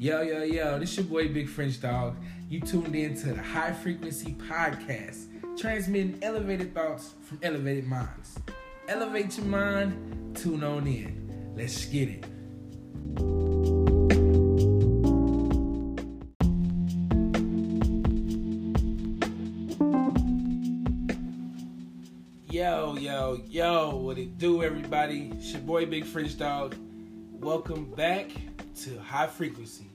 Yo, 0.00 0.22
yo, 0.22 0.44
yo, 0.44 0.78
this 0.78 0.96
your 0.96 1.06
boy 1.06 1.26
Big 1.26 1.48
French 1.48 1.80
Dog. 1.80 2.14
You 2.48 2.60
tuned 2.60 2.94
in 2.94 3.16
to 3.16 3.32
the 3.32 3.42
High 3.42 3.72
Frequency 3.72 4.36
Podcast, 4.48 5.26
transmitting 5.58 6.20
elevated 6.22 6.72
thoughts 6.72 7.14
from 7.24 7.40
elevated 7.42 7.84
minds. 7.84 8.38
Elevate 8.86 9.36
your 9.36 9.46
mind, 9.46 10.36
tune 10.36 10.62
on 10.62 10.86
in. 10.86 11.52
Let's 11.56 11.84
get 11.86 12.10
it. 12.10 12.24
Yo, 22.48 22.96
yo, 22.96 23.40
yo, 23.48 23.96
what 23.96 24.16
it 24.16 24.38
do, 24.38 24.62
everybody? 24.62 25.32
It's 25.34 25.50
your 25.50 25.62
boy 25.62 25.86
Big 25.86 26.04
French 26.04 26.38
Dog. 26.38 26.76
Welcome 27.40 27.90
back 27.96 28.30
to 28.84 28.96
High 29.00 29.26
Frequency, 29.26 29.87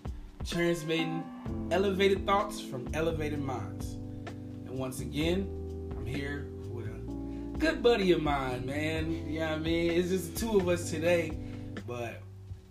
transmitting 0.45 1.23
elevated 1.71 2.25
thoughts 2.25 2.59
from 2.59 2.87
elevated 2.93 3.41
minds. 3.41 3.93
And 4.65 4.77
once 4.77 4.99
again, 4.99 5.47
I'm 5.97 6.05
here 6.05 6.47
with 6.69 6.87
a 6.87 7.57
good 7.57 7.81
buddy 7.81 8.11
of 8.11 8.21
mine, 8.21 8.65
man. 8.65 9.11
You 9.11 9.39
know 9.39 9.49
what 9.49 9.55
I 9.55 9.59
mean? 9.59 9.91
It's 9.91 10.09
just 10.09 10.33
the 10.33 10.39
two 10.39 10.57
of 10.57 10.67
us 10.67 10.89
today, 10.89 11.37
but 11.87 12.21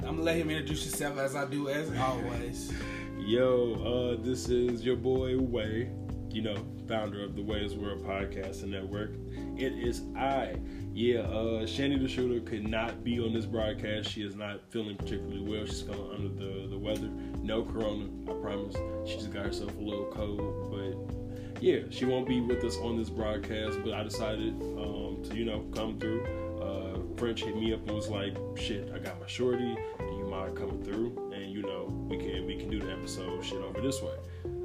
I'm 0.01 0.17
gonna 0.17 0.23
let 0.23 0.37
him 0.37 0.51
introduce 0.51 0.85
himself 0.85 1.19
as 1.19 1.37
I 1.37 1.47
do 1.47 1.69
as 1.69 1.91
always. 1.99 2.73
Yo, 3.19 3.75
uh, 4.19 4.23
this 4.23 4.49
is 4.49 4.85
your 4.85 4.97
boy 4.97 5.39
Wei, 5.39 5.91
you 6.29 6.43
know, 6.43 6.57
founder 6.89 7.23
of 7.23 7.37
the 7.37 7.43
Wei's 7.43 7.75
World 7.75 8.05
Podcast 8.05 8.63
and 8.63 8.73
Network. 8.73 9.13
It 9.57 9.73
is 9.73 10.03
I. 10.17 10.57
Yeah, 10.95 11.21
uh, 11.21 11.61
the 11.61 11.67
Shoota 11.67 12.45
could 12.45 12.69
not 12.69 13.03
be 13.03 13.19
on 13.19 13.33
this 13.33 13.47
broadcast. 13.47 14.11
She 14.11 14.23
is 14.23 14.37
not 14.37 14.61
feeling 14.69 14.97
particularly 14.97 15.41
well. 15.41 15.65
She's 15.65 15.81
feeling 15.81 16.13
under 16.13 16.29
the, 16.29 16.69
the 16.69 16.79
weather. 16.79 17.09
No 17.43 17.65
corona, 17.65 18.09
I 18.29 18.35
promise. 18.35 18.77
She 19.09 19.17
just 19.17 19.33
got 19.33 19.47
herself 19.47 19.75
a 19.79 19.81
little 19.81 20.05
cold. 20.13 20.71
But 20.71 21.63
yeah, 21.63 21.81
she 21.89 22.05
won't 22.05 22.29
be 22.29 22.43
with 22.43 22.63
us 22.63 22.77
on 22.77 22.99
this 22.99 23.09
broadcast. 23.09 23.79
But 23.83 23.95
I 23.95 24.03
decided 24.03 24.53
um, 24.61 25.23
to, 25.25 25.35
you 25.35 25.47
know, 25.47 25.65
come 25.75 25.99
through. 25.99 26.27
Uh, 26.61 26.99
French 27.17 27.43
hit 27.43 27.57
me 27.57 27.73
up 27.73 27.81
and 27.87 27.97
was 27.97 28.09
like, 28.09 28.37
shit, 28.57 28.93
I 28.95 28.99
got 28.99 29.19
my 29.19 29.27
shorty. 29.27 29.75
Do 29.99 30.05
you 30.05 30.27
mind 30.29 30.57
coming 30.57 30.83
through? 30.83 31.33
And, 31.35 31.51
you 31.51 31.63
know, 31.63 31.87
we 32.09 32.19
can 32.19 32.47
we 32.47 32.57
can 32.57 32.69
do 32.69 32.81
the 32.81 32.93
episode 32.93 33.43
shit 33.43 33.63
over 33.63 33.81
this 33.81 34.03
way. 34.03 34.15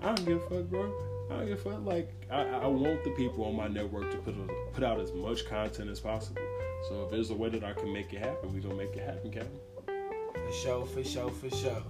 I 0.01 0.07
don't 0.07 0.25
give 0.25 0.41
a 0.43 0.49
fuck, 0.49 0.69
bro. 0.69 1.16
I 1.29 1.35
don't 1.35 1.47
give 1.47 1.59
a 1.59 1.71
fuck. 1.71 1.85
Like, 1.85 2.09
I, 2.31 2.43
I 2.43 2.67
want 2.67 3.03
the 3.03 3.11
people 3.11 3.45
on 3.45 3.55
my 3.55 3.67
network 3.67 4.11
to 4.11 4.17
put 4.17 4.35
a, 4.35 4.71
put 4.73 4.83
out 4.83 4.99
as 4.99 5.11
much 5.13 5.45
content 5.45 5.89
as 5.89 5.99
possible. 5.99 6.41
So 6.87 7.03
if 7.03 7.11
there's 7.11 7.31
a 7.31 7.33
way 7.33 7.49
that 7.49 7.63
I 7.63 7.73
can 7.73 7.91
make 7.91 8.13
it 8.13 8.19
happen, 8.19 8.53
we 8.53 8.61
gonna 8.61 8.75
make 8.75 8.95
it 8.95 9.03
happen, 9.03 9.31
Captain. 9.31 9.59
For 9.85 10.53
sure, 10.53 10.85
for 10.85 11.03
sure, 11.03 11.29
for 11.31 11.49
sure. 11.49 11.83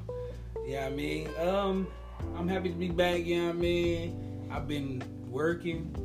Yeah, 0.65 0.85
I 0.85 0.89
mean, 0.89 1.29
um, 1.39 1.87
I'm 2.35 2.47
happy 2.47 2.69
to 2.69 2.75
be 2.75 2.89
back. 2.89 3.25
You 3.25 3.43
know 3.43 3.49
I 3.49 3.53
mean? 3.53 4.49
I've 4.51 4.67
been 4.67 5.03
working. 5.29 5.95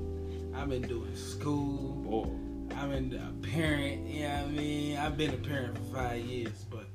I've 0.55 0.69
been 0.69 0.83
doing 0.83 1.17
school. 1.17 1.95
Boy, 1.95 2.77
I've 2.77 2.91
been 2.91 3.15
a 3.15 3.47
parent. 3.47 4.07
You 4.07 4.29
know 4.29 4.35
what 4.35 4.45
I 4.45 4.49
mean? 4.49 4.97
I've 4.99 5.17
been 5.17 5.33
a 5.33 5.39
parent 5.39 5.79
for 5.79 5.97
five 5.97 6.25
years, 6.25 6.65
but 6.71 6.87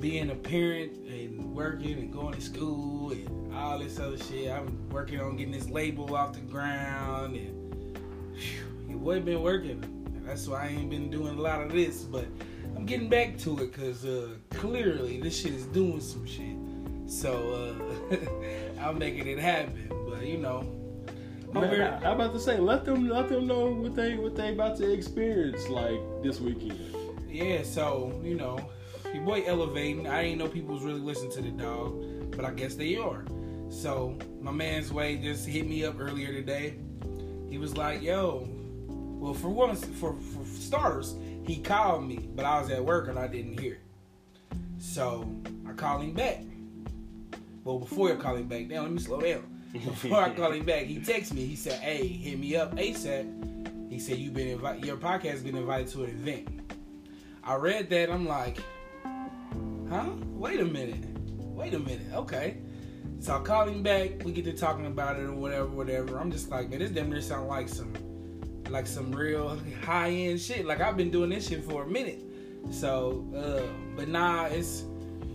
being 0.00 0.30
a 0.30 0.34
parent 0.34 0.92
and 1.06 1.54
working 1.54 1.98
and 1.98 2.12
going 2.12 2.34
to 2.34 2.40
school 2.40 3.12
and 3.12 3.23
all 3.64 3.78
this 3.78 3.98
other 3.98 4.18
shit, 4.18 4.50
I'm 4.50 4.88
working 4.90 5.20
on 5.20 5.36
getting 5.36 5.52
this 5.52 5.70
label 5.70 6.14
off 6.14 6.34
the 6.34 6.40
ground 6.40 7.34
and 7.34 7.74
whew, 8.36 8.90
your 8.90 8.98
boy 8.98 9.20
been 9.20 9.42
working. 9.42 9.82
That's 10.26 10.46
why 10.46 10.64
I 10.64 10.68
ain't 10.68 10.90
been 10.90 11.10
doing 11.10 11.38
a 11.38 11.40
lot 11.40 11.62
of 11.62 11.72
this, 11.72 12.02
but 12.02 12.26
I'm 12.76 12.84
getting 12.84 13.08
back 13.08 13.38
to 13.38 13.58
it 13.60 13.72
because 13.72 14.04
uh, 14.04 14.34
clearly 14.50 15.18
this 15.18 15.40
shit 15.40 15.54
is 15.54 15.64
doing 15.66 16.00
some 16.00 16.26
shit. 16.26 16.56
So 17.06 17.76
uh, 18.10 18.16
I'm 18.80 18.98
making 18.98 19.26
it 19.26 19.38
happen. 19.38 19.90
But 20.08 20.26
you 20.26 20.38
know, 20.38 20.60
I'm 21.54 21.62
Man, 21.62 21.80
I, 21.80 22.10
I'm 22.10 22.20
about 22.20 22.34
to 22.34 22.40
say, 22.40 22.58
let 22.58 22.84
them 22.84 23.08
let 23.08 23.28
them 23.30 23.46
know 23.46 23.66
what 23.66 23.94
they 23.94 24.16
what 24.16 24.36
they 24.36 24.52
about 24.52 24.76
to 24.78 24.92
experience 24.92 25.68
like 25.68 26.00
this 26.22 26.38
weekend. 26.38 26.78
yeah. 27.30 27.62
So 27.62 28.20
you 28.22 28.34
know, 28.34 28.58
your 29.14 29.22
boy 29.22 29.42
elevating. 29.46 30.06
I 30.06 30.22
didn't 30.22 30.38
know 30.38 30.48
people 30.48 30.74
was 30.74 30.84
really 30.84 31.00
listening 31.00 31.32
to 31.32 31.42
the 31.42 31.50
dog, 31.50 32.36
but 32.36 32.44
I 32.44 32.50
guess 32.50 32.74
they 32.74 32.96
are. 32.96 33.24
So 33.74 34.16
my 34.40 34.52
man's 34.52 34.92
Wei 34.92 35.16
just 35.16 35.46
hit 35.46 35.68
me 35.68 35.84
up 35.84 35.96
earlier 35.98 36.28
today. 36.28 36.76
He 37.50 37.58
was 37.58 37.76
like, 37.76 38.00
"Yo, 38.02 38.48
well 38.88 39.34
for 39.34 39.48
one, 39.48 39.74
for 39.74 40.14
for 40.14 40.44
starters, 40.46 41.16
he 41.44 41.56
called 41.60 42.06
me, 42.06 42.28
but 42.34 42.44
I 42.44 42.60
was 42.60 42.70
at 42.70 42.82
work 42.82 43.08
and 43.08 43.18
I 43.18 43.26
didn't 43.26 43.58
hear. 43.58 43.80
So 44.78 45.28
I 45.68 45.72
called 45.72 46.02
him 46.02 46.14
back. 46.14 46.44
Well, 47.64 47.80
before 47.80 48.12
I 48.12 48.16
call 48.16 48.36
him 48.36 48.46
back, 48.48 48.68
now 48.68 48.82
let 48.82 48.92
me 48.92 49.00
slow 49.00 49.20
down. 49.20 49.50
Before 49.72 50.20
I 50.20 50.30
call 50.30 50.52
him 50.52 50.64
back, 50.64 50.84
he 50.84 50.98
texted 50.98 51.34
me. 51.34 51.44
He 51.44 51.56
said, 51.56 51.80
"Hey, 51.80 52.06
hit 52.06 52.38
me 52.38 52.54
up 52.54 52.76
ASAP." 52.76 53.90
He 53.90 53.98
said, 53.98 54.18
"You've 54.18 54.34
been 54.34 54.48
invited. 54.48 54.84
Your 54.84 54.96
podcast 54.96 55.32
has 55.32 55.42
been 55.42 55.56
invited 55.56 55.88
to 55.88 56.04
an 56.04 56.10
event." 56.10 56.48
I 57.42 57.56
read 57.56 57.90
that. 57.90 58.08
I'm 58.08 58.26
like, 58.26 58.62
"Huh? 59.90 60.10
Wait 60.32 60.60
a 60.60 60.64
minute. 60.64 61.04
Wait 61.26 61.74
a 61.74 61.80
minute. 61.80 62.14
Okay." 62.14 62.58
So 63.24 63.34
I 63.34 63.40
called 63.40 63.70
him 63.70 63.82
back. 63.82 64.22
We 64.22 64.32
get 64.32 64.44
to 64.44 64.52
talking 64.52 64.84
about 64.84 65.16
it 65.18 65.22
or 65.22 65.32
whatever, 65.32 65.64
whatever. 65.64 66.18
I'm 66.18 66.30
just 66.30 66.50
like, 66.50 66.68
man, 66.68 66.80
this 66.80 66.90
damn 66.90 67.08
near 67.08 67.22
sound 67.22 67.48
like 67.48 67.70
some, 67.70 67.90
like 68.68 68.86
some 68.86 69.10
real 69.12 69.58
high 69.82 70.10
end 70.10 70.38
shit. 70.38 70.66
Like 70.66 70.82
I've 70.82 70.98
been 70.98 71.10
doing 71.10 71.30
this 71.30 71.48
shit 71.48 71.64
for 71.64 71.84
a 71.84 71.86
minute. 71.88 72.20
So, 72.70 73.24
uh, 73.34 73.62
but 73.96 74.08
nah, 74.08 74.44
it's. 74.44 74.84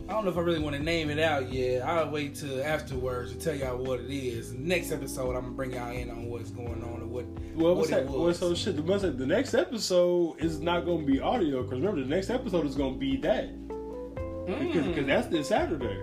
I 0.08 0.12
don't 0.14 0.24
know 0.24 0.30
if 0.30 0.38
I 0.38 0.42
really 0.42 0.60
want 0.60 0.76
to 0.76 0.82
name 0.84 1.10
it 1.10 1.18
out 1.18 1.52
yet. 1.52 1.82
I'll 1.84 2.12
wait 2.12 2.36
till 2.36 2.64
afterwards 2.64 3.32
to 3.32 3.40
tell 3.40 3.56
y'all 3.56 3.84
what 3.84 4.02
it 4.02 4.12
is. 4.12 4.54
Next 4.54 4.92
episode, 4.92 5.36
I'm 5.36 5.42
gonna 5.42 5.56
bring 5.56 5.74
y'all 5.74 5.92
in 5.92 6.12
on 6.12 6.26
what's 6.26 6.52
going 6.52 6.84
on 6.84 7.02
and 7.02 7.10
what 7.10 7.26
Well, 7.56 7.74
what 7.74 7.90
that? 7.90 8.08
Well, 8.08 8.32
so 8.36 8.54
shit. 8.54 8.76
The, 8.76 8.82
the 8.84 9.26
next 9.26 9.56
episode 9.56 10.36
is 10.40 10.60
not 10.60 10.86
going 10.86 11.08
to 11.08 11.12
be 11.12 11.20
audio 11.20 11.64
because 11.64 11.80
remember 11.80 12.02
the 12.02 12.08
next 12.08 12.30
episode 12.30 12.68
is 12.68 12.76
going 12.76 12.94
to 12.94 13.00
be 13.00 13.18
that 13.18 13.50
because 14.46 14.86
Mm. 14.86 14.86
because 14.90 15.06
that's 15.08 15.28
this 15.28 15.48
Saturday. 15.48 15.98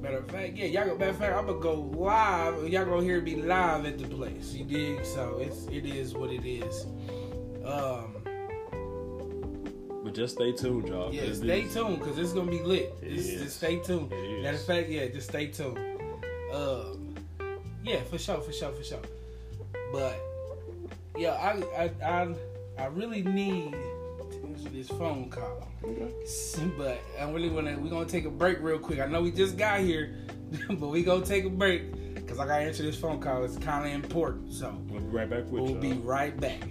Matter 0.00 0.18
of 0.18 0.30
fact, 0.30 0.56
yeah, 0.56 0.66
y'all 0.66 0.86
go. 0.86 0.96
Matter 0.98 1.10
of 1.10 1.18
fact, 1.18 1.36
I'm 1.36 1.46
gonna 1.46 1.60
go 1.60 1.74
live. 1.74 2.68
Y'all 2.68 2.84
gonna 2.86 3.02
hear 3.02 3.20
me 3.20 3.36
live 3.36 3.84
at 3.84 3.98
the 3.98 4.06
place. 4.08 4.54
You 4.54 4.64
dig? 4.64 5.04
So 5.04 5.38
it's 5.40 5.66
it 5.66 5.84
is 5.86 6.14
what 6.14 6.30
it 6.30 6.44
is. 6.46 6.86
Um, 7.64 8.16
But 10.02 10.14
just 10.14 10.36
stay 10.36 10.52
tuned, 10.52 10.88
y'all. 10.88 11.12
yeah, 11.12 11.32
stay 11.34 11.68
tuned 11.68 11.98
because 11.98 12.16
it's 12.18 12.32
gonna 12.32 12.50
be 12.50 12.60
lit. 12.60 12.94
It 13.02 13.14
Just, 13.16 13.28
is. 13.28 13.42
just 13.42 13.56
stay 13.58 13.78
tuned. 13.80 14.10
It 14.12 14.16
is. 14.16 14.42
Matter 14.42 14.56
of 14.56 14.64
fact, 14.64 14.88
yeah, 14.88 15.06
just 15.08 15.28
stay 15.28 15.48
tuned. 15.48 15.78
Um, 16.54 17.14
yeah, 17.84 18.00
for 18.04 18.16
sure, 18.18 18.40
for 18.40 18.52
sure, 18.52 18.72
for 18.72 18.82
sure. 18.82 19.02
But 19.92 20.18
yeah, 21.18 21.32
I 21.32 21.62
I 21.84 21.90
I, 22.02 22.34
I 22.78 22.86
really 22.86 23.22
need 23.22 23.76
answer 24.50 24.68
this 24.70 24.88
phone 24.88 25.30
call. 25.30 25.68
Okay. 25.84 26.12
But 26.76 27.00
I 27.18 27.30
really 27.30 27.48
wanna 27.48 27.78
we're 27.78 27.90
gonna 27.90 28.06
take 28.06 28.24
a 28.24 28.30
break 28.30 28.58
real 28.60 28.78
quick. 28.78 29.00
I 29.00 29.06
know 29.06 29.22
we 29.22 29.30
just 29.30 29.56
got 29.56 29.80
here, 29.80 30.16
but 30.68 30.88
we 30.88 31.02
gonna 31.02 31.24
take 31.24 31.44
a 31.44 31.50
break 31.50 32.14
because 32.14 32.38
I 32.38 32.46
gotta 32.46 32.64
answer 32.64 32.82
this 32.82 32.98
phone 32.98 33.20
call. 33.20 33.44
It's 33.44 33.58
kind 33.58 33.86
of 33.86 33.92
important. 33.92 34.52
So 34.52 34.76
We'll 34.88 35.00
be 35.00 35.06
right 35.08 35.30
back 35.30 35.44
with 35.44 35.62
we'll 35.62 35.70
y'all. 35.70 35.80
be 35.80 35.92
right 35.94 36.38
back. 36.38 36.62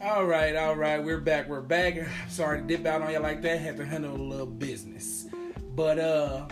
All 0.00 0.24
right, 0.24 0.56
all 0.56 0.74
right, 0.76 1.02
we're 1.02 1.20
back. 1.20 1.48
We're 1.48 1.60
back. 1.60 1.94
Sorry 2.28 2.60
to 2.60 2.66
dip 2.66 2.86
out 2.86 3.02
on 3.02 3.12
you 3.12 3.18
like 3.18 3.42
that. 3.42 3.60
Had 3.60 3.76
to 3.78 3.84
handle 3.84 4.14
a 4.14 4.16
little 4.16 4.46
business. 4.46 5.26
But 5.74 5.98
uh 5.98 6.48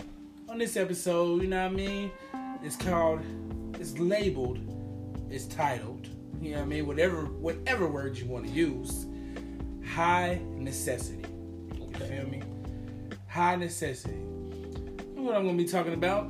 on 0.49 0.57
this 0.57 0.77
episode, 0.77 1.41
you 1.41 1.49
know 1.49 1.63
what 1.63 1.71
I 1.71 1.75
mean? 1.75 2.11
It's 2.63 2.75
called 2.75 3.21
it's 3.79 3.97
labeled, 3.99 4.59
it's 5.29 5.45
titled, 5.45 6.07
you 6.41 6.51
know 6.51 6.57
what 6.57 6.63
I 6.63 6.67
mean? 6.67 6.87
Whatever 6.87 7.25
whatever 7.25 7.87
word 7.87 8.17
you 8.17 8.25
want 8.25 8.45
to 8.45 8.51
use. 8.51 9.05
High 9.85 10.41
necessity. 10.55 11.25
You 11.79 11.93
feel 11.99 12.27
me? 12.27 12.41
High 13.27 13.55
necessity. 13.55 14.13
And 14.13 15.25
what 15.25 15.35
I'm 15.35 15.45
gonna 15.45 15.57
be 15.57 15.65
talking 15.65 15.93
about 15.93 16.29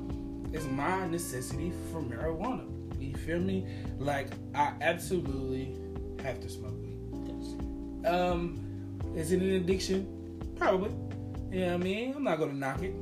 is 0.52 0.66
my 0.66 1.08
necessity 1.08 1.72
for 1.92 2.02
marijuana. 2.02 2.66
You 3.00 3.16
feel 3.16 3.40
me? 3.40 3.68
Like 4.00 4.30
I 4.56 4.74
absolutely 4.82 5.78
have 6.24 6.40
to 6.42 6.50
smoke 6.50 6.76
weed. 6.82 8.06
Um, 8.06 9.00
is 9.16 9.32
it 9.32 9.42
an 9.42 9.52
addiction? 9.56 10.56
Probably. 10.56 10.92
You 11.52 11.66
know 11.66 11.68
what 11.68 11.74
I 11.74 11.84
mean? 11.84 12.14
I'm 12.16 12.24
not 12.24 12.40
gonna 12.40 12.54
knock 12.54 12.82
it. 12.82 12.96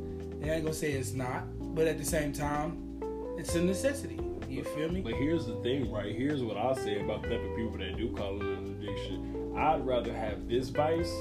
I 0.43 0.49
ain't 0.49 0.63
gonna 0.63 0.73
say 0.73 0.91
it's 0.91 1.13
not, 1.13 1.43
but 1.75 1.87
at 1.87 1.97
the 1.97 2.05
same 2.05 2.33
time, 2.33 3.01
it's 3.37 3.55
a 3.55 3.61
necessity. 3.61 4.19
You 4.49 4.63
feel 4.63 4.89
me? 4.89 5.01
But 5.01 5.13
here's 5.13 5.45
the 5.45 5.55
thing, 5.55 5.91
right? 5.91 6.15
Here's 6.15 6.43
what 6.43 6.57
I 6.57 6.73
say 6.75 7.01
about 7.01 7.23
the 7.23 7.29
type 7.29 7.43
of 7.43 7.55
people 7.55 7.77
that 7.77 7.97
do 7.97 8.09
call 8.15 8.35
it 8.37 8.45
an 8.45 8.77
addiction. 8.79 9.53
I'd 9.57 9.85
rather 9.85 10.13
have 10.13 10.47
this 10.47 10.69
vice 10.69 11.11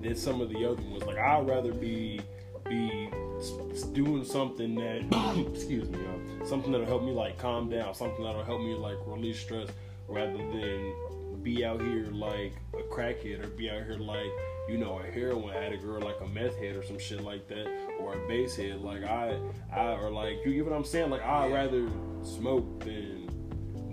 than 0.00 0.14
some 0.14 0.40
of 0.40 0.50
the 0.50 0.64
other 0.64 0.82
ones. 0.82 1.04
Like 1.04 1.18
I'd 1.18 1.46
rather 1.46 1.72
be 1.72 2.20
be 2.68 3.10
doing 3.92 4.24
something 4.24 4.74
that 4.76 5.46
excuse 5.52 5.88
me, 5.88 5.98
y'all, 5.98 6.46
something 6.46 6.72
that'll 6.72 6.86
help 6.86 7.02
me 7.02 7.12
like 7.12 7.38
calm 7.38 7.68
down, 7.68 7.94
something 7.94 8.24
that'll 8.24 8.44
help 8.44 8.60
me 8.60 8.74
like 8.74 8.96
release 9.06 9.38
stress 9.38 9.68
rather 10.08 10.36
than 10.36 10.94
be 11.42 11.64
out 11.64 11.80
here 11.80 12.06
like 12.12 12.52
a 12.74 12.82
crackhead 12.94 13.44
or 13.44 13.48
be 13.48 13.68
out 13.68 13.82
here 13.84 13.98
like 13.98 14.30
you 14.68 14.78
know 14.78 14.98
a 14.98 15.02
heroin 15.10 15.54
addict 15.54 15.84
or 15.84 16.00
like 16.00 16.16
a 16.22 16.26
meth 16.28 16.56
head 16.56 16.76
or 16.76 16.82
some 16.84 16.98
shit 16.98 17.20
like 17.20 17.48
that 17.48 17.66
or 18.00 18.14
a 18.14 18.28
base 18.28 18.56
head. 18.56 18.80
Like 18.80 19.04
I, 19.04 19.38
I 19.72 19.92
or 19.94 20.10
like 20.10 20.38
you 20.44 20.54
get 20.54 20.64
what 20.64 20.74
I'm 20.74 20.84
saying. 20.84 21.10
Like 21.10 21.22
I'd 21.22 21.48
Yeah. 21.50 21.54
rather 21.56 21.88
smoke 22.22 22.80
than 22.84 23.26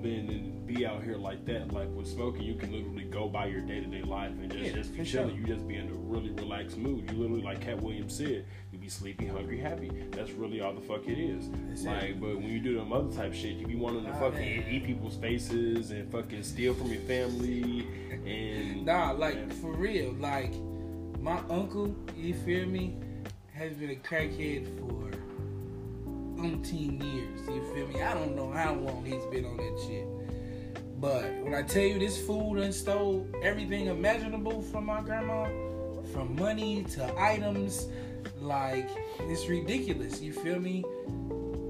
than 0.01 0.27
than 0.27 0.65
be 0.65 0.85
out 0.85 1.03
here 1.03 1.17
like 1.17 1.45
that. 1.45 1.73
Like 1.73 1.89
with 1.89 2.07
smoking, 2.07 2.43
you 2.43 2.55
can 2.55 2.71
literally 2.71 3.03
go 3.03 3.27
by 3.27 3.47
your 3.47 3.61
day 3.61 3.81
to 3.81 3.85
day 3.87 4.01
life 4.03 4.31
and 4.31 4.49
just 4.51 4.63
Yeah, 4.63 4.71
just 4.71 4.95
be 4.95 5.03
chilling. 5.03 5.29
sure. 5.31 5.37
You 5.39 5.45
just 5.45 5.67
be 5.67 5.75
in 5.75 5.89
a 5.89 5.93
really 5.93 6.29
relaxed 6.31 6.77
mood. 6.77 7.09
You 7.11 7.17
literally 7.17 7.41
like 7.43 7.59
Katt 7.61 7.81
Williams 7.81 8.15
said, 8.15 8.45
be 8.81 8.89
sleepy, 8.89 9.27
hungry, 9.27 9.59
happy. 9.59 9.91
That's 10.11 10.31
really 10.31 10.59
all 10.59 10.73
the 10.73 10.81
fuck 10.81 11.07
it 11.07 11.19
is. 11.19 11.49
That's 11.69 11.83
it. 11.83 11.87
like, 11.87 12.19
but 12.19 12.35
when 12.37 12.49
you 12.49 12.59
do 12.59 12.77
them 12.79 12.91
other 12.91 13.13
type 13.15 13.33
shit, 13.33 13.55
you 13.57 13.67
be 13.67 13.75
wanting 13.75 14.03
to 14.05 14.09
Nah, 14.09 14.19
fucking 14.19 14.39
man. 14.39 14.65
eat 14.69 14.83
people's 14.85 15.15
faces 15.17 15.91
and 15.91 16.11
fucking 16.11 16.41
steal 16.43 16.73
from 16.73 16.87
your 16.91 17.01
family 17.01 17.87
and 18.25 18.85
Nah, 18.85 19.11
like 19.11 19.35
and- 19.35 19.53
for 19.53 19.71
real. 19.73 20.13
Like 20.13 20.53
my 21.19 21.39
uncle, 21.49 21.95
you 22.17 22.33
feel 22.33 22.65
me, 22.67 22.95
has 23.53 23.73
been 23.73 23.91
a 23.91 23.95
crackhead 23.95 24.65
for 24.79 25.11
umpteen 26.41 27.01
years. 27.03 27.39
You 27.47 27.63
feel 27.75 27.87
me? 27.87 28.01
I 28.01 28.13
don't 28.15 28.35
know 28.35 28.51
how 28.51 28.73
long 28.73 29.05
he's 29.05 29.23
been 29.25 29.45
on 29.45 29.57
that 29.57 29.83
shit. 29.87 30.07
But 30.99 31.23
when 31.43 31.53
I 31.53 31.61
tell 31.63 31.83
you 31.83 31.99
this 31.99 32.19
fool 32.25 32.55
done 32.55 32.71
stole 32.73 33.27
everything 33.43 33.87
imaginable 33.87 34.61
from 34.63 34.85
my 34.87 35.01
grandma, 35.01 35.45
from 36.13 36.35
money 36.35 36.83
to 36.95 37.13
items, 37.19 37.87
like 38.41 38.89
it's 39.21 39.47
ridiculous. 39.47 40.21
You 40.21 40.33
feel 40.33 40.59
me? 40.59 40.83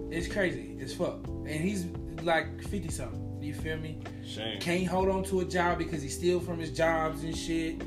It's 0.10 0.28
crazy. 0.28 0.76
It's 0.80 0.94
fuck. 0.94 1.26
And 1.28 1.50
he's 1.50 1.86
like 2.24 2.62
fifty 2.64 2.90
something. 2.90 3.20
You 3.42 3.54
feel 3.54 3.78
me? 3.78 3.98
shame. 4.24 4.60
can't 4.60 4.88
hold 4.88 5.10
on 5.10 5.24
to 5.26 5.40
a 5.40 5.46
job 5.46 5.80
because 5.80 6.02
he 6.02 6.10
steal 6.10 6.40
from 6.40 6.60
his 6.60 6.72
jobs 6.72 7.24
and 7.24 7.36
shit. 7.36 7.82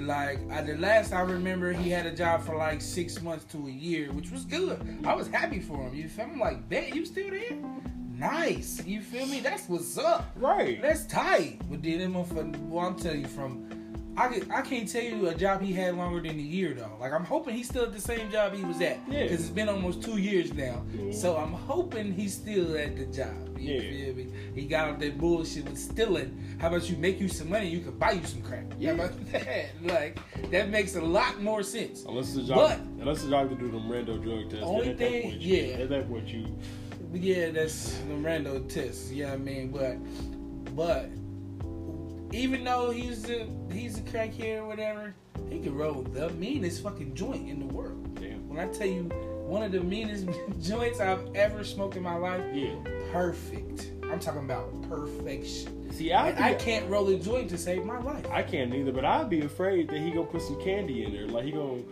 Like 0.00 0.38
I, 0.50 0.62
the 0.62 0.76
last 0.76 1.12
I 1.12 1.20
remember, 1.20 1.72
he 1.72 1.90
had 1.90 2.06
a 2.06 2.14
job 2.14 2.42
for 2.44 2.56
like 2.56 2.80
six 2.80 3.20
months 3.20 3.44
to 3.52 3.66
a 3.66 3.70
year, 3.70 4.10
which 4.12 4.30
was 4.30 4.44
good. 4.44 4.80
I 5.04 5.14
was 5.14 5.28
happy 5.28 5.60
for 5.60 5.76
him. 5.82 5.94
You 5.94 6.08
feel 6.08 6.28
me? 6.28 6.40
Like, 6.40 6.68
bet 6.68 6.94
you 6.94 7.04
still 7.04 7.30
there? 7.30 7.58
Nice. 8.16 8.84
You 8.86 9.00
feel 9.00 9.26
me? 9.26 9.40
That's 9.40 9.68
what's 9.68 9.98
up. 9.98 10.30
Right. 10.36 10.80
That's 10.80 11.04
tight. 11.06 11.60
But 11.68 11.82
then 11.82 11.98
them 11.98 12.14
motherfuckers, 12.14 12.58
well, 12.68 12.86
I'm 12.86 12.96
telling 12.96 13.22
you 13.22 13.26
from. 13.26 13.81
I, 14.16 14.28
can, 14.28 14.50
I 14.50 14.60
can't 14.60 14.86
tell 14.86 15.02
you 15.02 15.28
a 15.28 15.34
job 15.34 15.62
he 15.62 15.72
had 15.72 15.96
longer 15.96 16.20
than 16.20 16.38
a 16.38 16.42
year 16.42 16.74
though. 16.74 16.96
Like 17.00 17.12
I'm 17.12 17.24
hoping 17.24 17.54
he's 17.54 17.68
still 17.68 17.84
at 17.84 17.92
the 17.94 18.00
same 18.00 18.30
job 18.30 18.52
he 18.54 18.62
was 18.64 18.76
at. 18.82 18.98
Yeah. 19.08 19.22
Because 19.22 19.40
it's 19.40 19.48
been 19.48 19.68
almost 19.70 20.02
two 20.02 20.18
years 20.18 20.52
now. 20.52 20.82
Mhm. 20.94 21.14
So 21.14 21.36
I'm 21.36 21.52
hoping 21.52 22.12
he's 22.12 22.34
still 22.34 22.76
at 22.76 22.96
the 22.96 23.06
job. 23.06 23.58
You 23.58 23.74
Yeah. 23.74 23.80
feel 23.80 24.14
me? 24.16 24.26
He 24.54 24.66
got 24.66 24.90
off 24.90 24.98
that 24.98 25.16
bullshit 25.18 25.64
with 25.68 25.78
stealing. 25.78 26.56
How 26.60 26.68
about 26.68 26.90
you 26.90 26.96
make 26.96 27.20
you 27.20 27.28
some 27.28 27.48
money? 27.48 27.68
You 27.68 27.80
could 27.80 27.98
buy 27.98 28.12
you 28.12 28.24
some 28.24 28.42
crap. 28.42 28.64
Yeah. 28.78 28.90
How 28.96 29.04
about 29.04 29.32
that? 29.32 29.66
Like 29.82 30.18
that 30.50 30.68
makes 30.68 30.94
a 30.96 31.00
lot 31.00 31.40
more 31.42 31.62
sense. 31.62 32.04
Unless 32.06 32.34
the 32.34 32.42
job, 32.42 32.56
But- 32.56 32.78
unless 33.00 33.22
the 33.22 33.30
doctor 33.30 33.54
do 33.54 33.70
them 33.70 33.88
rando 33.88 34.22
drug 34.22 34.50
tests. 34.50 34.64
Only 34.66 34.92
thing- 34.94 35.22
point, 35.22 35.40
you- 35.40 35.56
yeah. 35.56 35.74
At 35.84 35.88
that 35.88 36.08
point, 36.10 36.28
you. 36.28 36.46
Yeah, 37.14 37.50
that's 37.50 37.92
the 38.08 38.14
rando 38.14 38.68
test. 38.68 39.10
Yeah, 39.12 39.32
I 39.32 39.36
mean, 39.36 39.68
but 39.68 39.96
but 40.76 41.08
even 42.32 42.64
though 42.64 42.90
he's 42.90 43.28
a 43.30 43.46
he's 43.72 43.98
a 43.98 44.02
crackhead 44.02 44.58
or 44.58 44.66
whatever, 44.66 45.14
he 45.50 45.60
can 45.60 45.74
roll 45.74 46.02
the 46.02 46.30
meanest 46.30 46.82
fucking 46.82 47.14
joint 47.14 47.48
in 47.48 47.58
the 47.66 47.74
world. 47.74 48.14
Damn. 48.20 48.48
When 48.48 48.58
I 48.58 48.70
tell 48.72 48.86
you 48.86 49.04
one 49.46 49.62
of 49.62 49.72
the 49.72 49.80
meanest 49.80 50.26
joints 50.60 51.00
I've 51.00 51.34
ever 51.34 51.64
smoked 51.64 51.96
in 51.96 52.02
my 52.02 52.16
life, 52.16 52.42
Yeah. 52.52 52.74
perfect. 53.12 53.90
I'm 54.10 54.18
talking 54.20 54.44
about 54.44 54.70
perfection. 54.88 55.90
See, 55.92 56.12
I, 56.12 56.30
And 56.30 56.44
I 56.44 56.54
can't 56.54 56.88
roll 56.88 57.08
a 57.08 57.18
joint 57.18 57.48
to 57.50 57.58
save 57.58 57.84
my 57.84 57.98
life. 58.00 58.26
I 58.30 58.42
can't 58.42 58.70
neither, 58.70 58.92
but 58.92 59.04
I'd 59.04 59.28
be 59.30 59.42
afraid 59.42 59.88
that 59.88 59.98
he 60.00 60.10
gonna 60.10 60.26
put 60.26 60.42
some 60.42 60.60
candy 60.62 61.04
in 61.04 61.12
there. 61.12 61.26
Like 61.26 61.44
he 61.44 61.52
gonna. 61.52 61.82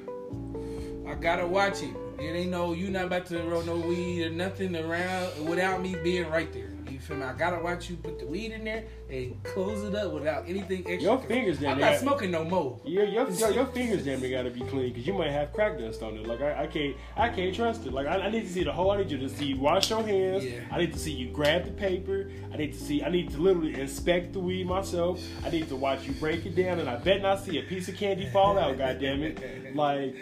I 1.07 1.15
gotta 1.15 1.47
watch 1.47 1.83
it. 1.83 1.95
It 2.19 2.33
ain't 2.37 2.51
no 2.51 2.73
you 2.73 2.91
not 2.91 3.07
about 3.07 3.27
to 3.27 3.43
roll 3.43 3.63
no 3.63 3.77
weed 3.77 4.25
or 4.27 4.31
nothing 4.31 4.77
around 4.77 5.47
without 5.49 5.83
me 5.83 5.97
being 6.05 6.29
right 6.31 6.53
there. 6.53 6.70
You 7.01 7.07
feel 7.07 7.17
me? 7.17 7.25
I 7.25 7.33
gotta 7.33 7.63
watch 7.63 7.89
you 7.89 7.97
put 7.97 8.19
the 8.19 8.27
weed 8.27 8.53
in 8.53 8.65
there 8.65 8.85
and 9.09 9.43
close 9.43 9.83
it 9.85 9.95
up 9.95 10.13
without 10.13 10.47
anything 10.47 10.81
extra. 10.81 11.01
Your 11.01 11.19
fingers 11.19 11.59
down 11.59 11.73
I'm 11.73 11.81
not 11.81 11.97
smoking 11.99 12.31
no 12.31 12.45
more. 12.45 12.79
Your 12.85 13.07
your, 13.07 13.31
your, 13.31 13.51
your 13.53 13.67
fingers 13.67 14.05
damn 14.05 14.21
near 14.21 14.31
gotta 14.31 14.51
be 14.51 14.61
clean 14.61 14.93
because 14.93 15.07
you 15.07 15.15
might 15.15 15.31
have 15.31 15.51
crack 15.55 15.79
dust 15.79 16.03
on 16.03 16.19
it. 16.19 16.27
Like 16.27 16.43
I, 16.43 16.65
I 16.65 16.67
can't 16.67 16.95
I 17.17 17.31
can't 17.31 17.55
trust 17.55 17.87
it. 17.87 17.95
Like 17.95 18.07
I, 18.07 18.19
I 18.19 18.31
need 18.31 18.43
to 18.43 18.53
see 18.53 18.65
the 18.65 18.73
whole. 18.73 18.91
I 18.91 18.99
need 18.99 19.11
you 19.11 19.17
to 19.17 19.31
see 19.31 19.47
you 19.47 19.57
wash 19.57 19.89
your 19.89 20.03
hands. 20.03 20.45
Yeah. 20.45 20.61
I 20.71 20.77
need 20.77 20.93
to 20.93 20.99
see 20.99 21.13
you 21.13 21.31
grab 21.31 21.65
the 21.65 21.71
paper. 21.71 22.31
I 22.53 22.59
need 22.59 22.75
to 22.75 22.79
see. 22.79 23.03
I 23.03 23.09
need 23.09 23.31
to 23.31 23.39
literally 23.39 23.81
inspect 23.81 24.35
the 24.35 24.41
weed 24.41 24.67
myself. 24.67 25.23
I 25.43 25.49
need 25.49 25.69
to 25.71 25.77
watch 25.77 26.07
you 26.07 26.13
break 26.13 26.45
it 26.45 26.55
down, 26.55 26.81
and 26.81 26.91
I 26.91 26.97
bet 26.97 27.23
not 27.23 27.43
see 27.43 27.59
a 27.59 27.63
piece 27.63 27.89
of 27.89 27.97
candy 27.97 28.27
fall 28.27 28.59
out. 28.59 28.77
God 28.79 29.01
damn 29.01 29.23
it! 29.23 29.75
Like. 29.75 30.15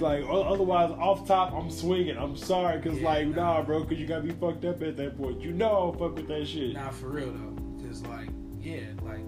Like 0.00 0.24
otherwise, 0.28 0.90
off 0.92 1.26
top, 1.26 1.52
I'm 1.52 1.70
swinging. 1.70 2.16
I'm 2.16 2.36
sorry, 2.36 2.80
cause 2.80 2.98
Yeah, 2.98 3.08
like 3.08 3.28
nah. 3.28 3.58
nah, 3.58 3.62
bro, 3.62 3.84
cause 3.84 3.98
you 3.98 4.06
gotta 4.06 4.22
be 4.22 4.30
fucked 4.30 4.64
up 4.64 4.82
at 4.82 4.96
that 4.96 5.16
point. 5.16 5.40
You 5.40 5.52
know 5.52 5.66
I 5.66 5.70
don't 5.70 5.98
fuck 5.98 6.16
with 6.16 6.28
that 6.28 6.46
shit. 6.46 6.74
Nah, 6.74 6.90
for 6.90 7.08
real 7.08 7.32
though. 7.32 7.86
Cause 7.86 8.02
like, 8.06 8.28
yeah, 8.60 8.80
like 9.02 9.20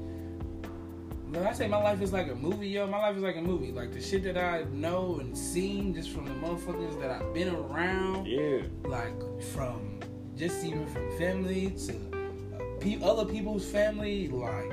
when 1.31 1.47
I 1.47 1.53
say 1.53 1.67
my 1.67 1.79
life 1.83 2.03
is 2.03 2.13
like 2.13 2.29
a 2.29 2.35
movie, 2.35 2.69
yo, 2.69 2.87
my 2.87 2.99
life 2.99 3.17
is 3.17 3.23
like 3.23 3.37
a 3.37 3.43
movie. 3.43 3.73
Like 3.73 3.93
the 3.93 4.01
shit 4.01 4.23
that 4.25 4.37
I 4.37 4.65
know 4.73 5.19
and 5.21 5.37
seen 5.37 5.95
just 5.95 6.11
from 6.11 6.27
the 6.27 6.35
motherfuckers 6.47 7.01
that 7.01 7.11
I've 7.11 7.33
been 7.33 7.55
around. 7.55 8.27
Yeah, 8.27 8.63
like 8.85 9.15
from 9.53 10.01
just 10.37 10.65
even 10.65 10.87
from 10.87 11.19
family 11.19 11.71
to 11.87 11.93
uh, 11.95 12.81
pe- 12.81 13.03
other 13.03 13.25
people's 13.31 13.67
family 13.67 14.29
like 14.29 14.73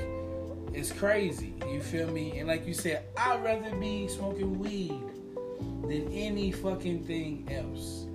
it's 0.73 0.91
crazy 0.91 1.53
you 1.69 1.81
feel 1.81 2.09
me 2.11 2.39
and 2.39 2.47
like 2.47 2.65
you 2.65 2.73
said 2.73 3.03
i'd 3.17 3.43
rather 3.43 3.75
be 3.75 4.07
smoking 4.07 4.57
weed 4.57 5.01
than 5.89 6.07
any 6.11 6.51
fucking 6.51 7.03
thing 7.05 7.47
else 7.51 8.05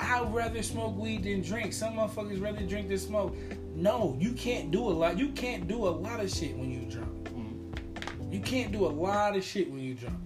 i'd 0.00 0.32
rather 0.34 0.62
smoke 0.62 0.96
weed 0.96 1.24
than 1.24 1.40
drink 1.42 1.72
some 1.72 1.94
motherfuckers 1.94 2.40
rather 2.42 2.60
drink 2.66 2.88
than 2.88 2.98
smoke 2.98 3.34
no 3.74 4.16
you 4.20 4.32
can't 4.32 4.70
do 4.70 4.80
a 4.80 4.90
lot 4.90 5.18
you 5.18 5.28
can't 5.30 5.66
do 5.66 5.86
a 5.86 5.88
lot 5.90 6.20
of 6.20 6.30
shit 6.30 6.56
when 6.56 6.70
you 6.70 6.80
drunk 6.90 7.10
Mhm. 7.30 8.32
you 8.32 8.40
can't 8.40 8.70
do 8.72 8.86
a 8.86 8.88
lot 8.88 9.36
of 9.36 9.42
shit 9.44 9.70
when 9.70 9.80
you 9.80 9.94
drunk 9.94 10.18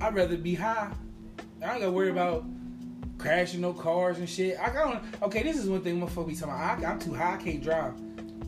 i'd 0.00 0.14
rather 0.14 0.36
be 0.36 0.54
high 0.54 0.90
i 1.62 1.66
don't 1.66 1.80
gotta 1.80 1.90
worry 1.90 2.10
about 2.10 2.44
crashing 3.16 3.60
no 3.60 3.72
cars 3.72 4.18
and 4.18 4.28
shit. 4.28 4.58
I 4.58 4.70
don't. 4.70 5.00
Okay, 5.22 5.42
this 5.44 5.56
is 5.56 5.66
one 5.70 5.80
thing 5.82 5.98
motherfucker 5.98 6.26
be 6.28 6.34
talking 6.34 6.52
about. 6.52 6.84
I, 6.84 6.90
I'm 6.90 6.98
too 6.98 7.14
high, 7.14 7.34
I 7.34 7.36
can't 7.38 7.62
drive. 7.62 7.94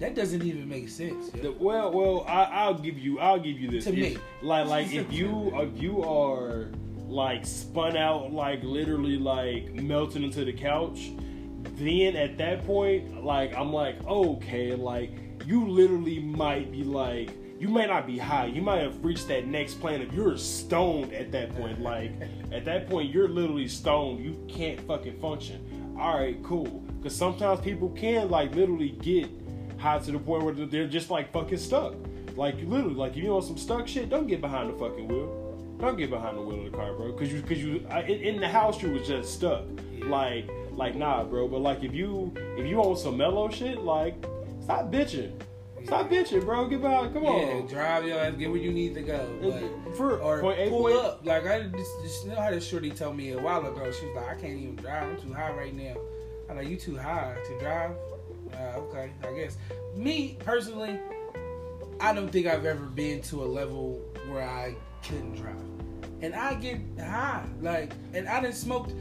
That 0.01 0.15
doesn't 0.15 0.43
even 0.43 0.69
make 0.69 0.89
sense. 0.91 1.31
The- 1.31 1.53
well, 1.53 1.91
well, 1.93 2.25
I, 2.29 2.43
I'll 2.45 2.75
give 2.75 2.99
you, 2.99 3.19
I'll 3.19 3.39
give 3.39 3.59
you 3.59 3.71
this. 3.71 3.85
To 3.85 3.93
me. 3.93 4.19
like, 4.43 4.67
like 4.67 4.93
if 4.93 5.11
you, 5.11 5.53
if 5.59 5.81
you 5.81 6.03
are 6.03 6.67
like 7.07 7.47
spun 7.47 7.97
out, 7.97 8.33
like 8.33 8.63
literally 8.63 9.19
like 9.19 9.73
melting 9.75 10.23
into 10.23 10.45
the 10.45 10.53
couch, 10.53 11.11
then 11.75 12.17
at 12.17 12.39
that 12.39 12.67
point, 12.67 13.25
like 13.25 13.55
I'm 13.55 13.73
like, 13.73 14.05
okay, 14.07 14.75
like 14.75 15.13
you 15.47 15.69
literally 15.69 16.19
might 16.19 16.73
be 16.73 16.85
like, 16.85 17.31
you 17.59 17.69
may 17.69 17.87
not 17.87 18.07
be 18.07 18.19
high, 18.19 18.47
you 18.47 18.61
might 18.61 18.83
have 18.83 19.03
reached 19.05 19.29
that 19.29 19.47
next 19.47 19.81
plane 19.81 20.03
of 20.03 20.13
you're 20.13 20.37
stoned 20.37 21.13
at 21.13 21.33
that 21.33 21.55
point. 21.57 21.81
Like 21.81 22.13
at 22.53 22.65
that 22.65 22.89
point, 22.89 23.13
you're 23.13 23.29
literally 23.29 23.69
stoned. 23.69 24.25
You 24.25 24.39
can't 24.49 24.81
fucking 24.81 25.19
function. 25.21 25.97
All 25.99 26.19
right, 26.19 26.43
cool. 26.43 26.83
Because 26.99 27.17
sometimes 27.17 27.61
people 27.61 27.89
can 27.91 28.29
like 28.29 28.55
literally 28.55 28.91
get 28.91 29.31
high 29.79 29.99
to 29.99 30.13
the 30.13 30.19
point 30.19 30.43
where 30.43 30.55
they're 30.55 30.87
just 30.87 31.11
like 31.11 31.33
fucking 31.33 31.59
stuck. 31.59 31.95
Like 32.37 32.57
literally, 32.63 32.95
like 32.95 33.17
if 33.17 33.25
you 33.25 33.35
on 33.35 33.43
some 33.43 33.57
stuck 33.57 33.89
shit, 33.89 34.11
don't 34.11 34.27
get 34.27 34.41
behind 34.41 34.69
the 34.69 34.79
fucking 34.79 35.09
wheel. 35.09 35.46
Don't 35.79 35.97
get 35.99 36.11
behind 36.11 36.39
the 36.39 36.43
wheel 36.43 36.65
of 36.65 36.71
the 36.73 36.77
car, 36.77 36.95
bro. 36.95 37.13
Cause 37.13 37.31
you, 37.33 37.43
cause 37.43 37.59
you, 37.59 37.87
I, 37.91 38.03
in, 38.03 38.41
the 38.41 38.49
house 38.49 38.83
you 38.83 38.91
was 38.93 39.07
just 39.07 39.35
stuck. 39.35 39.65
Yeah. 39.93 40.07
Like, 40.07 40.49
like 40.73 40.95
nah, 40.95 41.25
bro. 41.25 41.49
But 41.49 41.61
like 41.61 41.83
if 41.83 41.93
you, 41.93 42.33
if 42.57 42.67
you 42.67 42.81
on 42.81 42.97
some 42.97 43.17
mellow 43.19 43.51
shit, 43.51 43.83
like 43.83 44.15
stop 44.63 44.91
bitching. 44.91 45.33
Stop 45.85 46.11
bitching, 46.11 46.45
bro. 46.45 46.67
Get 46.67 46.81
behind. 46.81 47.13
Come 47.13 47.27
on. 47.27 47.41
Yeah, 47.47 47.55
on. 47.55 47.67
drive 47.67 48.07
your 48.07 48.19
ass, 48.19 48.35
get 48.35 48.51
where 48.51 48.59
you 48.59 48.73
need 48.73 48.95
to 48.95 49.03
go. 49.03 49.39
But, 49.41 49.97
For 49.97 50.19
or 50.19 50.41
point 50.41 50.69
pull 50.71 50.83
point- 50.83 50.97
up. 50.97 51.21
Like 51.25 51.47
I 51.47 51.63
just, 51.65 52.03
just 52.03 52.27
know 52.27 52.35
how 52.37 52.51
this 52.51 52.67
shorty 52.67 52.91
told 52.91 53.17
me 53.17 53.33
a 53.33 53.39
while 53.39 53.65
ago. 53.65 53.93
She 53.93 54.07
was 54.07 54.17
like, 54.17 54.29
I 54.29 54.35
can't 54.41 54.59
even 54.59 54.77
drive. 54.77 55.11
I'm 55.11 55.21
too 55.21 55.33
high 55.33 55.53
right 55.53 55.75
now. 55.75 55.95
I'm 56.49 56.57
like, 56.57 56.69
you 56.69 56.77
too 56.77 56.97
high 56.97 57.37
to 57.47 57.59
drive? 57.61 57.93
Uh, 58.55 58.79
okay, 58.79 59.11
I 59.23 59.33
guess. 59.33 59.59
Me 59.95 60.37
personally, 60.41 60.99
I 62.01 62.13
don't 62.13 62.31
think 62.31 62.47
I've 62.47 62.65
ever 62.65 62.87
been 62.87 63.21
to 63.23 63.43
a 63.43 63.47
level 63.47 64.01
where 64.29 64.43
I 64.43 64.75
couldn't 65.07 65.35
drive. 65.37 65.55
And 66.23 66.35
I 66.35 66.55
get 66.55 66.81
high, 66.99 67.45
like, 67.61 67.93
and 68.15 68.29
I 68.29 68.41
done 68.41 68.53
smoked 68.53 68.95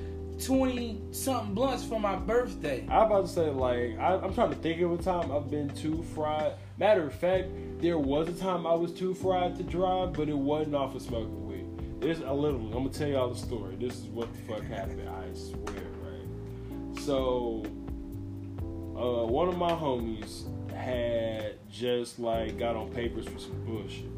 twenty 0.44 1.02
something 1.12 1.54
blunts 1.54 1.86
for 1.86 1.98
my 1.98 2.18
birthday. 2.18 2.86
I 2.90 3.04
was 3.04 3.06
about 3.08 3.22
to 3.22 3.28
say 3.28 3.50
like 3.50 3.98
I, 4.00 4.16
I'm 4.18 4.34
trying 4.34 4.50
to 4.50 4.58
think 4.58 4.82
of 4.82 4.92
a 4.92 5.02
time 5.02 5.32
I've 5.32 5.50
been 5.50 5.70
too 5.70 6.04
fried. 6.14 6.54
Matter 6.78 7.08
of 7.08 7.14
fact, 7.14 7.48
there 7.80 7.98
was 7.98 8.28
a 8.28 8.34
time 8.34 8.68
I 8.68 8.74
was 8.74 8.92
too 8.92 9.14
fried 9.14 9.56
to 9.56 9.64
drive, 9.64 10.12
but 10.12 10.28
it 10.28 10.38
wasn't 10.38 10.76
off 10.76 10.94
of 10.94 11.02
smoking 11.02 11.48
weed. 11.48 12.02
There's 12.02 12.20
a 12.20 12.34
little. 12.34 12.60
I'm 12.60 12.84
gonna 12.84 12.90
tell 12.90 13.08
y'all 13.08 13.30
the 13.30 13.40
story. 13.40 13.78
This 13.78 13.96
is 14.00 14.08
what 14.08 14.28
the 14.34 14.40
fuck 14.40 14.64
happened. 14.64 15.08
I 15.08 15.34
swear, 15.34 15.86
right? 16.04 17.00
So, 17.00 17.64
uh, 18.98 19.26
one 19.26 19.48
of 19.48 19.58
my 19.58 19.72
homies 19.72 20.44
had 20.74 21.56
just 21.72 22.20
like 22.20 22.60
got 22.60 22.76
on 22.76 22.90
papers 22.92 23.26
for 23.26 23.40
some 23.40 23.64
bullshit. 23.64 24.12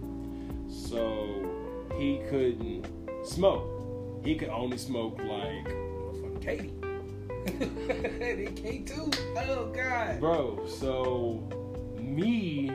So 0.67 1.56
he 1.97 2.21
couldn't 2.29 2.87
smoke. 3.23 4.21
He 4.23 4.35
could 4.35 4.49
only 4.49 4.77
smoke 4.77 5.17
like 5.19 5.65
Fuck 6.21 6.41
K2. 6.41 6.83
K 8.61 8.79
too. 8.79 9.09
Oh 9.37 9.71
God. 9.73 10.19
bro. 10.19 10.65
So 10.67 11.47
me 11.99 12.71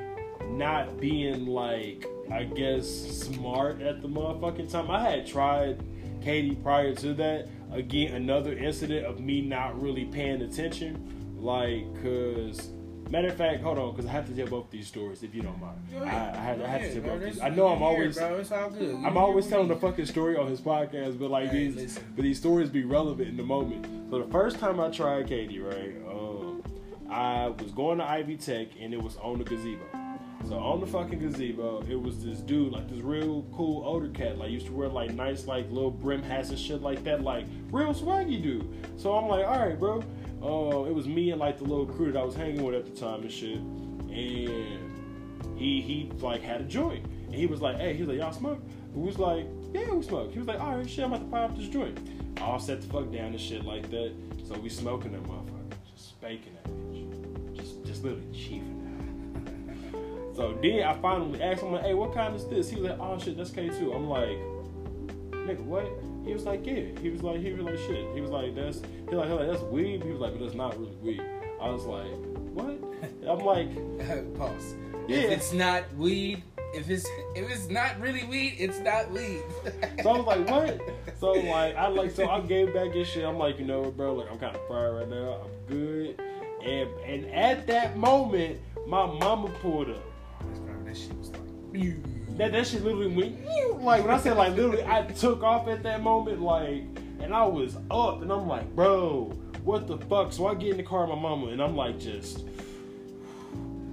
not 0.49 0.99
being 1.01 1.47
like 1.47 2.07
I 2.31 2.45
guess 2.45 2.87
smart 2.89 3.83
at 3.83 4.01
the 4.01 4.09
motherfucking 4.09 4.71
time. 4.71 4.91
I 4.91 5.01
had 5.11 5.27
tried 5.27 5.83
K2 6.23 6.63
prior 6.63 6.95
to 6.97 7.15
that. 7.15 7.49
Again, 7.73 8.15
another 8.15 8.53
incident 8.57 9.07
of 9.07 9.21
me 9.21 9.41
not 9.41 9.81
really 9.81 10.05
paying 10.05 10.43
attention. 10.43 11.37
Like, 11.39 11.85
cause 12.03 12.71
matter 13.13 13.29
of 13.29 13.37
fact, 13.37 13.63
hold 13.63 13.79
on, 13.79 13.95
cause 13.95 14.07
I 14.07 14.11
have 14.11 14.27
to 14.27 14.35
tell 14.35 14.47
both 14.47 14.71
these 14.71 14.87
stories 14.87 15.23
if 15.23 15.35
you 15.35 15.43
don't 15.43 15.61
mind. 15.61 15.77
I. 15.95 16.05
I 16.05 16.09
have, 16.09 16.63
I 16.63 16.67
have 16.67 16.81
to 16.81 17.01
tell 17.01 17.19
both 17.19 17.23
these. 17.23 17.41
I 17.41 17.51
know 17.51 17.69
I'm 17.69 17.83
always 17.83 18.17
bro. 18.17 18.39
It's 18.39 18.51
all 18.51 18.71
good. 18.71 18.95
I'm 19.05 19.19
always 19.19 19.47
telling 19.47 19.69
the 19.69 19.77
fucking 19.77 20.07
story 20.07 20.37
on 20.37 20.47
his 20.49 20.63
podcast, 20.63 21.19
but 21.19 21.31
like 21.31 21.53
these, 21.53 21.99
but 22.17 22.23
these 22.23 22.39
stories 22.39 22.71
be 22.71 22.85
relevant 22.85 23.29
in 23.29 23.37
the 23.37 23.43
moment. 23.43 23.87
So 24.11 24.19
the 24.19 24.33
first 24.33 24.59
time 24.59 24.81
I 24.81 24.89
tried 24.89 25.27
K2, 25.29 25.63
right, 25.63 26.11
um, 26.11 26.63
I 27.11 27.49
was 27.49 27.71
going 27.73 27.99
to 27.99 28.05
Ivy 28.05 28.39
Tech 28.39 28.69
and 28.81 28.95
it 28.95 29.03
was 29.03 29.17
on 29.19 29.39
the 29.39 29.45
gazebo. 29.45 29.85
So 30.49 30.57
on 30.59 30.81
the 30.81 30.87
fucking 30.87 31.21
gazebo, 31.21 31.83
it 31.89 32.01
was 32.01 32.25
this 32.25 32.39
dude, 32.41 32.73
like 32.73 32.89
this 32.89 33.01
real 33.01 33.45
cool 33.53 33.85
older 33.85 34.09
cat, 34.09 34.39
like 34.39 34.51
used 34.51 34.67
to 34.67 34.73
wear 34.73 34.89
like 34.89 35.13
nice 35.13 35.47
like 35.47 35.71
little 35.71 35.91
brim 35.91 36.23
hats 36.23 36.49
and 36.49 36.59
shit 36.59 36.83
like 36.83 37.05
that, 37.05 37.23
like 37.23 37.45
real 37.71 37.95
swaggy 37.95 38.43
dude. 38.43 38.67
So 38.97 39.13
I'm 39.15 39.29
like, 39.29 39.47
all 39.47 39.59
right, 39.59 39.79
bro. 39.79 40.03
Uh, 40.43 40.85
it 40.85 40.95
was 40.95 41.07
me 41.07 41.31
and 41.31 41.41
like 41.41 41.59
the 41.59 41.65
little 41.65 41.87
crew 41.87 42.11
that 42.11 42.21
I 42.21 42.25
was 42.25 42.35
hanging 42.35 42.65
with 42.65 42.75
at 42.75 42.85
the 42.85 43.01
time 43.01 43.23
and 43.23 43.31
shit, 43.31 43.59
and 43.59 44.93
he 45.57 45.81
he 45.81 46.11
like 46.21 46.43
had 46.43 46.63
a 46.63 46.65
joint, 46.65 47.05
and 47.27 47.35
he 47.35 47.47
was 47.47 47.61
like, 47.61 47.77
hey, 47.77 47.95
he 47.95 48.03
was 48.03 48.09
like, 48.09 48.19
y'all 48.19 48.33
smoke? 48.33 48.61
We 48.93 49.07
was 49.07 49.19
like, 49.19 49.47
yeah, 49.73 49.93
we 49.95 50.03
smoke. 50.03 50.33
He 50.33 50.39
was 50.39 50.49
like, 50.49 50.61
all 50.61 50.77
right, 50.77 50.89
shit, 50.89 51.05
I'm 51.05 51.13
about 51.13 51.31
to 51.31 51.55
up 51.55 51.57
this 51.57 51.69
joint. 51.69 51.99
All 52.41 52.59
set 52.59 52.83
the 52.83 52.89
fuck 52.89 53.13
down 53.13 53.27
and 53.27 53.41
shit 53.41 53.65
like 53.65 53.89
that. 53.91 54.13
So 54.45 54.59
we 54.59 54.69
smoking 54.69 55.13
that 55.13 55.23
motherfucker, 55.23 55.77
just 55.95 56.09
spanking 56.11 56.55
that 56.55 56.73
bitch, 56.73 57.57
just 57.57 57.85
just 57.85 58.03
literally 58.03 58.27
chiefing 58.33 58.79
that. 58.79 58.93
So 60.35 60.59
then 60.63 60.83
I 60.83 60.95
finally 60.95 61.43
asked 61.43 61.63
him 61.63 61.73
like, 61.73 61.83
hey, 61.83 61.93
what 61.93 62.15
kind 62.15 62.35
is 62.35 62.47
this? 62.47 62.71
He 62.71 62.77
was 62.77 62.87
like, 62.89 62.99
oh 62.99 63.19
shit, 63.19 63.37
that's 63.37 63.51
K2. 63.51 63.95
I'm 63.95 64.09
like, 64.09 64.39
nigga, 65.47 65.61
what? 65.61 65.87
He 66.25 66.33
was 66.33 66.45
like, 66.45 66.65
yeah. 66.65 66.99
He 67.01 67.11
was 67.11 67.23
like, 67.23 67.41
he 67.41 67.53
was 67.53 67.65
like, 67.65 67.79
shit. 67.79 68.15
He 68.15 68.21
was 68.21 68.31
like, 68.31 68.55
that's, 68.55 68.81
he 69.09 69.15
was 69.15 69.19
like, 69.19 69.29
he 69.29 69.35
like, 69.35 69.49
that's 69.51 69.63
weed. 69.65 70.03
He 70.05 70.11
was 70.11 70.21
like, 70.21 70.33
but 70.33 70.41
that's 70.41 70.55
not 70.55 70.79
really 70.79 70.97
weed. 71.03 71.23
I 71.61 71.71
was 71.71 71.85
like, 71.85 72.13
what? 72.55 72.79
I'm 73.29 73.39
like, 73.41 74.35
Pause. 74.39 74.75
Yeah. 75.09 75.19
If 75.19 75.31
it's 75.33 75.53
not 75.53 75.93
weed, 75.97 76.43
if 76.75 76.89
it's 76.89 77.07
if 77.35 77.51
it's 77.51 77.69
not 77.69 78.01
really 78.01 78.25
weed, 78.25 78.57
it's 78.59 78.79
not 78.79 79.11
weed. 79.11 79.43
So 80.03 80.11
I 80.11 80.19
was 80.19 80.27
like, 80.27 80.49
what? 80.49 80.81
So 81.21 81.33
like 81.33 81.77
I 81.77 81.87
like 81.87 82.11
so 82.11 82.29
I 82.29 82.41
gave 82.41 82.75
back 82.75 82.93
his 82.93 83.07
shit. 83.07 83.25
I'm 83.25 83.39
like, 83.39 83.61
you 83.61 83.65
know 83.65 83.83
what, 83.83 83.97
bro? 83.97 84.15
Like 84.15 84.29
I'm 84.31 84.41
kind 84.41 84.57
of 84.57 84.67
fried 84.67 84.93
right 84.93 85.09
now. 85.09 85.43
I'm 85.45 85.67
good. 85.69 86.21
And 86.65 86.89
and 87.05 87.27
at 87.27 87.67
that 87.69 87.97
moment, 87.97 88.61
my 88.89 89.07
mama 89.07 89.51
pulled 89.61 89.91
up. 89.91 90.03
that 90.85 90.97
shit 90.97 91.17
was 91.17 91.31
like. 91.31 92.22
That 92.43 92.51
that 92.51 92.67
shit 92.67 92.83
literally 92.83 93.07
went 93.07 93.85
like 93.85 94.03
when 94.03 94.13
I 94.13 94.19
said 94.19 94.37
like 94.37 94.57
literally 94.57 94.83
I 94.85 95.03
took 95.03 95.45
off 95.45 95.69
at 95.69 95.85
that 95.85 96.03
moment 96.03 96.43
like 96.43 96.83
and 97.21 97.33
I 97.33 97.45
was 97.45 97.77
up 97.89 98.21
and 98.21 98.33
I'm 98.33 98.49
like, 98.49 98.75
bro, 98.75 99.33
what 99.63 99.87
the 99.87 99.97
fuck? 99.97 100.33
So 100.33 100.49
I 100.49 100.57
get 100.57 100.71
in 100.71 100.77
the 100.77 100.83
car 100.83 101.07
with 101.07 101.11
my 101.11 101.23
mama 101.23 101.53
and 101.53 101.63
I'm 101.63 101.77
like 101.77 102.01
just 102.01 102.45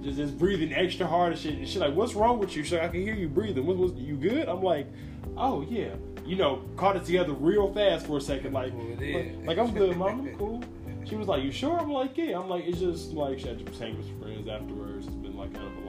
just, 0.02 0.16
just 0.16 0.36
breathing 0.36 0.72
extra 0.74 1.06
hard 1.06 1.34
and 1.34 1.40
shit. 1.40 1.54
And 1.54 1.68
she's 1.68 1.76
like, 1.76 1.94
"What's 1.94 2.14
wrong 2.14 2.40
with 2.40 2.56
you?" 2.56 2.64
She's 2.64 2.72
like, 2.72 2.82
"I 2.82 2.88
can 2.88 3.02
hear 3.02 3.14
you 3.14 3.28
breathing. 3.28 3.66
What 3.66 3.76
was 3.76 3.92
you 3.92 4.16
good?" 4.16 4.48
I'm 4.48 4.64
like, 4.64 4.88
"Oh 5.36 5.64
yeah." 5.70 5.94
You 6.26 6.34
know, 6.34 6.62
caught 6.76 6.96
it 6.96 7.04
together 7.04 7.32
real 7.34 7.72
fast 7.72 8.08
for 8.08 8.18
a 8.18 8.20
second. 8.20 8.52
Like, 8.52 8.72
like, 8.98 9.36
like, 9.44 9.58
I'm 9.58 9.72
good, 9.72 9.96
mama 9.96 10.28
cool. 10.38 10.64
She 11.04 11.14
was 11.14 11.28
like, 11.28 11.44
"You 11.44 11.52
sure?" 11.52 11.78
I'm 11.78 11.92
like, 11.92 12.16
"Yeah." 12.16 12.40
I'm 12.40 12.48
like, 12.48 12.64
"It's 12.66 12.80
just 12.80 13.12
like 13.12 13.38
she 13.38 13.46
had 13.46 13.64
to 13.64 13.72
hang 13.78 13.96
with 13.96 14.20
friends 14.20 14.48
afterwards. 14.48 15.06
It's 15.06 15.14
been 15.14 15.36
like 15.36 15.54
kind 15.54 15.66
of 15.68 15.79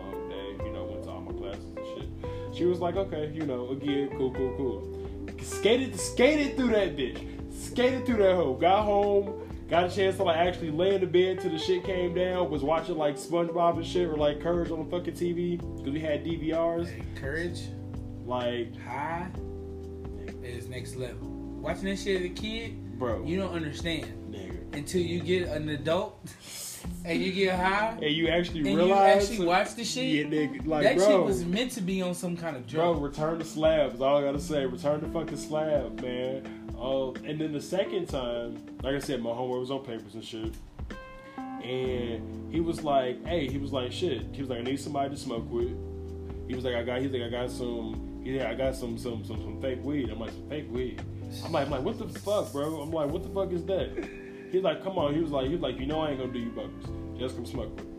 She 2.54 2.66
was 2.66 2.80
like, 2.80 2.96
"Okay, 2.96 3.32
you 3.34 3.46
know, 3.46 3.70
again, 3.70 4.10
cool, 4.18 4.32
cool, 4.32 4.54
cool." 4.58 5.36
Skated, 5.42 6.00
skated 6.00 6.56
through 6.56 6.70
that 6.70 6.96
bitch. 6.96 7.20
Skated 7.54 8.06
through 8.06 8.18
that 8.18 8.36
hoe. 8.36 8.54
Got 8.54 8.86
home. 8.86 9.48
Got 9.70 9.86
a 9.86 9.90
chance 9.90 10.18
to 10.18 10.24
like 10.24 10.38
actually 10.38 10.70
lay 10.70 10.96
in 10.96 11.02
the 11.02 11.08
bed 11.08 11.40
till 11.40 11.52
the 11.52 11.58
shit 11.58 11.84
came 11.86 12.14
down. 12.14 12.52
Was 12.52 12.62
watching 12.62 12.98
like 12.98 13.16
SpongeBob 13.16 13.78
and 13.78 13.86
shit 13.86 14.08
or 14.08 14.18
like 14.18 14.42
Courage 14.42 14.70
on 14.70 14.84
the 14.84 14.92
fucking 14.92 15.14
TV 15.14 15.58
because 15.78 15.94
we 15.94 16.00
had 16.00 16.26
DVRs. 16.26 16.88
Hey, 16.88 17.04
courage 17.16 17.62
Like, 18.26 18.78
high 18.82 19.30
is 20.44 20.68
next 20.68 20.96
level. 20.96 21.28
Watching 21.28 21.86
this 21.86 22.04
shit 22.04 22.22
as 22.22 22.26
a 22.26 22.30
kid, 22.30 23.00
bro, 23.00 23.24
you 23.24 23.38
don't 23.40 23.54
understand 23.54 24.08
nigga. 24.30 24.76
until 24.76 25.02
you 25.02 25.22
get 25.22 25.48
an 25.48 25.70
adult 25.70 26.20
and 27.06 27.22
you 27.22 27.32
get 27.32 27.56
high 27.60 27.98
And 28.02 28.12
you 28.14 28.28
actually 28.28 28.60
and 28.60 28.70
you 28.70 28.78
realize, 28.78 29.30
actually 29.30 29.46
watch 29.46 29.76
the 29.76 29.84
shit. 29.84 30.06
yeah, 30.06 30.24
nigga, 30.24 30.66
like, 30.68 30.84
that 30.84 30.98
bro, 30.98 31.08
shit 31.08 31.24
was 31.26 31.46
meant 31.46 31.72
to 31.74 31.82
be 31.82 32.02
on 32.02 32.14
some 32.14 32.36
kind 32.38 32.56
of 32.56 32.68
drug. 32.68 32.96
bro, 32.98 33.02
return 33.08 33.40
the 33.40 33.46
slabs. 33.46 34.02
All 34.02 34.18
I 34.18 34.22
gotta 34.22 34.40
say, 34.40 34.66
return 34.66 35.02
the 35.02 35.08
fucking 35.08 35.38
slab, 35.38 36.02
man. 36.02 36.44
Uh, 36.78 37.12
and 37.12 37.40
then 37.40 37.52
the 37.54 37.62
second 37.62 38.08
time, 38.08 38.58
like 38.82 38.96
I 38.96 39.00
said, 39.00 39.22
my 39.22 39.32
homework 39.32 39.60
was 39.60 39.72
on 39.72 39.80
papers 39.86 40.16
and 40.16 40.24
shit. 40.24 40.54
And 41.64 42.52
he 42.52 42.60
was 42.60 42.84
like, 42.84 43.24
"Hey," 43.28 43.48
he 43.48 43.58
was 43.60 43.72
like, 43.72 43.92
"Shit." 43.92 44.24
He 44.34 44.42
was 44.42 44.50
like, 44.50 44.60
"I 44.60 44.64
need 44.64 44.80
somebody 44.80 45.12
to 45.12 45.18
smoke 45.18 45.50
with." 45.52 45.70
He 46.48 46.56
was 46.56 46.64
like, 46.66 46.74
"I 46.76 46.84
got." 46.84 47.02
He's 47.02 47.12
like, 47.12 47.22
"I 47.22 47.30
got 47.30 47.52
some." 47.52 48.22
He's 48.24 48.40
like, 48.40 48.48
"I 48.48 48.56
got 48.56 48.76
some 48.76 48.98
some 48.98 49.24
some 49.24 49.38
some 49.42 49.62
fake 49.62 49.84
weed." 49.84 50.10
I'm 50.10 50.20
like, 50.20 50.32
"Some 50.32 50.50
fake 50.50 50.66
weed." 50.72 51.02
I'm 51.46 51.52
like, 51.52 51.66
I'm 51.68 51.72
like, 51.72 51.82
"What 51.84 52.00
the 52.00 52.08
fuck, 52.20 52.52
bro?" 52.52 52.82
I'm 52.82 52.92
like, 52.92 53.10
"What 53.12 53.22
the 53.24 53.30
fuck 53.30 53.52
is 53.52 53.64
that?" 53.66 53.90
He's 54.52 54.64
like, 54.64 54.84
"Come 54.84 54.98
on." 54.98 55.14
He 55.14 55.22
was 55.22 55.32
like, 55.32 55.48
"He 55.48 55.54
was 55.54 55.62
like, 55.62 55.80
you 55.80 55.86
know, 55.86 56.02
I 56.02 56.10
ain't 56.10 56.20
gonna 56.20 56.34
do 56.34 56.40
you 56.40 56.52
buggers. 56.52 57.18
Just 57.18 57.36
come 57.36 57.46
smoke 57.46 57.76
with." 57.76 57.86
me." 57.86 57.92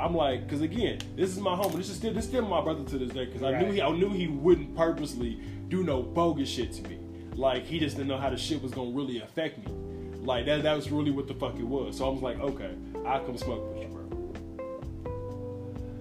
I'm 0.00 0.14
like, 0.14 0.44
because 0.44 0.60
again, 0.60 0.98
this 1.16 1.30
is 1.30 1.40
my 1.40 1.56
home. 1.56 1.72
This 1.76 1.90
is 1.90 1.96
still 1.96 2.14
this 2.14 2.24
is 2.24 2.30
still 2.30 2.46
my 2.46 2.60
brother 2.60 2.84
to 2.84 2.98
this 2.98 3.10
day. 3.10 3.24
Because 3.26 3.42
I 3.42 3.60
knew 3.60 3.72
he 3.72 3.82
I 3.82 3.90
knew 3.90 4.10
he 4.10 4.28
wouldn't 4.28 4.76
purposely 4.76 5.40
do 5.68 5.82
no 5.82 6.02
bogus 6.02 6.48
shit 6.48 6.72
to 6.74 6.82
me. 6.88 6.98
Like 7.34 7.64
he 7.64 7.78
just 7.80 7.96
didn't 7.96 8.08
know 8.08 8.18
how 8.18 8.30
the 8.30 8.36
shit 8.36 8.62
was 8.62 8.72
gonna 8.72 8.90
really 8.90 9.20
affect 9.20 9.58
me. 9.58 9.72
Like 10.20 10.46
that 10.46 10.62
that 10.62 10.76
was 10.76 10.90
really 10.90 11.10
what 11.10 11.26
the 11.26 11.34
fuck 11.34 11.58
it 11.58 11.66
was. 11.66 11.98
So 11.98 12.06
I 12.06 12.12
was 12.12 12.22
like, 12.22 12.38
okay, 12.38 12.74
I'll 13.06 13.24
come 13.24 13.36
smoke 13.36 13.74
with 13.74 13.82
you, 13.82 13.88
bro. 13.88 14.04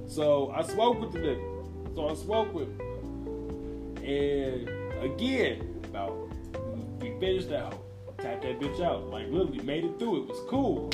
So 0.07 0.51
I 0.51 0.61
smoked 0.61 1.01
with 1.01 1.13
the 1.13 1.19
nigga. 1.19 1.95
So 1.95 2.09
I 2.09 2.13
smoked 2.13 2.53
with 2.53 2.67
him. 2.67 3.97
And 4.03 4.69
again, 5.03 5.81
about 5.85 6.15
we 6.99 7.19
finished 7.19 7.49
that 7.49 7.73
hoe. 7.73 7.86
Tapped 8.19 8.41
that 8.41 8.59
bitch 8.59 8.81
out. 8.81 9.09
Like 9.09 9.27
literally 9.29 9.61
made 9.61 9.85
it 9.85 9.99
through. 9.99 10.23
It 10.23 10.27
was 10.27 10.39
cool. 10.47 10.89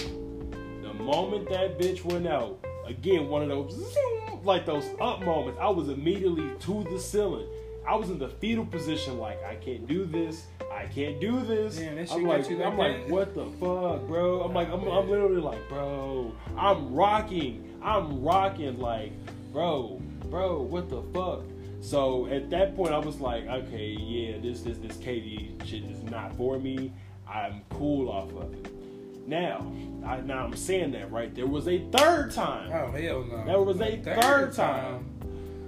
The 0.81 0.93
moment 0.93 1.49
that 1.49 1.79
bitch 1.79 2.03
went 2.03 2.27
out, 2.27 2.59
again, 2.85 3.29
one 3.29 3.41
of 3.41 3.49
those 3.49 3.73
zoom, 3.73 4.43
like 4.43 4.65
those 4.65 4.85
up 4.99 5.21
moments, 5.21 5.59
I 5.61 5.69
was 5.69 5.89
immediately 5.89 6.51
to 6.59 6.83
the 6.91 6.99
ceiling. 6.99 7.47
I 7.87 7.95
was 7.95 8.09
in 8.09 8.17
the 8.17 8.29
fetal 8.29 8.65
position, 8.65 9.19
like 9.19 9.43
I 9.43 9.55
can't 9.55 9.87
do 9.87 10.05
this. 10.05 10.45
I 10.71 10.85
can't 10.85 11.19
do 11.19 11.41
this. 11.41 11.77
Damn, 11.77 11.97
I'm 12.11 12.23
like 12.23 12.49
I'm 12.49 12.77
like, 12.77 13.09
what 13.09 13.33
the 13.33 13.45
fuck, 13.45 14.07
bro? 14.07 14.41
I'm 14.41 14.53
like, 14.53 14.69
I'm, 14.69 14.87
I'm 14.87 15.09
literally 15.09 15.41
like, 15.41 15.67
bro, 15.69 16.33
I'm 16.57 16.93
rocking, 16.93 17.77
I'm 17.81 18.23
rocking, 18.23 18.79
like, 18.79 19.11
bro, 19.51 20.01
bro, 20.29 20.61
what 20.61 20.89
the 20.89 21.01
fuck? 21.13 21.41
So 21.81 22.27
at 22.27 22.49
that 22.51 22.75
point, 22.77 22.93
I 22.93 22.97
was 22.97 23.19
like, 23.19 23.45
okay, 23.45 23.87
yeah, 23.87 24.37
this, 24.41 24.61
this, 24.61 24.77
this 24.77 24.95
K2 24.97 25.65
shit 25.65 25.83
is 25.83 26.01
not 26.03 26.33
for 26.37 26.57
me. 26.57 26.93
I'm 27.33 27.61
cool 27.71 28.09
off 28.09 28.31
of 28.33 28.53
it. 28.53 29.27
Now, 29.27 29.73
I, 30.05 30.21
now 30.21 30.45
I'm 30.45 30.55
saying 30.55 30.91
that 30.91 31.11
right. 31.11 31.33
There 31.33 31.47
was 31.47 31.67
a 31.67 31.79
third 31.89 32.31
time. 32.31 32.71
Oh 32.71 32.91
hell 32.91 33.23
no! 33.23 33.45
That 33.45 33.65
was 33.65 33.81
a 33.81 33.97
third 33.97 34.53
time. 34.53 35.09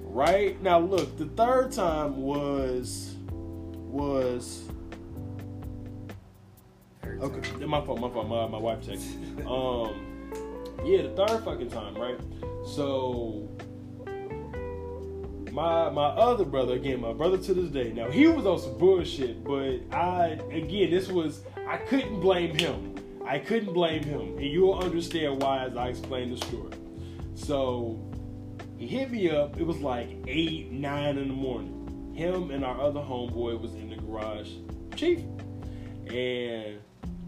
Right 0.04 0.62
now, 0.62 0.80
look, 0.80 1.18
the 1.18 1.26
third 1.26 1.72
time 1.72 2.22
was 2.22 3.16
was 3.32 4.70
Third 7.02 7.22
okay. 7.22 7.50
time. 7.50 7.70
My 7.70 7.84
fault, 7.86 8.00
my 8.00 8.10
fault. 8.10 8.28
My 8.28 8.48
my 8.48 8.58
wife 8.58 8.82
texted. 8.82 9.22
Um, 9.46 10.12
yeah, 10.84 11.04
the 11.04 11.10
third 11.10 11.44
fucking 11.44 11.70
time, 11.70 11.96
right? 11.96 12.20
So 12.66 13.50
my 15.56 15.90
my 15.90 16.08
other 16.08 16.44
brother, 16.44 16.74
again, 16.74 17.00
my 17.00 17.14
brother 17.14 17.38
to 17.38 17.54
this 17.54 17.70
day. 17.70 17.94
Now 17.94 18.12
he 18.12 18.28
was 18.28 18.46
on 18.46 18.60
some 18.60 18.78
bullshit, 18.78 19.42
but 19.42 19.80
I 19.90 20.38
again, 20.52 20.92
this 20.92 21.08
was 21.08 21.44
I 21.66 21.78
couldn't 21.78 22.20
blame 22.20 22.54
him. 22.58 22.94
I 23.26 23.40
couldn't 23.40 23.74
blame 23.74 24.04
him, 24.04 24.38
and 24.38 24.46
you'll 24.46 24.78
understand 24.78 25.42
why 25.42 25.64
as 25.66 25.78
I 25.78 25.88
explain 25.88 26.30
the 26.30 26.38
story. 26.46 26.74
So 27.36 27.98
he 28.78 28.86
hit 28.86 29.10
me 29.10 29.32
up. 29.32 29.58
It 29.58 29.66
was 29.66 29.78
like 29.78 30.10
eight, 30.28 30.72
nine 30.72 31.18
in 31.18 31.30
the 31.30 31.34
morning. 31.34 32.14
Him 32.14 32.52
and 32.52 32.66
our 32.66 32.80
other 32.80 33.00
homeboy 33.00 33.60
was 33.60 33.74
in 33.76 33.90
the 33.90 33.96
garage, 33.96 34.52
chief, 34.96 35.22
and 36.08 36.80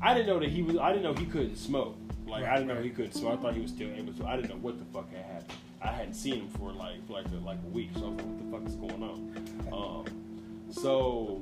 I 0.01 0.13
didn't 0.13 0.27
know 0.27 0.39
that 0.39 0.49
he 0.49 0.63
was. 0.63 0.75
I 0.75 0.89
didn't 0.89 1.03
know 1.03 1.13
he 1.13 1.25
couldn't 1.27 1.55
smoke. 1.55 1.95
Like 2.27 2.43
I 2.43 2.55
didn't 2.57 2.67
know 2.67 2.81
he 2.81 2.89
couldn't 2.89 3.13
smoke. 3.13 3.39
I 3.39 3.41
thought 3.41 3.53
he 3.53 3.61
was 3.61 3.71
still 3.71 3.89
able 3.89 4.11
to. 4.15 4.25
I 4.25 4.35
didn't 4.35 4.49
know 4.49 4.57
what 4.57 4.79
the 4.79 4.85
fuck 4.93 5.09
had 5.11 5.23
happened. 5.23 5.59
I 5.81 5.87
hadn't 5.87 6.15
seen 6.15 6.35
him 6.35 6.49
for 6.49 6.71
like 6.71 7.05
for 7.07 7.13
like 7.13 7.27
a, 7.31 7.45
like 7.45 7.59
a 7.63 7.69
week. 7.69 7.89
So 7.95 8.05
I 8.05 8.09
was 8.09 8.17
like, 8.17 8.25
what 8.25 8.37
the 8.39 8.57
fuck 8.57 8.67
is 8.67 8.75
going 8.75 9.03
on? 9.03 9.33
Um, 9.67 10.05
so 10.71 11.41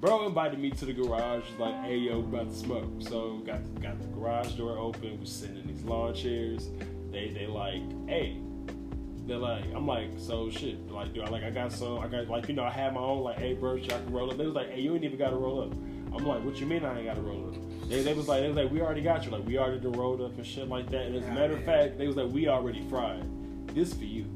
bro 0.00 0.26
invited 0.26 0.58
me 0.58 0.70
to 0.70 0.86
the 0.86 0.92
garage. 0.92 1.44
Like, 1.58 1.76
hey 1.84 1.98
yo, 1.98 2.20
we 2.20 2.38
about 2.38 2.50
to 2.50 2.56
smoke. 2.56 2.90
So 3.00 3.38
got 3.38 3.60
got 3.80 4.00
the 4.00 4.06
garage 4.08 4.52
door 4.52 4.78
open. 4.78 5.20
Was 5.20 5.30
sitting 5.30 5.58
in 5.58 5.66
these 5.66 5.82
lawn 5.84 6.14
chairs. 6.14 6.70
They 7.10 7.28
they 7.28 7.46
like, 7.46 7.82
hey. 8.08 8.38
They're 9.26 9.38
like, 9.38 9.64
I'm 9.74 9.86
like, 9.86 10.10
so 10.18 10.50
shit. 10.50 10.90
Like, 10.90 11.14
do 11.14 11.22
I 11.22 11.30
like 11.30 11.44
I 11.44 11.50
got 11.50 11.72
some? 11.72 11.98
I 11.98 12.08
got 12.08 12.28
like, 12.28 12.46
you 12.46 12.54
know, 12.54 12.64
I 12.64 12.70
have 12.70 12.92
my 12.92 13.00
own 13.00 13.22
like, 13.22 13.38
hey, 13.38 13.54
bro, 13.54 13.76
y'all 13.76 13.98
can 13.98 14.12
roll 14.12 14.30
up. 14.30 14.36
They 14.36 14.44
was 14.44 14.54
like, 14.54 14.70
hey, 14.70 14.82
you 14.82 14.94
ain't 14.94 15.02
even 15.02 15.18
got 15.18 15.30
to 15.30 15.36
roll 15.36 15.62
up. 15.62 15.72
I'm 15.72 16.26
like, 16.26 16.44
what 16.44 16.56
you 16.60 16.66
mean 16.66 16.84
I 16.84 16.98
ain't 16.98 17.06
got 17.06 17.16
to 17.16 17.22
roll 17.22 17.48
up? 17.48 17.54
They, 17.88 18.02
they 18.02 18.14
was 18.14 18.28
like, 18.28 18.42
they 18.42 18.48
was 18.48 18.56
like, 18.56 18.70
we 18.70 18.80
already 18.80 19.02
got 19.02 19.24
you. 19.24 19.30
Like, 19.30 19.46
we 19.46 19.58
already 19.58 19.80
done 19.80 19.92
rolled 19.92 20.20
up 20.20 20.36
and 20.36 20.46
shit 20.46 20.68
like 20.68 20.90
that. 20.90 21.02
And 21.02 21.16
as 21.16 21.24
a 21.26 21.32
matter 21.32 21.54
of 21.54 21.64
fact, 21.64 21.98
they 21.98 22.06
was 22.06 22.16
like, 22.16 22.30
we 22.30 22.48
already 22.48 22.82
fried. 22.88 23.24
This 23.74 23.92
for 23.92 24.04
you. 24.04 24.26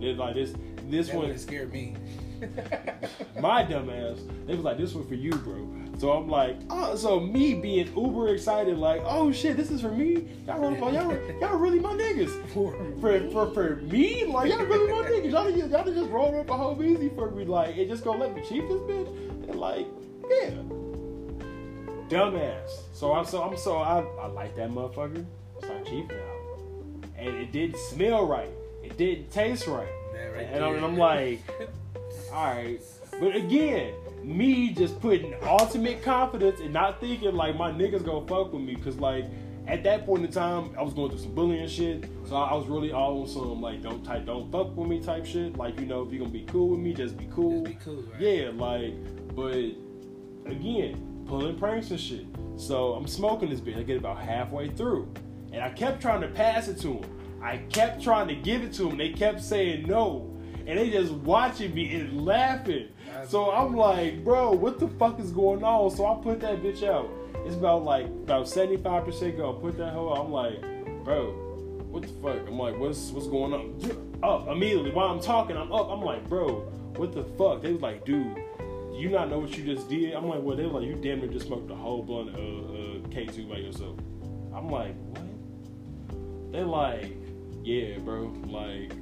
They 0.00 0.14
like 0.14 0.34
this. 0.34 0.54
This 0.88 1.08
That 1.08 1.16
one 1.16 1.38
scared 1.38 1.72
me. 1.72 1.96
my 3.40 3.62
dumb 3.62 3.88
ass, 3.90 4.18
they 4.46 4.54
was 4.54 4.64
like, 4.64 4.76
this 4.76 4.94
one 4.94 5.06
for 5.06 5.14
you, 5.14 5.32
bro. 5.32 5.68
So 5.98 6.12
I'm 6.12 6.28
like, 6.28 6.56
oh, 6.68 6.94
so 6.94 7.18
me 7.18 7.54
being 7.54 7.86
uber 7.96 8.28
excited, 8.28 8.76
like, 8.76 9.00
oh 9.04 9.32
shit, 9.32 9.56
this 9.56 9.70
is 9.70 9.80
for 9.80 9.90
me. 9.90 10.28
Y'all, 10.46 10.64
up- 10.64 10.78
y'all, 10.78 11.40
y'all 11.40 11.56
really 11.56 11.78
my 11.80 11.94
niggas. 11.94 12.30
For, 12.56 12.72
for, 13.00 13.30
for 13.30 13.50
for 13.52 13.76
me, 13.76 14.24
like 14.24 14.50
y'all 14.50 14.64
really 14.64 14.92
my 14.92 15.08
niggas. 15.08 15.32
Y'all, 15.32 15.50
y'all, 15.50 15.68
y'all 15.68 15.84
just 15.84 16.10
roll 16.10 16.38
up 16.38 16.48
a 16.50 16.56
whole 16.56 16.82
easy 16.82 17.08
for 17.10 17.30
me, 17.30 17.44
like, 17.44 17.76
and 17.76 17.88
just 17.88 18.04
gonna 18.04 18.18
let 18.18 18.34
me 18.34 18.42
cheat 18.42 18.68
this 18.68 18.80
bitch. 18.82 19.08
And 19.48 19.56
like, 19.56 19.86
yeah, 20.30 20.50
dumbass. 22.08 22.70
So 22.92 23.12
I'm 23.12 23.24
so 23.24 23.42
I'm 23.42 23.56
so 23.56 23.76
I, 23.78 24.00
I 24.20 24.26
like 24.26 24.56
that 24.56 24.70
motherfucker. 24.70 25.24
It's 25.56 25.66
Start 25.66 25.84
cheating 25.86 26.10
out, 26.10 27.04
and 27.18 27.36
it 27.36 27.52
didn't 27.52 27.78
smell 27.78 28.26
right. 28.26 28.50
It 28.82 28.96
didn't 28.96 29.30
taste 29.30 29.66
right. 29.66 29.88
Right 30.34 30.48
and, 30.52 30.64
I'm, 30.64 30.76
and. 30.76 30.84
I'm 30.84 30.96
like, 30.96 31.40
all 32.32 32.54
right. 32.54 32.80
But 33.18 33.34
again, 33.34 33.94
me 34.22 34.70
just 34.70 35.00
putting 35.00 35.34
ultimate 35.42 36.02
confidence 36.02 36.60
and 36.60 36.72
not 36.72 37.00
thinking 37.00 37.34
like 37.34 37.56
my 37.56 37.70
niggas 37.70 38.04
gonna 38.04 38.26
fuck 38.26 38.52
with 38.52 38.62
me 38.62 38.74
because 38.74 38.98
like 38.98 39.24
at 39.66 39.82
that 39.84 40.04
point 40.04 40.24
in 40.24 40.30
time 40.30 40.70
I 40.78 40.82
was 40.82 40.94
going 40.94 41.10
through 41.10 41.20
some 41.20 41.34
bullying 41.34 41.68
shit. 41.68 42.08
So 42.28 42.36
I 42.36 42.54
was 42.54 42.66
really 42.66 42.92
all 42.92 43.22
on 43.22 43.28
some 43.28 43.60
like 43.60 43.82
don't 43.82 44.04
type 44.04 44.26
don't 44.26 44.50
fuck 44.52 44.76
with 44.76 44.88
me 44.88 45.00
type 45.00 45.24
shit. 45.24 45.56
Like 45.56 45.80
you 45.80 45.86
know 45.86 46.02
if 46.02 46.12
you're 46.12 46.20
gonna 46.20 46.32
be 46.32 46.44
cool 46.44 46.70
with 46.70 46.80
me, 46.80 46.92
just 46.92 47.16
be 47.16 47.28
cool. 47.32 47.64
Just 47.64 47.78
be 47.78 47.84
cool, 47.84 48.02
right? 48.02 48.20
Yeah, 48.20 48.50
like 48.54 48.94
but 49.34 49.72
again 50.50 51.15
pulling 51.26 51.58
pranks 51.58 51.90
and 51.90 52.00
shit. 52.00 52.26
So 52.56 52.94
I'm 52.94 53.06
smoking 53.06 53.50
this 53.50 53.60
bitch. 53.60 53.78
I 53.78 53.82
get 53.82 53.98
about 53.98 54.18
halfway 54.18 54.68
through, 54.70 55.12
and 55.52 55.62
I 55.62 55.70
kept 55.70 56.00
trying 56.00 56.20
to 56.22 56.28
pass 56.28 56.68
it 56.68 56.80
to 56.80 56.94
him. 56.94 57.42
I 57.42 57.58
kept 57.68 58.02
trying 58.02 58.28
to 58.28 58.34
give 58.34 58.62
it 58.62 58.72
to 58.74 58.88
him. 58.88 58.96
They 58.96 59.10
kept 59.10 59.42
saying 59.42 59.86
no, 59.86 60.34
and 60.66 60.78
they 60.78 60.90
just 60.90 61.12
watching 61.12 61.74
me 61.74 61.94
and 61.94 62.24
laughing. 62.24 62.88
So 63.28 63.50
I'm 63.50 63.74
like, 63.74 64.24
bro, 64.24 64.52
what 64.52 64.78
the 64.78 64.88
fuck 64.88 65.18
is 65.20 65.30
going 65.30 65.64
on? 65.64 65.90
So 65.90 66.06
I 66.06 66.22
put 66.22 66.40
that 66.40 66.62
bitch 66.62 66.82
out. 66.82 67.08
It's 67.46 67.54
about 67.54 67.84
like 67.84 68.06
about 68.06 68.46
75% 68.46 69.36
go. 69.36 69.52
Put 69.54 69.78
that 69.78 69.92
hoe 69.92 70.12
out. 70.12 70.26
I'm 70.26 70.32
like, 70.32 70.60
bro, 71.04 71.32
what 71.90 72.02
the 72.02 72.08
fuck? 72.08 72.46
I'm 72.46 72.58
like, 72.58 72.78
what's 72.78 73.10
what's 73.10 73.28
going 73.28 73.52
on? 73.52 74.20
Up 74.22 74.48
immediately 74.48 74.90
while 74.90 75.08
I'm 75.08 75.20
talking, 75.20 75.56
I'm 75.56 75.72
up. 75.72 75.88
I'm 75.90 76.02
like, 76.02 76.28
bro, 76.28 76.60
what 76.96 77.12
the 77.12 77.22
fuck? 77.22 77.62
They 77.62 77.72
was 77.72 77.82
like, 77.82 78.04
dude, 78.04 78.36
you 78.96 79.10
not 79.10 79.28
know 79.28 79.38
what 79.38 79.56
you 79.56 79.64
just 79.64 79.88
did? 79.88 80.14
I'm 80.14 80.26
like, 80.26 80.42
well, 80.42 80.56
they 80.56 80.64
were 80.64 80.80
like, 80.80 80.88
you 80.88 80.94
damn 80.94 81.20
near 81.20 81.28
just 81.28 81.46
smoked 81.46 81.70
a 81.70 81.74
whole 81.74 82.02
blunt 82.02 82.30
of 82.30 82.36
uh, 82.36 83.08
K2 83.08 83.48
by 83.48 83.58
yourself. 83.58 83.98
I'm 84.54 84.68
like, 84.70 84.94
what? 85.10 86.52
They're 86.52 86.64
like, 86.64 87.16
yeah, 87.62 87.98
bro. 87.98 88.32
Like, 88.46 88.92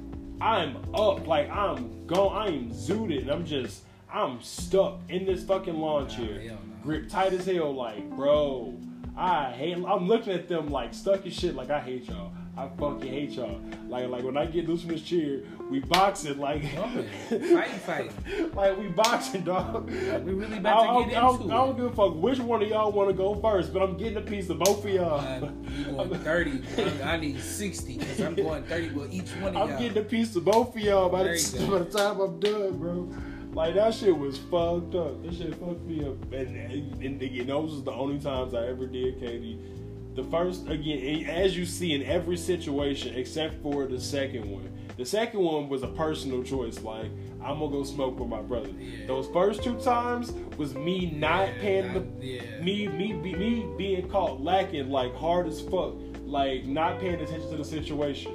I'm 0.41 0.77
up. 0.93 1.25
Like, 1.27 1.49
I'm 1.49 2.05
gone. 2.07 2.35
I 2.35 2.47
am 2.47 2.71
zooted. 2.71 3.21
And 3.21 3.31
I'm 3.31 3.45
just, 3.45 3.83
I'm 4.11 4.41
stuck 4.41 4.99
in 5.09 5.25
this 5.25 5.43
fucking 5.43 5.75
lawn 5.75 6.09
chair. 6.09 6.57
Grip 6.83 7.09
tight 7.09 7.33
as 7.33 7.45
hell. 7.45 7.73
Like, 7.73 8.09
bro, 8.11 8.77
I 9.15 9.51
hate, 9.51 9.77
I'm 9.77 10.07
looking 10.07 10.33
at 10.33 10.47
them 10.49 10.67
like 10.69 10.93
stuck 10.93 11.25
as 11.25 11.33
shit. 11.33 11.55
Like, 11.55 11.69
I 11.69 11.79
hate 11.79 12.07
y'all. 12.09 12.33
I 12.57 12.69
fucking 12.79 13.11
hate 13.11 13.31
y'all. 13.31 13.59
Like, 13.89 14.07
like 14.07 14.23
when 14.23 14.37
I 14.37 14.45
get 14.45 14.67
loose 14.67 14.81
from 14.81 14.91
this 14.91 15.01
chair, 15.01 15.39
we 15.69 15.79
boxing. 15.81 16.37
Like, 16.37 16.63
fighting, 17.29 17.79
fighting. 17.79 18.11
like 18.53 18.77
we 18.77 18.87
boxing, 18.87 19.41
dog. 19.43 19.89
We 19.89 20.31
really 20.33 20.55
I, 20.55 20.59
about 20.59 20.87
I, 20.89 21.03
to 21.03 21.09
get 21.09 21.17
I 21.17 21.21
don't- 21.21 21.41
into 21.41 21.53
I 21.53 21.57
don't 21.57 21.75
give 21.75 21.85
a 21.85 21.89
fuck 21.93 22.15
which 22.15 22.39
one 22.39 22.63
of 22.63 22.69
y'all 22.69 22.93
want 22.93 23.09
to 23.09 23.13
go 23.13 23.35
first, 23.35 23.73
but 23.73 23.81
I'm 23.81 23.97
getting 23.97 24.17
a 24.17 24.21
piece 24.21 24.49
of 24.49 24.59
both 24.59 24.85
of 24.85 24.89
y'all. 24.89 25.19
Uh, 25.19 25.49
you 25.69 25.83
going 25.85 26.09
30. 26.19 26.61
I- 27.03 27.13
I 27.15 27.17
need 27.17 27.41
60 27.41 27.97
because 27.97 28.21
I'm 28.21 28.35
going 28.35 28.63
30 28.63 28.89
with 28.91 29.13
each 29.13 29.31
one 29.41 29.55
of 29.55 29.61
I'm 29.63 29.69
y'all. 29.71 29.79
getting 29.79 29.97
a 29.97 30.05
piece 30.05 30.33
of 30.37 30.45
both 30.45 30.75
of 30.75 30.81
y'all 30.81 31.09
by 31.09 31.23
the, 31.23 31.67
by 31.69 31.79
the 31.79 31.85
time 31.85 32.21
I'm 32.21 32.39
done, 32.39 32.77
bro. 32.77 33.09
Like 33.51 33.75
that 33.75 33.93
shit 33.93 34.17
was 34.17 34.37
fucked 34.37 34.95
up. 34.95 35.23
That 35.23 35.33
shit 35.33 35.55
fucked 35.55 35.81
me 35.85 36.05
up. 36.05 36.31
And, 36.33 36.55
and, 36.55 37.03
and 37.03 37.21
again, 37.21 37.47
those 37.47 37.71
was 37.71 37.83
the 37.83 37.91
only 37.91 38.19
times 38.19 38.53
I 38.53 38.67
ever 38.67 38.85
did, 38.85 39.19
K2. 39.19 39.74
The 40.15 40.23
first, 40.23 40.67
again, 40.69 41.25
as 41.29 41.57
you 41.57 41.65
see 41.65 41.93
in 41.93 42.01
every 42.03 42.37
situation 42.37 43.15
except 43.15 43.61
for 43.61 43.85
the 43.85 43.99
second 43.99 44.49
one. 44.49 44.71
The 44.97 45.05
second 45.05 45.41
one 45.41 45.67
was 45.67 45.83
a 45.83 45.87
personal 45.89 46.41
choice. 46.41 46.79
Like 46.81 47.11
I'm 47.43 47.59
gonna 47.59 47.69
go 47.71 47.83
smoke 47.83 48.17
with 48.17 48.29
my 48.29 48.41
brother. 48.41 48.69
Yeah. 48.79 49.07
Those 49.07 49.27
first 49.27 49.61
two 49.61 49.77
times 49.81 50.31
was 50.57 50.73
me 50.73 51.11
not 51.11 51.49
Yeah, 51.49 51.59
paying 51.61 51.93
the 51.93 52.25
yeah. 52.25 52.61
me 52.63 52.87
me 52.87 53.11
be, 53.11 53.35
me 53.35 53.67
being 53.77 54.07
caught 54.09 54.41
lacking 54.41 54.89
like 54.89 55.13
hard 55.15 55.47
as 55.47 55.59
fuck, 55.59 55.95
like 56.25 56.65
not 56.65 56.99
paying 57.01 57.15
attention 57.19 57.49
to 57.51 57.57
the 57.57 57.65
situation. 57.65 58.31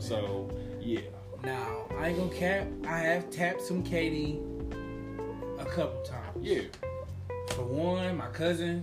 So 0.00 0.50
yeah. 0.80 1.02
Now, 1.44 1.86
I 1.96 2.08
ain't 2.08 2.18
gonna 2.18 2.34
cap. 2.34 2.66
I 2.84 2.98
have 2.98 3.30
tapped 3.30 3.62
some 3.62 3.84
K2 3.84 5.60
a 5.60 5.64
couple 5.66 6.02
times. 6.02 6.36
Yeah, 6.40 6.62
For 7.50 7.62
one, 7.62 8.16
my 8.16 8.26
cousin 8.28 8.82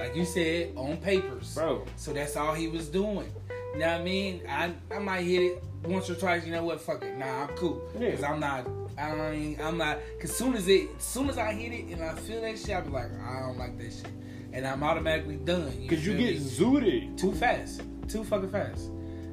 like 0.00 0.16
you 0.16 0.24
said, 0.24 0.72
on 0.76 0.96
papers. 0.96 1.54
bro. 1.54 1.84
So 1.96 2.12
that's 2.12 2.34
all 2.36 2.54
he 2.54 2.68
was 2.68 2.88
doing. 2.88 3.30
You 3.74 3.80
know 3.80 3.86
what 3.86 4.00
I 4.00 4.02
mean? 4.02 4.42
I 4.48 4.72
I 4.90 4.98
might 4.98 5.22
hit 5.22 5.42
it 5.42 5.64
once 5.84 6.08
or 6.08 6.14
twice. 6.14 6.44
You 6.44 6.52
know 6.52 6.64
what? 6.64 6.80
Fuck 6.80 7.02
it. 7.04 7.16
Nah, 7.18 7.42
I'm 7.42 7.48
cool. 7.48 7.82
Yeah. 7.98 8.12
Cause 8.12 8.24
I'm 8.24 8.40
not. 8.40 8.66
I 8.98 9.30
mean, 9.30 9.58
I'm 9.62 9.76
not. 9.76 9.98
Cause 10.20 10.34
soon 10.34 10.54
as 10.54 10.66
it, 10.68 10.88
soon 11.00 11.28
as 11.28 11.38
I 11.38 11.52
hit 11.52 11.72
it 11.72 11.92
and 11.92 12.02
I 12.02 12.14
feel 12.14 12.40
that 12.40 12.58
shit, 12.58 12.70
I 12.70 12.80
be 12.80 12.90
like, 12.90 13.10
I 13.20 13.40
don't 13.40 13.58
like 13.58 13.78
that 13.78 13.92
shit, 13.92 14.08
and 14.52 14.66
I'm 14.66 14.82
automatically 14.82 15.36
done. 15.36 15.70
Cause 15.88 16.04
you 16.04 16.16
get 16.16 16.34
me? 16.34 16.40
zooted. 16.40 17.18
too 17.18 17.32
fast, 17.32 17.82
too 18.08 18.24
fucking 18.24 18.50
fast, 18.50 18.90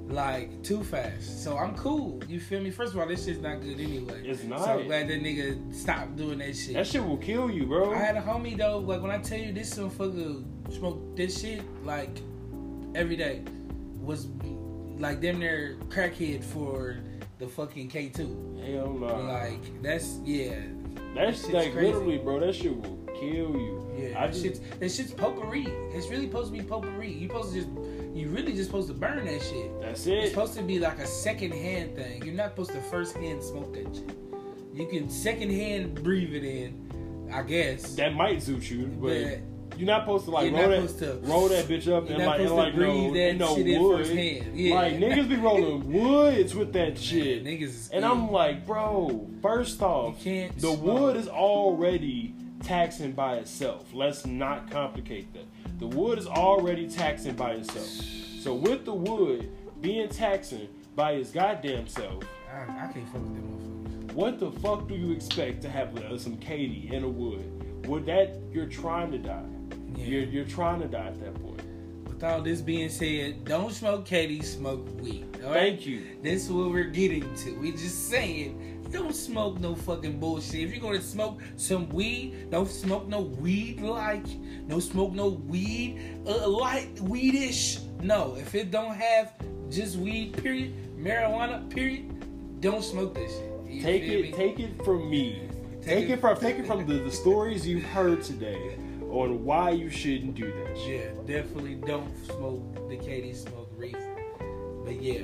like 0.10 0.63
too 0.63 0.84
fast. 0.84 1.43
So 1.43 1.58
I'm 1.58 1.76
cool. 1.76 2.22
You 2.28 2.39
feel 2.39 2.62
me? 2.62 2.72
First 2.72 2.93
of 2.93 3.00
all, 3.00 3.08
this 3.08 3.26
shit's 3.26 3.41
not 3.41 3.62
good 3.62 3.80
anyway. 3.80 4.28
It's 4.28 4.41
So 4.41 4.48
not. 4.48 4.67
I'm 4.67 4.86
glad 4.86 5.08
that 5.10 5.22
nigga 5.22 5.74
stopped 5.74 6.15
doing 6.15 6.39
that 6.39 6.56
shit. 6.56 6.74
That 6.74 6.88
shit 6.88 7.06
will 7.06 7.17
kill 7.17 7.50
you, 7.50 7.65
bro. 7.65 7.93
I 7.93 7.98
had 7.98 8.15
a 8.15 8.22
homie 8.22 8.58
though, 8.58 8.80
like 8.80 9.02
when 9.02 9.12
I 9.12 9.17
tell 9.20 9.39
you 9.39 9.52
this 9.54 9.78
motherfucker 9.78 10.43
smoked 10.74 11.15
this 11.15 11.41
shit 11.41 11.62
like 11.84 12.22
every 12.96 13.15
day 13.15 13.43
was 14.02 14.28
like 14.98 15.22
damn 15.22 15.39
near 15.39 15.78
crackhead 15.89 16.43
for 16.43 16.98
the 17.39 17.48
fucking 17.48 17.89
K 17.89 18.10
two. 18.10 18.60
Hell 18.65 18.93
no. 18.93 19.08
Like 19.22 19.82
that's 19.84 20.20
yeah. 20.24 20.56
That's 21.15 21.41
shit's 21.41 21.54
like 21.54 21.74
crazy. 21.74 21.88
literally, 21.93 22.17
bro. 22.17 22.39
That 22.39 22.56
shit 22.56 22.76
will 22.76 22.98
kill 23.20 23.56
you. 23.58 23.84
Yeah, 23.98 24.22
I 24.22 24.28
that 24.28 24.34
just, 24.34 24.43
shit's 24.43 24.60
that 24.80 24.91
shit's 24.91 25.12
potpourri. 25.12 25.65
It's 25.93 26.08
really 26.10 26.28
supposed 26.28 26.54
to 26.54 26.58
be 26.60 26.63
potpourri. 26.63 27.12
You 27.12 27.28
supposed 27.28 27.54
to 27.54 27.60
just 27.62 27.70
you 28.17 28.30
really 28.30 28.53
just 28.53 28.65
supposed 28.65 28.88
to 28.89 28.93
burn 28.93 29.25
that 29.25 29.41
shit. 29.41 29.82
that's 29.82 30.06
it. 30.08 30.13
It's 30.19 30.30
supposed 30.32 30.53
to 30.56 30.63
be 30.63 30.80
like 30.80 30.99
a 30.99 31.08
second 31.08 31.51
hand 31.53 31.95
thing. 31.95 32.23
You're 32.25 32.34
not 32.36 32.51
supposed 32.51 32.71
to 32.71 32.82
first 32.82 33.15
hand 33.17 33.43
smoke 33.43 33.73
that 33.73 33.95
shit. 33.95 34.17
You 34.73 34.88
can 34.88 35.10
second 35.10 35.49
hand 35.51 35.95
breathe 36.03 36.34
it 36.34 36.43
in, 36.43 37.30
I 37.34 37.41
guess. 37.43 37.95
That 37.95 38.13
might 38.13 38.38
zoot 38.38 38.69
you, 38.69 38.86
but 38.88 39.23
But- 39.23 39.80
you're 39.80 39.86
not 39.88 40.03
supposed 40.03 40.25
to 40.25 40.32
like 40.32 40.51
roll 40.53 40.67
that, 40.69 40.97
to- 40.99 41.19
roll 41.23 41.47
that 41.49 41.65
bitch 41.65 41.88
up 41.91 42.10
and 42.10 42.25
like 42.25 42.39
and 42.39 42.49
like 42.51 42.75
no, 42.75 43.13
that 43.13 43.36
no 43.38 43.56
shit 43.56 43.67
in 43.67 43.82
wood. 43.82 44.08
Yeah. 44.56 44.73
Like 44.75 44.93
niggas 44.95 45.30
be 45.30 45.36
rolling 45.36 45.91
woods 46.01 46.56
with 46.56 46.73
that 46.73 46.97
shit. 46.97 47.43
niggas 47.43 47.62
is 47.63 47.89
and 47.91 48.01
good. 48.03 48.10
I'm 48.12 48.32
like, 48.32 48.65
bro. 48.65 49.27
First 49.41 49.82
off, 49.84 50.23
the 50.23 50.49
smoke. 50.58 50.82
wood 50.82 51.15
is 51.17 51.27
already 51.27 52.34
taxing 52.63 53.12
by 53.12 53.36
itself. 53.36 53.93
Let's 53.93 54.25
not 54.25 54.71
complicate 54.71 55.32
that. 55.34 55.45
The 55.77 55.85
wood 55.85 56.17
is 56.17 56.25
already 56.25 56.89
taxing 56.89 57.35
by 57.35 57.51
itself. 57.51 58.03
So 58.41 58.55
with 58.55 58.83
the 58.83 58.93
wood 58.93 59.51
being 59.79 60.09
taxing 60.09 60.69
by 60.95 61.11
its 61.11 61.29
goddamn 61.29 61.87
self, 61.87 62.23
I, 62.51 62.61
I 62.61 62.91
can't 62.91 63.07
fuck 63.09 63.21
with 63.21 63.35
them 63.35 64.07
motherfuckers. 64.07 64.13
what 64.13 64.39
the 64.39 64.51
fuck 64.51 64.87
do 64.87 64.95
you 64.95 65.11
expect 65.11 65.61
to 65.61 65.69
have 65.69 65.95
uh, 65.97 66.17
some 66.17 66.37
K2 66.37 66.91
in 66.91 67.03
a 67.03 67.07
wood? 67.07 67.85
Would 67.85 68.07
that 68.07 68.39
you're 68.51 68.65
trying 68.65 69.11
to 69.11 69.19
die? 69.19 69.43
Yeah. 69.95 70.05
You're 70.05 70.23
you're 70.23 70.45
trying 70.45 70.81
to 70.81 70.87
die 70.87 71.07
at 71.07 71.19
that 71.19 71.35
point. 71.35 71.61
With 72.07 72.23
all 72.23 72.41
this 72.41 72.61
being 72.61 72.89
said, 72.89 73.45
don't 73.45 73.71
smoke 73.71 74.07
K2, 74.07 74.43
smoke 74.43 74.87
weed. 74.99 75.27
All 75.43 75.51
right? 75.51 75.73
Thank 75.73 75.85
you. 75.85 76.17
This 76.23 76.45
is 76.45 76.51
what 76.51 76.71
we're 76.71 76.85
getting 76.85 77.35
to. 77.35 77.51
We 77.59 77.71
just 77.73 78.09
saying 78.09 78.76
don't 78.91 79.15
smoke 79.15 79.60
no 79.60 79.76
fucking 79.76 80.19
bullshit. 80.19 80.62
If 80.62 80.71
you're 80.71 80.82
gonna 80.82 81.02
smoke 81.02 81.41
some 81.56 81.89
weed, 81.89 82.50
don't 82.52 82.69
smoke 82.69 83.08
no 83.08 83.21
weed 83.21 83.82
like, 83.82 84.26
no 84.67 84.80
smoke 84.80 85.13
no 85.13 85.30
weed 85.30 86.19
uh, 86.26 86.47
like 86.47 86.95
weedish. 86.97 87.84
No, 88.02 88.36
if 88.36 88.54
it 88.56 88.71
don't 88.71 88.95
have 88.95 89.34
just 89.69 89.97
weed, 89.97 90.41
period, 90.41 90.73
marijuana, 90.97 91.69
period, 91.69 92.62
don't 92.62 92.84
smoke 92.84 93.13
this 93.15 93.32
shit. 93.32 93.52
You 93.67 93.82
Take 93.82 94.04
it, 94.04 94.21
me? 94.21 94.32
take 94.32 94.60
it 94.60 94.84
from 94.86 95.10
me. 95.10 95.41
Take 95.82 95.84
Take, 95.84 96.04
it- 96.06 96.12
it 96.13 96.21
from 96.21 96.38
take 96.38 96.58
it 96.60 96.65
from 96.67 96.86
the, 96.86 96.95
the 96.95 97.12
stories 97.12 97.67
you've 97.67 97.84
heard 97.84 98.21
today 98.23 98.78
on 99.10 99.43
why 99.45 99.69
you 99.71 99.89
shouldn't 99.89 100.36
do 100.36 100.52
that 100.52 100.78
shit. 100.78 101.15
Yeah, 101.28 101.41
definitely 101.41 101.76
don't 101.76 102.13
smoke 102.26 102.89
the 102.89 102.97
K2 102.97 103.36
smoke 103.36 103.71
reefer. 103.76 104.15
But 104.86 105.02
yeah, 105.02 105.23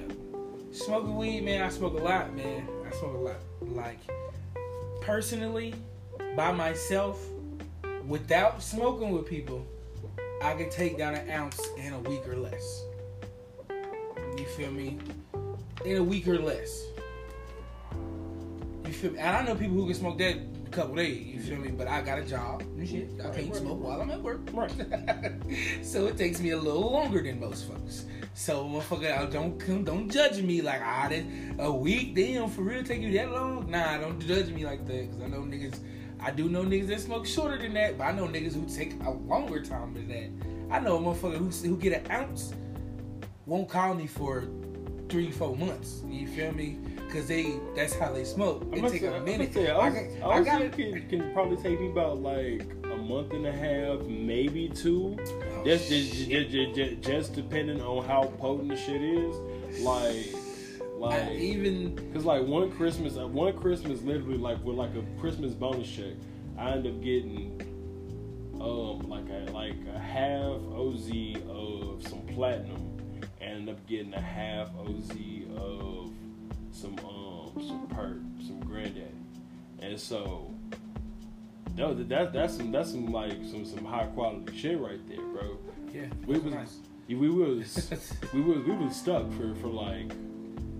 smoking 0.71 1.15
weed, 1.15 1.41
man, 1.43 1.61
I 1.63 1.69
smoke 1.69 1.93
a 1.99 2.03
lot, 2.03 2.33
man. 2.35 2.67
I 2.93 2.95
smoke 2.97 3.13
a 3.15 3.17
lot. 3.17 3.35
Like, 3.61 3.99
personally, 5.01 5.73
by 6.35 6.51
myself, 6.51 7.19
without 8.07 8.61
smoking 8.61 9.11
with 9.11 9.25
people, 9.25 9.65
I 10.41 10.53
can 10.53 10.69
take 10.69 10.97
down 10.97 11.15
an 11.15 11.29
ounce 11.29 11.59
in 11.77 11.93
a 11.93 11.99
week 11.99 12.27
or 12.27 12.35
less. 12.35 12.83
You 14.37 14.45
feel 14.57 14.71
me? 14.71 14.99
In 15.85 15.97
a 15.97 16.03
week 16.03 16.27
or 16.27 16.37
less. 16.37 16.83
You 18.85 18.93
feel 18.93 19.11
me? 19.11 19.19
And 19.19 19.37
I 19.37 19.43
know 19.43 19.55
people 19.55 19.75
who 19.75 19.85
can 19.85 19.95
smoke 19.95 20.17
that 20.19 20.35
a 20.65 20.69
couple 20.69 20.95
days. 20.95 21.35
You 21.35 21.41
feel 21.41 21.57
me? 21.57 21.71
But 21.71 21.87
I 21.87 22.01
got 22.01 22.19
a 22.19 22.23
job 22.23 22.61
and 22.61 22.87
shit. 22.87 23.09
I 23.19 23.29
can't 23.29 23.35
right, 23.35 23.55
smoke 23.55 23.79
right. 23.79 23.89
while 23.89 24.01
I'm 24.01 24.11
at 24.11 24.21
work. 24.21 24.41
Right. 24.51 24.71
so 25.83 26.05
it 26.07 26.17
takes 26.17 26.39
me 26.39 26.51
a 26.51 26.57
little 26.57 26.91
longer 26.91 27.23
than 27.23 27.39
most 27.39 27.67
folks. 27.67 28.05
So 28.35 28.65
motherfucker, 28.65 29.15
uh, 29.17 29.25
don't 29.27 29.59
come, 29.59 29.83
don't 29.83 30.09
judge 30.09 30.41
me 30.41 30.61
like 30.61 30.81
ah, 30.83 31.07
that 31.09 31.23
a 31.59 31.71
week 31.71 32.15
damn 32.15 32.49
for 32.49 32.61
real 32.63 32.83
take 32.83 33.01
you 33.01 33.11
that 33.13 33.31
long. 33.31 33.69
Nah, 33.69 33.99
don't 33.99 34.19
judge 34.19 34.49
me 34.49 34.65
like 34.65 34.85
that 34.87 35.09
because 35.09 35.21
I 35.21 35.27
know 35.27 35.41
niggas. 35.41 35.79
I 36.19 36.31
do 36.31 36.49
know 36.49 36.63
niggas 36.63 36.87
that 36.87 37.01
smoke 37.01 37.25
shorter 37.27 37.57
than 37.57 37.73
that, 37.75 37.97
but 37.97 38.05
I 38.05 38.11
know 38.11 38.25
niggas 38.27 38.53
who 38.53 38.65
take 38.73 38.95
a 39.03 39.11
longer 39.11 39.61
time 39.61 39.93
than 39.93 40.07
that. 40.07 40.73
I 40.75 40.79
know 40.79 40.97
a 40.97 40.99
motherfucker 40.99 41.37
who 41.37 41.49
who 41.49 41.77
get 41.77 41.93
an 42.05 42.11
ounce 42.11 42.53
won't 43.45 43.69
call 43.69 43.93
me 43.93 44.07
for 44.07 44.47
three 45.09 45.29
four 45.29 45.55
months. 45.55 46.01
You 46.07 46.27
feel 46.27 46.51
me? 46.53 46.79
Because 46.95 47.27
they 47.27 47.59
that's 47.75 47.93
how 47.93 48.11
they 48.13 48.23
smoke. 48.23 48.65
It 48.73 48.81
take 48.89 49.01
say, 49.01 49.07
a 49.15 49.21
minute. 49.21 49.53
say, 49.53 49.69
I, 49.69 49.79
I, 49.79 49.89
can- 49.91 50.23
I, 50.23 50.25
I 50.25 50.39
was 50.39 50.47
got 50.47 50.71
can, 50.71 51.07
can 51.07 51.33
probably 51.33 51.57
take 51.57 51.79
me 51.79 51.91
about 51.91 52.19
like 52.21 52.65
month 53.03 53.33
and 53.33 53.45
a 53.45 53.51
half, 53.51 53.99
maybe 54.07 54.69
two. 54.69 55.17
Oh, 55.19 55.63
Just, 55.65 55.89
just, 55.89 56.29
just, 56.29 56.75
just, 56.75 57.01
just 57.01 57.33
depending 57.33 57.81
on 57.81 58.05
how 58.05 58.23
potent 58.39 58.69
the 58.69 58.77
shit 58.77 59.01
is. 59.01 59.35
Like, 59.81 60.35
I 61.03 61.27
like, 61.27 61.31
even 61.31 62.11
cause 62.13 62.23
like 62.23 62.45
one 62.45 62.71
Christmas, 62.71 63.17
uh, 63.17 63.27
one 63.27 63.57
Christmas, 63.57 64.01
literally 64.03 64.37
like 64.37 64.63
with 64.63 64.77
like 64.77 64.91
a 64.95 65.03
Christmas 65.19 65.53
bonus 65.53 65.89
check, 65.89 66.13
I 66.57 66.71
end 66.71 66.87
up 66.87 67.01
getting 67.01 67.59
um 68.61 68.99
like 69.09 69.27
a 69.29 69.51
like 69.51 69.75
a 69.93 69.99
half 69.99 70.61
OZ 70.73 71.09
of 71.49 72.07
some 72.07 72.21
platinum, 72.33 72.97
and 73.41 73.51
end 73.51 73.69
up 73.69 73.85
getting 73.87 74.13
a 74.13 74.21
half 74.21 74.69
OZ 74.77 75.11
of 75.57 76.11
some 76.71 76.97
um 76.99 77.51
some 77.67 77.87
perk, 77.89 78.19
some 78.45 78.61
granddaddy, 78.61 79.07
and 79.79 79.99
so. 79.99 80.52
No, 81.75 81.93
that 81.93 82.33
that's 82.33 82.57
some 82.57 82.71
that's 82.71 82.91
some 82.91 83.11
like 83.11 83.33
some 83.49 83.65
some 83.65 83.85
high 83.85 84.05
quality 84.07 84.55
shit 84.55 84.79
right 84.79 84.99
there, 85.07 85.21
bro. 85.21 85.57
yeah, 85.91 86.05
We 86.27 86.37
was 86.37 86.53
nice. 86.53 86.77
we 87.07 87.15
was 87.29 87.91
we 88.33 88.41
was 88.41 88.63
we 88.65 88.75
was 88.75 88.95
stuck 88.95 89.31
for 89.33 89.55
for 89.55 89.67
like 89.67 90.11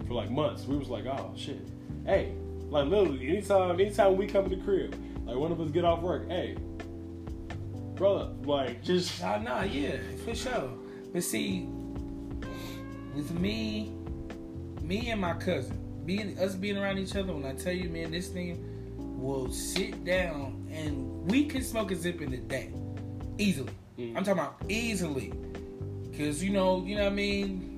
for 0.08 0.14
like 0.14 0.30
months. 0.30 0.66
We 0.68 0.78
was 0.78 0.90
like, 0.90 1.06
oh 1.06 1.34
shit, 1.36 1.68
hey, 2.06 2.34
like 2.70 2.86
literally 2.88 3.28
anytime 3.28 3.72
anytime 3.80 4.18
we 4.18 4.28
come 4.28 4.50
to 4.50 4.56
the 4.56 4.62
crib, 4.62 4.96
like 5.26 5.36
one 5.36 5.52
of 5.52 5.60
us 5.60 5.72
get 5.72 5.84
off 5.84 6.02
work, 6.02 6.28
hey, 6.30 6.58
brother, 7.96 8.30
like 8.44 8.84
just 8.84 9.20
Nah, 9.22 9.38
nah, 9.40 9.64
yeah, 9.64 9.98
for 10.24 10.36
sure. 10.36 10.70
But 11.12 11.24
see, 11.24 11.68
with 13.16 13.32
me, 13.40 13.94
me 14.82 15.10
and 15.12 15.22
my 15.22 15.34
cousin, 15.34 15.80
being 16.06 16.38
us 16.38 16.54
being 16.56 16.78
around 16.78 17.00
each 17.00 17.16
other, 17.16 17.34
when 17.34 17.46
I 17.46 17.54
tell 17.54 17.74
you, 17.74 17.90
man, 17.90 18.12
this 18.12 18.30
nigga 18.30 18.58
will 19.24 19.52
sit 19.52 20.04
down 20.04 20.68
and 20.70 21.32
we 21.32 21.46
can 21.46 21.64
smoke 21.64 21.92
a 21.92 21.96
zip 21.96 22.22
in 22.22 22.34
a 22.34 22.38
day, 22.38 22.74
easily. 23.38 23.72
Mm. 23.98 24.18
I'm 24.18 24.24
talking 24.24 24.34
about 24.34 24.58
easily, 24.68 25.32
cause 26.18 26.44
you 26.44 26.52
know, 26.52 26.84
you 26.84 26.96
know 26.96 27.04
what 27.04 27.14
I 27.14 27.16
mean. 27.16 27.70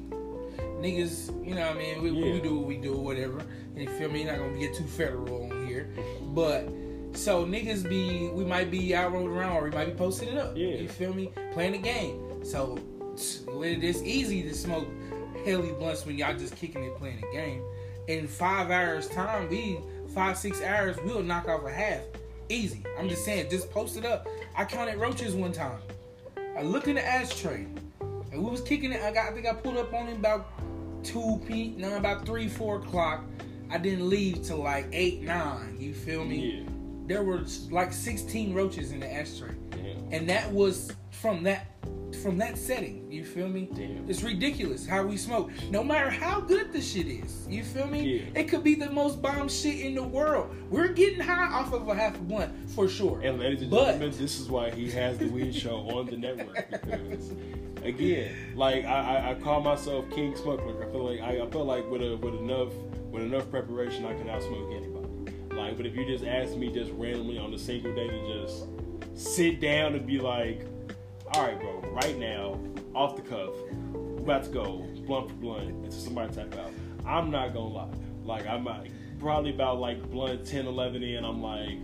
Niggas, 0.79 1.45
you 1.45 1.55
know 1.55 1.62
what 1.62 1.75
I 1.75 1.79
mean. 1.79 2.01
We, 2.01 2.12
we 2.12 2.41
do 2.41 2.58
what 2.58 2.67
we 2.67 2.77
do, 2.77 2.93
whatever. 2.93 3.41
You 3.75 3.89
feel 3.89 4.10
me? 4.10 4.23
Not 4.23 4.38
gonna 4.38 4.58
get 4.58 4.75
too 4.75 4.86
federal 4.86 5.43
on 5.43 5.67
here, 5.67 5.89
but 6.34 6.67
so 7.13 7.45
niggas 7.45 7.88
be, 7.88 8.29
we 8.29 8.43
might 8.43 8.69
be 8.71 8.95
out 8.95 9.13
rolling 9.13 9.29
around, 9.29 9.53
or 9.53 9.63
we 9.63 9.71
might 9.71 9.86
be 9.86 9.93
posting 9.93 10.29
it 10.29 10.38
up. 10.38 10.55
Yeah. 10.55 10.75
You 10.75 10.89
feel 10.89 11.13
me? 11.13 11.31
Playing 11.53 11.73
the 11.73 11.77
game. 11.77 12.43
So 12.43 12.77
it's 13.15 14.01
easy 14.01 14.43
to 14.43 14.53
smoke 14.53 14.88
Haley 15.43 15.71
blunts 15.71 16.05
when 16.05 16.17
y'all 16.17 16.38
just 16.38 16.55
kicking 16.55 16.84
it, 16.84 16.95
playing 16.97 17.21
the 17.21 17.31
game. 17.31 17.63
In 18.08 18.27
five 18.27 18.69
hours 18.69 19.08
time, 19.08 19.49
we 19.49 19.79
five 20.15 20.38
six 20.38 20.62
hours, 20.62 20.95
we'll 21.04 21.21
knock 21.21 21.47
off 21.49 21.65
a 21.65 21.71
half, 21.71 21.99
easy. 22.49 22.84
I'm 22.97 23.10
just 23.10 23.25
saying, 23.25 23.49
just 23.51 23.69
post 23.69 23.97
it 23.97 24.06
up. 24.06 24.25
I 24.58 24.63
counted 24.63 24.97
roaches 24.97 25.36
one 25.36 25.51
time. 25.51 25.78
I 26.58 26.62
looked 26.62 26.88
in 26.88 26.95
the 26.95 27.06
ashtray, 27.06 27.67
and 28.32 28.43
we 28.43 28.49
was 28.49 28.62
kicking 28.62 28.93
it. 28.93 29.01
I 29.04 29.12
got, 29.12 29.30
I 29.30 29.34
think 29.36 29.45
I 29.45 29.54
pulled 29.54 29.78
up 29.78 29.93
on 29.93 30.08
him 30.08 30.17
about 30.17 30.47
two 31.04 31.41
p, 31.45 31.75
no, 31.78 31.97
about 31.97 32.25
three, 32.25 32.47
four 32.47 32.78
o'clock. 32.78 33.23
I 33.69 33.78
didn't 33.78 34.10
leave 34.10 34.41
till 34.43 34.63
like 34.63 34.88
eight, 34.93 35.21
nine. 35.21 35.75
You 35.80 35.93
feel 35.93 36.23
me? 36.23 36.60
yeah, 36.63 36.69
There 37.08 37.23
were 37.23 37.43
like 37.69 37.91
16 37.91 38.54
roaches 38.54 38.91
in 38.93 39.01
the 39.01 39.13
ashtray, 39.13 39.54
damn, 39.71 40.13
and 40.13 40.30
that 40.30 40.49
was 40.49 40.93
from 41.12 41.43
that 41.43 41.67
from 42.15 42.38
that 42.39 42.58
setting. 42.58 43.12
You 43.12 43.23
feel 43.23 43.47
me? 43.47 43.69
damn, 43.73 44.10
It's 44.10 44.23
ridiculous 44.23 44.86
how 44.88 45.04
we 45.04 45.17
smoke. 45.17 45.51
No 45.69 45.84
matter 45.84 46.10
how 46.10 46.39
good 46.41 46.71
the 46.73 46.82
shit 46.82 47.08
is, 47.08 47.47
you 47.49 47.63
feel 47.63 47.88
me? 47.88 48.01
Yeah. 48.17 48.39
It 48.41 48.45
could 48.49 48.63
be 48.63 48.75
the 48.75 48.89
most 48.89 49.21
bomb 49.21 49.47
shit 49.49 49.80
in 49.82 49.95
the 49.95 50.04
world. 50.04 50.56
We're 50.69 50.89
getting 50.89 51.19
high 51.19 51.51
off 51.60 51.73
of 51.73 51.88
a 51.88 51.95
half 51.95 52.15
a 52.15 52.19
blunt 52.19 52.69
for 52.71 52.88
sure. 52.88 53.21
And 53.21 53.39
ladies 53.39 53.62
and 53.62 53.71
But- 53.71 53.86
gentlemen, 53.93 54.17
this 54.17 54.39
is 54.39 54.49
why 54.49 54.69
he 54.71 54.89
has 54.91 55.17
the 55.17 55.28
weed 55.28 55.54
show 55.56 55.78
on 55.89 56.08
the 56.08 56.17
network 56.17 56.69
because, 56.84 57.32
again, 57.84 58.34
like 58.56 58.86
I, 58.86 59.17
I, 59.17 59.32
I 59.32 59.34
call 59.36 59.62
myself 59.62 60.10
King 60.12 60.36
Smuggler. 60.36 60.88
I 60.88 60.91
feel 60.91 61.04
like 61.10 61.21
I, 61.21 61.41
I 61.41 61.49
feel 61.49 61.65
like 61.65 61.89
with 61.89 62.01
a, 62.01 62.17
with 62.17 62.36
enough 62.36 62.69
with 63.12 63.23
enough 63.23 63.49
preparation, 63.49 64.06
I 64.06 64.13
can 64.13 64.28
outsmoke 64.30 64.75
anybody. 64.75 65.56
Like, 65.56 65.78
but 65.78 65.86
if 65.86 65.95
you 65.95 66.06
just 66.06 66.25
ask 66.25 66.56
me 66.56 66.69
just 66.69 66.91
randomly 66.93 67.38
on 67.38 67.54
a 67.54 67.58
single 67.58 67.95
day 67.95 68.08
to 68.10 68.43
just 68.43 68.65
sit 69.13 69.62
down 69.62 69.93
and 69.95 70.06
be 70.06 70.19
like, 70.19 70.65
all 71.34 71.43
right, 71.43 71.58
bro, 71.58 71.82
right 71.95 72.17
now, 72.19 72.60
off 72.93 73.15
the 73.15 73.21
cuff, 73.21 73.53
about 74.17 74.43
to 74.43 74.49
go 74.49 74.86
blunt 75.08 75.29
for 75.29 75.36
blunt 75.38 75.69
until 75.69 75.91
somebody 75.91 76.36
tap 76.36 76.53
out. 76.58 76.71
I'm 77.05 77.31
not 77.31 77.53
gonna 77.53 77.73
lie. 77.73 77.89
Like, 78.25 78.45
I'm 78.45 78.65
like, 78.65 78.91
probably 79.19 79.51
about 79.51 79.79
like 79.79 80.03
blunt 80.12 80.45
10, 80.45 80.67
11 80.67 81.03
in, 81.03 81.23
I'm 81.23 81.41
like, 81.41 81.77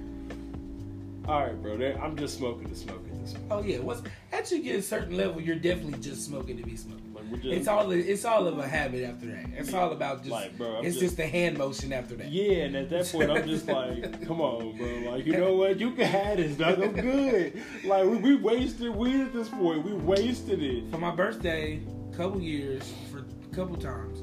all 1.27 1.45
right, 1.45 1.61
bro, 1.61 1.75
I'm 2.01 2.17
just 2.17 2.37
smoking 2.37 2.67
to 2.67 2.75
smoke 2.75 3.07
to 3.07 3.27
smoke. 3.27 3.43
oh 3.51 3.61
yeah, 3.61 3.79
once 3.79 4.01
as 4.31 4.51
you 4.51 4.61
get 4.61 4.75
a 4.75 4.81
certain 4.81 5.15
level, 5.15 5.39
you're 5.39 5.55
definitely 5.55 5.99
just 5.99 6.25
smoking 6.25 6.57
to 6.57 6.63
be 6.63 6.75
smoking. 6.75 7.10
Just, 7.31 7.45
It's 7.45 7.67
all 7.67 7.91
it's 7.91 8.25
all 8.25 8.47
of 8.47 8.57
a 8.59 8.67
habit 8.67 9.03
after 9.03 9.27
that. 9.27 9.45
It's 9.57 9.73
all 9.73 9.91
about 9.91 10.19
just 10.19 10.29
Like, 10.31 10.57
bro, 10.57 10.77
I'm 10.77 10.85
it's 10.85 10.95
just- 10.95 11.05
just 11.05 11.17
the 11.17 11.27
hand 11.27 11.57
motion 11.57 11.93
after 11.93 12.15
that. 12.15 12.29
Yeah, 12.29 12.63
and 12.65 12.75
at 12.75 12.89
that 12.89 13.05
point, 13.11 13.31
I'm 13.31 13.47
just 13.47 13.67
like, 13.67 14.25
come 14.27 14.41
on, 14.41 14.75
bro. 14.77 15.11
Like, 15.11 15.25
you 15.25 15.33
know 15.37 15.55
what? 15.55 15.79
You 15.79 15.91
can 15.91 16.05
have 16.07 16.37
this, 16.37 16.55
dog. 16.57 16.81
I'm 16.81 16.93
good. 16.93 17.61
Like, 17.85 18.03
we, 18.05 18.17
we 18.17 18.35
wasted 18.35 18.95
weed 18.95 19.21
at 19.21 19.33
this 19.33 19.49
point. 19.49 19.83
We 19.85 19.93
wasted 19.93 20.61
it. 20.61 20.89
For 20.91 20.97
my 20.97 21.11
birthday, 21.15 21.81
couple 22.15 22.41
years, 22.41 22.93
for 23.11 23.19
a 23.19 23.55
couple 23.55 23.77
times. 23.77 24.21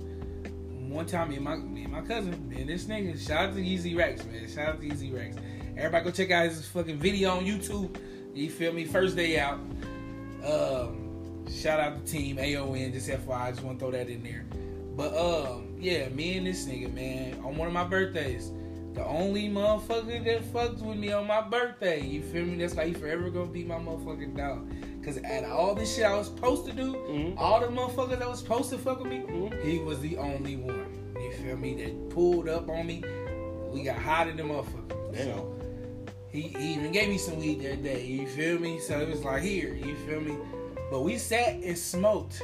One 0.93 1.05
time, 1.07 1.31
me 1.31 1.37
and 1.37 1.45
my 1.45 1.57
me 1.57 1.85
and 1.85 1.93
my 1.93 2.01
cousin, 2.01 2.49
man, 2.49 2.67
this 2.67 2.85
nigga, 2.85 3.19
shout 3.19 3.51
out 3.51 3.55
to 3.55 3.61
Easy 3.65 3.95
Rex, 3.95 4.25
man. 4.25 4.49
Shout 4.49 4.69
out 4.69 4.81
to 4.81 4.87
Easy 4.87 5.11
Rex. 5.11 5.37
Everybody 5.77 6.05
go 6.05 6.11
check 6.11 6.31
out 6.31 6.47
his 6.47 6.67
fucking 6.69 6.99
video 6.99 7.31
on 7.37 7.45
YouTube. 7.45 7.95
You 8.35 8.49
feel 8.51 8.73
me? 8.73 8.85
First 8.85 9.15
day 9.17 9.39
out. 9.39 9.59
Um, 10.45 11.08
shout 11.51 11.81
out 11.81 12.05
to 12.05 12.13
team 12.13 12.39
AON. 12.39 12.93
Just 12.93 13.09
FYI, 13.09 13.41
I 13.41 13.51
just 13.51 13.63
want 13.63 13.79
to 13.79 13.85
throw 13.85 13.91
that 13.93 14.09
in 14.09 14.23
there. 14.23 14.45
But 14.97 15.17
um, 15.17 15.77
yeah, 15.79 16.09
me 16.09 16.37
and 16.39 16.47
this 16.47 16.67
nigga, 16.67 16.93
man, 16.93 17.35
on 17.45 17.57
one 17.57 17.69
of 17.69 17.75
my 17.75 17.85
birthdays, 17.85 18.51
the 18.95 19.05
only 19.07 19.49
motherfucker 19.49 20.25
that 20.25 20.43
fucks 20.53 20.81
with 20.81 20.97
me 20.99 21.13
on 21.13 21.27
my 21.27 21.41
birthday. 21.41 22.01
You 22.05 22.23
feel 22.23 22.45
me? 22.45 22.57
That's 22.57 22.75
why 22.75 22.87
he 22.89 22.95
forever 22.95 23.31
gonna 23.31 23.47
be 23.47 23.63
my 23.65 23.77
motherfucking 23.77 24.37
dog. 24.37 24.69
Cause 25.05 25.19
at 25.19 25.45
all 25.45 25.75
this 25.75 25.95
shit 25.95 26.05
I 26.05 26.17
was 26.17 26.27
supposed 26.27 26.67
to 26.67 26.73
do, 26.73 26.95
Mhm. 26.95 27.35
all 27.39 27.61
the 27.61 27.69
motherfuckers 27.69 28.19
that 28.19 28.29
was 28.29 28.41
supposed 28.41 28.71
to 28.71 28.79
fuck 28.79 28.99
with 29.01 29.09
me, 29.11 29.19
Mhm. 29.21 29.65
he 29.65 29.79
was 29.79 30.01
the 30.01 30.17
only 30.19 30.57
one. 30.57 30.85
You 31.15 31.33
feel 31.33 31.57
me? 31.57 31.75
That 31.83 32.11
pulled 32.11 32.49
up 32.49 32.69
on 32.69 32.87
me. 32.87 33.03
We 33.73 33.83
got 33.85 33.97
hot 33.99 34.29
in 34.29 34.37
the 34.37 34.43
motherfucker. 34.43 35.13
Damn. 35.15 35.27
So 35.27 35.55
he, 36.31 36.41
he 36.43 36.75
even 36.75 36.91
gave 36.91 37.09
me 37.09 37.19
some 37.19 37.39
weed 37.39 37.61
that 37.63 37.83
day. 37.85 38.05
You 38.05 38.27
feel 38.27 38.59
me? 38.59 38.81
So 38.81 38.99
it 39.01 39.09
was 39.09 39.25
like 39.25 39.43
here. 39.43 39.75
You 39.75 39.95
feel 40.07 40.21
me? 40.21 40.37
But 40.91 41.03
we 41.03 41.19
sat 41.19 41.55
and 41.55 41.77
smoked 41.77 42.43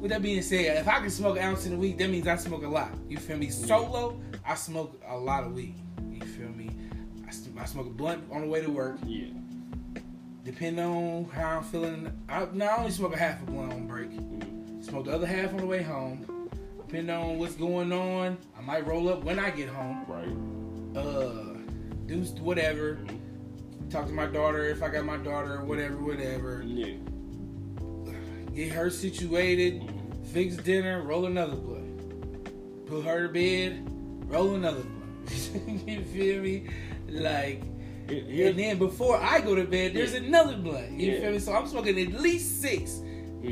with 0.00 0.10
that 0.10 0.22
being 0.22 0.42
said, 0.42 0.76
if 0.78 0.88
I 0.88 1.00
can 1.00 1.10
smoke 1.10 1.36
an 1.36 1.42
ounce 1.42 1.66
in 1.66 1.72
a 1.74 1.76
week, 1.76 1.98
that 1.98 2.10
means 2.10 2.26
I 2.26 2.36
smoke 2.36 2.62
a 2.62 2.68
lot. 2.68 2.90
You 3.08 3.16
feel 3.18 3.36
me? 3.36 3.48
Solo, 3.50 4.20
I 4.46 4.54
smoke 4.54 5.00
a 5.08 5.16
lot 5.16 5.44
of 5.44 5.52
weed. 5.54 5.74
You 6.10 6.20
feel 6.20 6.48
me? 6.50 6.70
I, 7.26 7.62
I 7.62 7.64
smoke 7.64 7.86
a 7.86 7.90
blunt 7.90 8.24
on 8.30 8.42
the 8.42 8.46
way 8.46 8.60
to 8.60 8.70
work. 8.70 8.98
Yeah. 9.06 9.28
Depending 10.44 10.84
on 10.84 11.24
how 11.32 11.56
I'm 11.56 11.62
feeling, 11.64 12.12
I, 12.28 12.46
no, 12.52 12.66
I 12.66 12.76
only 12.78 12.90
smoke 12.90 13.14
a 13.14 13.18
half 13.18 13.40
a 13.42 13.46
blunt 13.46 13.72
on 13.72 13.86
break. 13.86 14.10
Mhm. 14.10 14.84
Smoke 14.84 15.06
the 15.06 15.12
other 15.14 15.26
half 15.26 15.50
on 15.52 15.56
the 15.56 15.66
way 15.66 15.82
home. 15.82 16.26
Depending 16.94 17.16
on 17.16 17.38
what's 17.40 17.56
going 17.56 17.92
on, 17.92 18.38
I 18.56 18.60
might 18.60 18.86
roll 18.86 19.08
up 19.08 19.24
when 19.24 19.40
I 19.40 19.50
get 19.50 19.68
home. 19.68 20.04
Right. 20.06 20.96
Uh, 20.96 21.58
do 22.06 22.20
whatever. 22.40 23.00
Talk 23.90 24.06
to 24.06 24.12
my 24.12 24.26
daughter 24.26 24.66
if 24.66 24.80
I 24.80 24.90
got 24.90 25.04
my 25.04 25.16
daughter, 25.16 25.64
whatever, 25.64 25.96
whatever. 25.96 26.62
Yeah. 26.64 26.94
Get 28.54 28.70
her 28.70 28.90
situated. 28.90 29.80
Mhm. 29.80 30.26
fix 30.28 30.54
dinner, 30.56 31.02
roll 31.02 31.26
another 31.26 31.56
blunt. 31.56 32.86
Put 32.86 33.04
her 33.06 33.26
to 33.26 33.32
bed, 33.32 33.84
roll 34.28 34.54
another 34.54 34.82
blunt. 34.82 35.88
you 35.88 36.00
feel 36.04 36.42
me? 36.42 36.68
Like, 37.08 37.60
and 38.08 38.56
then 38.56 38.78
before 38.78 39.16
I 39.20 39.40
go 39.40 39.56
to 39.56 39.64
bed, 39.64 39.94
there's 39.94 40.12
Yeah. 40.14 40.20
another 40.20 40.56
blunt. 40.58 40.92
You 40.92 41.10
Yeah. 41.10 41.20
feel 41.22 41.32
me? 41.32 41.38
So 41.40 41.54
I'm 41.54 41.66
smoking 41.66 41.98
at 41.98 42.20
least 42.20 42.62
six, 42.62 43.00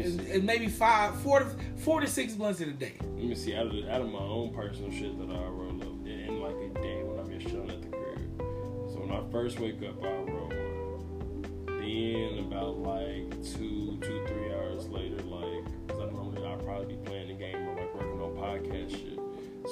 and, 0.00 0.20
and 0.20 0.44
maybe 0.44 0.68
five, 0.68 1.20
four 1.20 1.40
to 1.40 1.46
four 1.76 2.00
to 2.00 2.06
six 2.06 2.34
blunts 2.34 2.60
in 2.60 2.68
a 2.68 2.72
day. 2.72 2.94
Let 3.00 3.24
me 3.24 3.34
see. 3.34 3.54
Out 3.54 3.66
of 3.66 3.88
out 3.88 4.00
of 4.00 4.08
my 4.08 4.18
own 4.18 4.54
personal 4.54 4.90
shit 4.90 5.18
that 5.18 5.30
I 5.30 5.42
roll 5.44 5.80
up 5.80 6.06
in, 6.06 6.08
in 6.08 6.40
like 6.40 6.54
a 6.54 6.68
day 6.80 7.02
when 7.02 7.18
I'm 7.18 7.30
just 7.38 7.50
chilling 7.52 7.70
at 7.70 7.82
the 7.82 7.88
crib. 7.88 8.38
So 8.38 9.00
when 9.00 9.10
I 9.10 9.22
first 9.30 9.58
wake 9.60 9.82
up, 9.82 10.02
I 10.02 10.08
roll 10.08 10.48
one. 10.48 11.66
Then 11.66 12.38
about 12.46 12.78
like 12.78 13.30
two, 13.42 13.98
two, 14.00 14.24
three 14.26 14.52
hours 14.52 14.88
later, 14.88 15.16
like, 15.22 15.88
cause 15.88 16.00
I 16.00 16.10
normally 16.12 16.44
I 16.46 16.56
probably 16.62 16.94
be 16.94 17.02
playing 17.04 17.28
the 17.28 17.34
game 17.34 17.68
or 17.68 17.74
like 17.74 17.94
working 17.94 18.20
on 18.20 18.36
podcast 18.36 18.90
shit. 18.90 19.18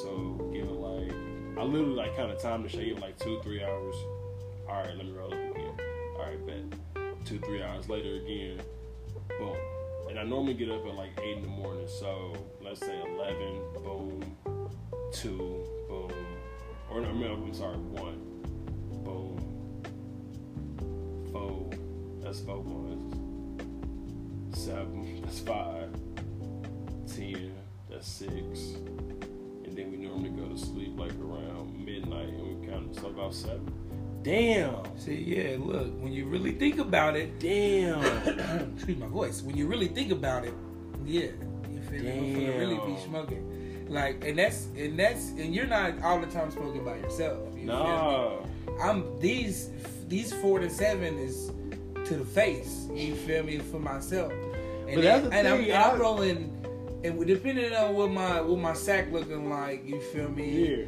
So 0.03 0.51
give 0.53 0.65
it 0.65 0.73
like 0.73 1.13
I 1.59 1.63
literally 1.65 1.95
like 1.95 2.17
kind 2.17 2.31
of 2.31 2.41
time 2.41 2.63
to 2.63 2.69
shake 2.69 2.89
it 2.89 3.01
like 3.01 3.19
two, 3.19 3.41
three 3.43 3.63
hours. 3.63 3.95
All 4.69 4.83
right, 4.83 4.97
let 4.97 5.05
me 5.05 5.13
roll 5.13 5.33
up 5.33 5.57
again. 5.57 5.77
All 6.17 6.25
right, 6.25 6.47
bet. 6.47 7.27
Two, 7.27 7.39
three 7.41 7.63
hours 7.63 7.89
later 7.89 8.15
again. 8.17 8.61
Boom. 9.39 9.57
And 10.11 10.18
I 10.18 10.25
normally 10.25 10.55
get 10.55 10.68
up 10.68 10.85
at 10.85 10.94
like 10.96 11.11
eight 11.23 11.37
in 11.37 11.42
the 11.42 11.49
morning. 11.49 11.87
So 11.87 12.35
let's 12.61 12.81
say 12.81 13.01
eleven, 13.01 13.62
boom, 13.75 14.37
two, 15.12 15.64
boom, 15.88 16.12
or 16.90 17.01
no, 17.01 17.11
I'm 17.11 17.55
sorry, 17.55 17.77
one, 17.77 18.18
boom, 19.05 19.38
four. 21.31 21.70
That's 22.20 22.40
four 22.40 22.59
ones. 22.59 23.14
Seven. 24.59 25.20
That's 25.23 25.38
five. 25.38 25.92
Ten. 27.07 27.55
That's 27.88 28.09
six. 28.09 28.75
And 29.64 29.77
then 29.77 29.92
we 29.92 29.96
normally 29.96 30.31
go 30.31 30.49
to 30.49 30.59
sleep 30.59 30.99
like 30.99 31.14
around 31.20 31.85
midnight, 31.85 32.31
and 32.31 32.61
we 32.61 32.66
count 32.66 32.96
so 32.96 33.07
about 33.07 33.33
seven. 33.33 33.73
Damn. 34.23 34.75
See, 34.99 35.15
yeah, 35.15 35.57
look, 35.59 35.87
when 36.01 36.13
you 36.13 36.27
really 36.27 36.53
think 36.53 36.79
about 36.79 37.17
it, 37.17 37.39
Damn. 37.39 38.03
excuse 38.75 38.99
my 38.99 39.07
voice. 39.07 39.43
When 39.43 39.57
you 39.57 39.67
really 39.67 39.89
think 39.89 40.13
about 40.13 40.45
it, 40.45 40.53
yeah, 41.07 41.29
you 41.71 41.81
feel 41.89 42.03
me? 42.03 42.11
Motherfucker 42.11 42.59
really 42.59 42.75
be 42.77 42.93
Damn. 42.95 43.01
smoking. 43.09 43.87
Like, 43.89 44.25
and 44.25 44.39
that's 44.39 44.67
and 44.77 44.99
that's 44.99 45.31
and 45.31 45.55
you're 45.55 45.67
not 45.67 46.01
all 46.03 46.21
the 46.21 46.27
time 46.27 46.51
smoking 46.51 46.85
by 46.85 46.97
yourself. 46.99 47.39
You 47.57 47.67
feel 47.67 48.45
me? 48.69 48.77
I'm 48.83 49.19
these 49.21 49.71
these 50.07 50.33
four 50.35 50.61
to 50.61 50.69
seven 50.71 51.19
is 51.19 51.51
to 52.07 52.17
the 52.17 52.25
face. 52.25 52.87
You 52.93 53.15
feel 53.17 53.43
me 53.43 53.59
for 53.59 53.81
myself. 53.81 54.33
And, 54.87 54.97
But 54.97 55.03
that's 55.03 55.29
the 55.29 55.33
and 55.35 55.49
thing, 55.65 55.73
I'm, 55.75 55.81
I- 55.83 55.91
I'm 55.93 55.99
rolling, 56.01 57.01
and 57.05 57.27
depending 57.27 57.73
on 57.73 57.95
what 57.95 58.11
my 58.11 58.41
what 58.43 58.59
my 58.59 58.75
sack 58.75 59.11
looking 59.11 59.49
like, 59.51 59.85
you 59.89 60.01
feel 60.01 60.29
me? 60.29 60.69
Yeah. 60.69 60.85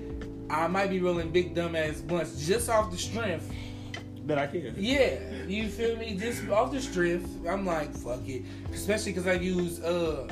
I 0.53 0.67
might 0.69 0.91
be 0.91 1.01
rolling 1.01 1.31
big 1.31 1.55
dumbass 1.55 2.07
blunts 2.07 2.47
just 2.47 2.69
off 2.69 2.91
the 2.91 2.99
strength. 2.99 3.51
That 4.27 4.39
I 4.39 4.47
can. 4.47 4.75
Yeah, 4.79 5.19
you 5.49 5.69
feel 5.69 5.97
me? 5.97 6.15
Just 6.17 6.49
off 6.49 6.71
the 6.71 6.81
strength, 6.81 7.29
I'm 7.49 7.67
like 7.67 7.93
fuck 7.93 8.21
it. 8.29 8.45
Especially 8.73 9.13
because 9.13 9.27
I 9.27 9.33
use 9.33 9.81
uh 9.81 10.29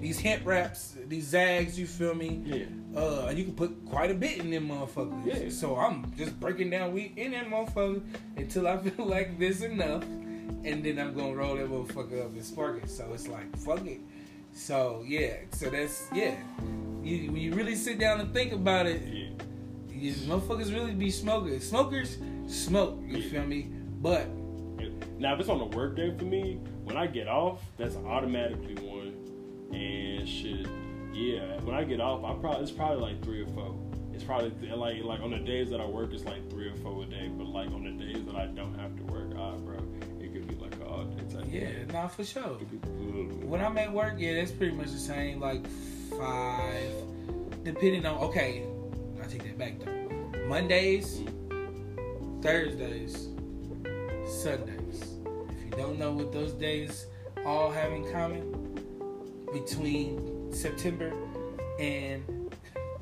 these 0.00 0.20
hemp 0.20 0.44
wraps, 0.44 0.96
these 1.08 1.28
zags. 1.28 1.78
You 1.78 1.86
feel 1.86 2.14
me? 2.14 2.42
Yeah. 2.44 2.64
Uh, 2.94 3.26
and 3.28 3.38
you 3.38 3.44
can 3.44 3.54
put 3.54 3.84
quite 3.86 4.10
a 4.10 4.14
bit 4.14 4.38
in 4.38 4.50
them 4.50 4.68
motherfuckers. 4.68 5.24
Yeah. 5.24 5.48
So 5.50 5.76
I'm 5.76 6.12
just 6.16 6.38
breaking 6.40 6.68
down 6.70 6.92
weed 6.92 7.14
in 7.16 7.30
that 7.30 7.48
motherfucker 7.48 8.02
until 8.36 8.66
I 8.66 8.76
feel 8.82 9.06
like 9.06 9.38
this 9.38 9.62
enough, 9.62 10.02
and 10.02 10.84
then 10.84 10.98
I'm 10.98 11.14
gonna 11.14 11.34
roll 11.34 11.56
that 11.56 11.70
motherfucker 11.70 12.20
up 12.24 12.32
and 12.32 12.44
spark 12.44 12.82
it. 12.82 12.90
So 12.90 13.08
it's 13.14 13.28
like 13.28 13.56
fuck 13.56 13.86
it. 13.86 14.00
So 14.52 15.02
yeah, 15.06 15.36
so 15.52 15.70
that's 15.70 16.08
yeah. 16.12 16.34
You, 17.02 17.32
when 17.32 17.40
you 17.40 17.54
really 17.54 17.76
sit 17.76 17.98
down 17.98 18.20
and 18.20 18.34
think 18.34 18.52
about 18.52 18.84
it, 18.86 19.00
Yeah. 19.06 19.28
You 20.00 20.12
motherfuckers 20.12 20.72
really 20.72 20.92
be 20.94 21.10
smoking. 21.10 21.60
Smokers 21.60 22.18
smoke. 22.46 23.00
You 23.06 23.22
feel 23.22 23.44
me? 23.44 23.68
But 24.00 24.26
Now, 25.18 25.34
if 25.34 25.40
it's 25.40 25.48
on 25.48 25.60
a 25.60 25.66
work 25.66 25.96
day 25.96 26.14
for 26.16 26.24
me, 26.24 26.58
when 26.84 26.96
I 26.96 27.06
get 27.06 27.28
off, 27.28 27.60
that's 27.76 27.96
automatically 27.96 28.74
one. 28.76 29.14
And 29.72 30.26
shit, 30.28 30.66
yeah. 31.12 31.60
When 31.60 31.74
I 31.74 31.84
get 31.84 32.00
off, 32.00 32.24
I 32.24 32.32
probably 32.40 32.62
it's 32.62 32.72
probably 32.72 32.98
like 33.02 33.22
three 33.22 33.42
or 33.42 33.46
four. 33.48 33.76
It's 34.14 34.24
probably 34.24 34.50
th- 34.50 34.72
like 34.74 35.02
like 35.04 35.20
on 35.20 35.30
the 35.30 35.38
days 35.38 35.70
that 35.70 35.80
I 35.80 35.86
work, 35.86 36.12
it's 36.12 36.24
like 36.24 36.48
three 36.50 36.68
or 36.68 36.76
four 36.76 37.02
a 37.04 37.06
day. 37.06 37.28
But 37.28 37.46
like 37.46 37.68
on 37.70 37.84
the 37.84 37.92
days 38.04 38.24
that 38.26 38.34
I 38.36 38.46
don't 38.46 38.76
have 38.78 38.96
to 38.96 39.02
work, 39.04 39.30
ah, 39.36 39.52
bro, 39.56 39.76
it 40.20 40.32
could 40.32 40.46
be 40.48 40.54
like 40.56 40.74
an 40.76 40.82
all 40.82 41.04
day 41.04 41.22
type. 41.32 41.44
yeah, 41.48 41.84
nah, 41.92 42.08
for 42.08 42.24
sure. 42.24 42.58
Be- 42.70 42.78
When 43.46 43.60
I'm 43.60 43.76
at 43.78 43.92
work, 43.92 44.14
yeah, 44.18 44.34
that's 44.34 44.50
pretty 44.52 44.74
much 44.74 44.90
the 44.90 44.98
same. 44.98 45.38
Like 45.40 45.64
five, 46.18 46.92
depending 47.62 48.04
on. 48.06 48.18
Okay, 48.28 48.64
take 49.30 49.44
that 49.44 49.58
back 49.58 49.78
though. 49.78 50.46
Mondays, 50.48 51.22
Thursdays, 52.42 53.28
Sundays. 54.26 55.04
If 55.50 55.64
you 55.64 55.70
don't 55.76 55.98
know 55.98 56.12
what 56.12 56.32
those 56.32 56.52
days 56.52 57.06
all 57.46 57.70
have 57.70 57.92
in 57.92 58.10
common, 58.10 58.80
between 59.52 60.52
September 60.52 61.12
and 61.78 62.52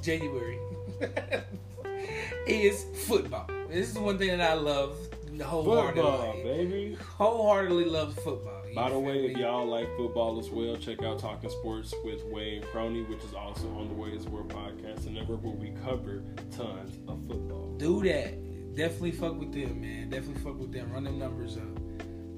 January, 0.02 0.58
is 2.46 2.84
football. 3.06 3.46
This 3.70 3.90
is 3.90 3.98
one 3.98 4.18
thing 4.18 4.36
that 4.36 4.50
I 4.50 4.54
love 4.54 4.96
wholeheartedly. 5.40 6.02
Football, 6.02 6.32
baby. 6.42 6.98
Wholeheartedly 7.16 7.84
love 7.86 8.14
football. 8.16 8.57
By 8.78 8.90
the 8.90 8.98
way, 9.00 9.26
if 9.26 9.36
y'all 9.36 9.66
like 9.66 9.88
football 9.96 10.38
as 10.38 10.50
well, 10.50 10.76
check 10.76 11.02
out 11.02 11.18
Talking 11.18 11.50
Sports 11.50 11.92
with 12.04 12.24
Wayne 12.26 12.62
Crony, 12.62 13.02
which 13.02 13.24
is 13.24 13.34
also 13.34 13.66
on 13.76 13.88
the 13.88 13.94
Wei 13.94 14.12
Wei's 14.12 14.28
World 14.28 14.50
Podcast 14.50 15.04
and 15.04 15.16
Network, 15.16 15.42
where 15.42 15.52
we 15.52 15.72
cover 15.84 16.22
tons 16.56 16.96
of 17.08 17.26
football. 17.26 17.74
do 17.76 18.04
that. 18.04 18.76
Definitely 18.76 19.10
fuck 19.10 19.36
with 19.36 19.52
them, 19.52 19.80
man. 19.80 20.10
Definitely 20.10 20.40
fuck 20.44 20.60
with 20.60 20.70
them. 20.70 20.92
Run 20.92 21.02
them 21.02 21.18
numbers 21.18 21.56
up. 21.56 21.64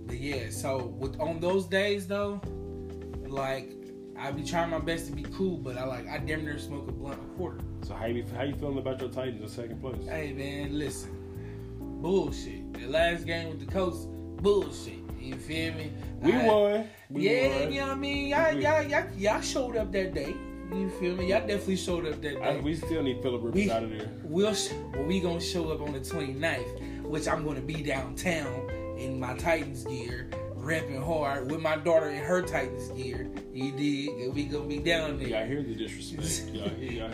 But 0.06 0.16
yeah, 0.16 0.48
so 0.48 0.86
with 0.86 1.20
on 1.20 1.40
those 1.40 1.66
days 1.66 2.06
though, 2.06 2.40
like 3.28 3.76
I 4.18 4.30
be 4.30 4.42
trying 4.42 4.70
my 4.70 4.78
best 4.78 5.08
to 5.08 5.12
be 5.12 5.24
cool, 5.24 5.58
but 5.58 5.76
I 5.76 5.84
like 5.84 6.08
I 6.08 6.16
damn 6.16 6.46
near 6.46 6.58
smoke 6.58 6.88
a 6.88 6.92
blunt 6.92 7.20
a 7.22 7.36
quarter. 7.36 7.60
So 7.82 7.92
how 7.92 8.06
you 8.06 8.24
how 8.34 8.44
you 8.44 8.54
feeling 8.54 8.78
about 8.78 8.98
your 8.98 9.10
Titans 9.10 9.42
in 9.42 9.48
second 9.48 9.82
place? 9.82 10.08
Hey 10.08 10.32
man, 10.32 10.78
listen, 10.78 11.10
bullshit. 12.00 12.72
The 12.72 12.86
last 12.86 13.26
game 13.26 13.50
with 13.50 13.60
the 13.60 13.70
Colts, 13.70 14.06
bullshit. 14.40 14.99
You 15.20 15.34
feel 15.36 15.74
me? 15.74 15.92
We 16.22 16.32
I- 16.32 16.46
won. 16.46 16.86
We 17.10 17.28
yeah, 17.28 17.60
won. 17.64 17.72
you 17.72 17.80
know 17.80 17.86
what 17.88 17.96
I 17.96 18.00
mean. 18.00 18.28
Y'all, 18.28 18.52
y'all, 18.52 18.82
y'all, 18.82 19.06
y'all 19.16 19.40
showed 19.40 19.76
up 19.76 19.92
that 19.92 20.14
day. 20.14 20.34
You 20.72 20.88
feel 21.00 21.16
me? 21.16 21.28
Y'all 21.28 21.40
definitely 21.40 21.76
showed 21.76 22.06
up 22.06 22.20
that 22.22 22.40
I, 22.42 22.54
day. 22.54 22.60
we 22.60 22.76
still 22.76 23.02
need 23.02 23.20
Philip 23.22 23.42
Rivers 23.42 23.54
We- 23.54 23.70
out 23.70 23.82
of 23.82 23.90
there. 23.90 24.08
We'll 24.22 24.54
sh- 24.54 24.70
well, 24.94 25.02
we 25.04 25.20
gonna 25.20 25.40
show 25.40 25.70
up 25.72 25.80
on 25.82 25.92
the 25.92 25.98
29th, 26.00 27.02
which 27.02 27.26
I'm 27.26 27.44
gonna 27.44 27.60
be 27.60 27.82
downtown 27.82 28.70
in 28.96 29.18
my 29.18 29.36
Titans 29.36 29.82
gear, 29.84 30.30
repping 30.56 31.04
hard 31.04 31.50
with 31.50 31.60
my 31.60 31.76
daughter 31.76 32.10
in 32.10 32.22
her 32.22 32.40
Titans 32.42 32.88
gear. 32.90 33.28
You 33.52 33.72
dig? 33.72 34.32
We 34.32 34.44
gonna 34.44 34.66
be 34.66 34.78
down 34.78 35.18
there. 35.18 35.28
Y'all 35.28 35.46
hear 35.46 35.62
the 35.62 35.74
disrespect. 35.74 36.54
Y'all 36.54 36.68
hear, 36.68 36.92
y'all, 36.92 37.10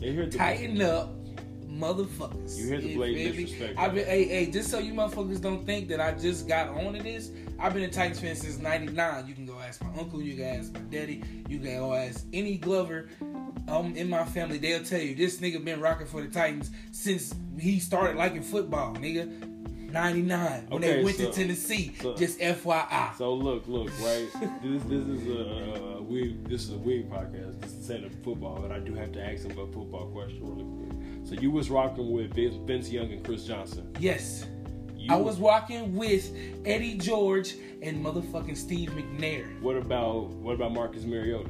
they 0.00 0.12
hear 0.12 0.26
the 0.26 0.36
Tighten 0.36 0.82
up, 0.82 1.14
motherfuckers. 1.66 2.58
You 2.58 2.66
hear 2.68 2.80
the 2.80 2.94
blatant 2.94 3.36
disrespect, 3.36 3.78
I've 3.78 3.94
been, 3.94 4.06
hey, 4.06 4.24
hey, 4.24 4.50
just 4.50 4.70
so 4.70 4.78
you 4.80 4.92
motherfuckers 4.92 5.40
don't 5.40 5.64
think 5.64 5.88
that 5.88 6.00
I 6.00 6.12
just 6.12 6.46
got 6.48 6.68
onto 6.68 7.02
this, 7.02 7.30
I've 7.60 7.74
been 7.74 7.82
a 7.82 7.88
Titans 7.88 8.20
fan 8.20 8.36
since 8.36 8.58
'99. 8.58 9.26
You 9.26 9.34
can 9.34 9.46
go 9.46 9.58
ask 9.58 9.82
my 9.82 9.90
uncle, 9.98 10.22
you 10.22 10.36
can 10.36 10.44
ask 10.44 10.72
my 10.72 10.80
daddy, 10.80 11.22
you 11.48 11.58
can 11.58 11.78
go 11.78 11.92
ask 11.92 12.24
any 12.32 12.56
Glover 12.56 13.08
um 13.68 13.94
in 13.96 14.08
my 14.08 14.24
family. 14.24 14.58
They'll 14.58 14.84
tell 14.84 15.00
you 15.00 15.14
this 15.14 15.38
nigga 15.38 15.64
been 15.64 15.80
rocking 15.80 16.06
for 16.06 16.22
the 16.22 16.28
Titans 16.28 16.70
since 16.92 17.34
he 17.58 17.80
started 17.80 18.16
liking 18.16 18.42
football, 18.42 18.94
nigga. 18.94 19.54
'99 19.90 20.66
when 20.68 20.82
they 20.82 21.02
went 21.02 21.16
so- 21.16 21.30
to 21.30 21.32
Tennessee. 21.32 21.94
so- 22.00 22.14
just 22.14 22.38
FYI. 22.40 23.16
So 23.16 23.32
look, 23.34 23.66
look, 23.66 23.88
right. 24.00 24.28
this 24.62 24.82
this 24.84 25.04
is 25.06 25.26
a, 25.26 25.96
a 25.96 26.02
wig. 26.02 26.46
This 26.48 26.64
is 26.64 26.72
a 26.72 26.78
wig 26.78 27.10
podcast. 27.10 27.60
This 27.62 27.72
is 27.72 28.04
of 28.04 28.12
football, 28.22 28.60
but 28.60 28.70
I 28.70 28.80
do 28.80 28.94
have 28.94 29.12
to 29.12 29.20
ask 29.24 29.44
him 29.44 29.52
a 29.52 29.66
football 29.66 30.10
question 30.12 30.40
really 30.42 30.64
quick. 30.76 31.26
So 31.26 31.34
you 31.40 31.50
was 31.50 31.70
rocking 31.70 32.12
with 32.12 32.34
Vince 32.34 32.90
Young 32.90 33.10
and 33.12 33.24
Chris 33.24 33.44
Johnson. 33.44 33.94
yes. 33.98 34.44
You, 35.08 35.14
I 35.14 35.16
was 35.16 35.38
walking 35.38 35.94
with 35.96 36.36
Eddie 36.66 36.98
George 36.98 37.54
and 37.80 38.04
motherfucking 38.04 38.56
Steve 38.56 38.90
McNair. 38.90 39.60
What 39.62 39.76
about 39.76 40.28
what 40.28 40.54
about 40.54 40.72
Marcus 40.72 41.04
Mariota? 41.04 41.48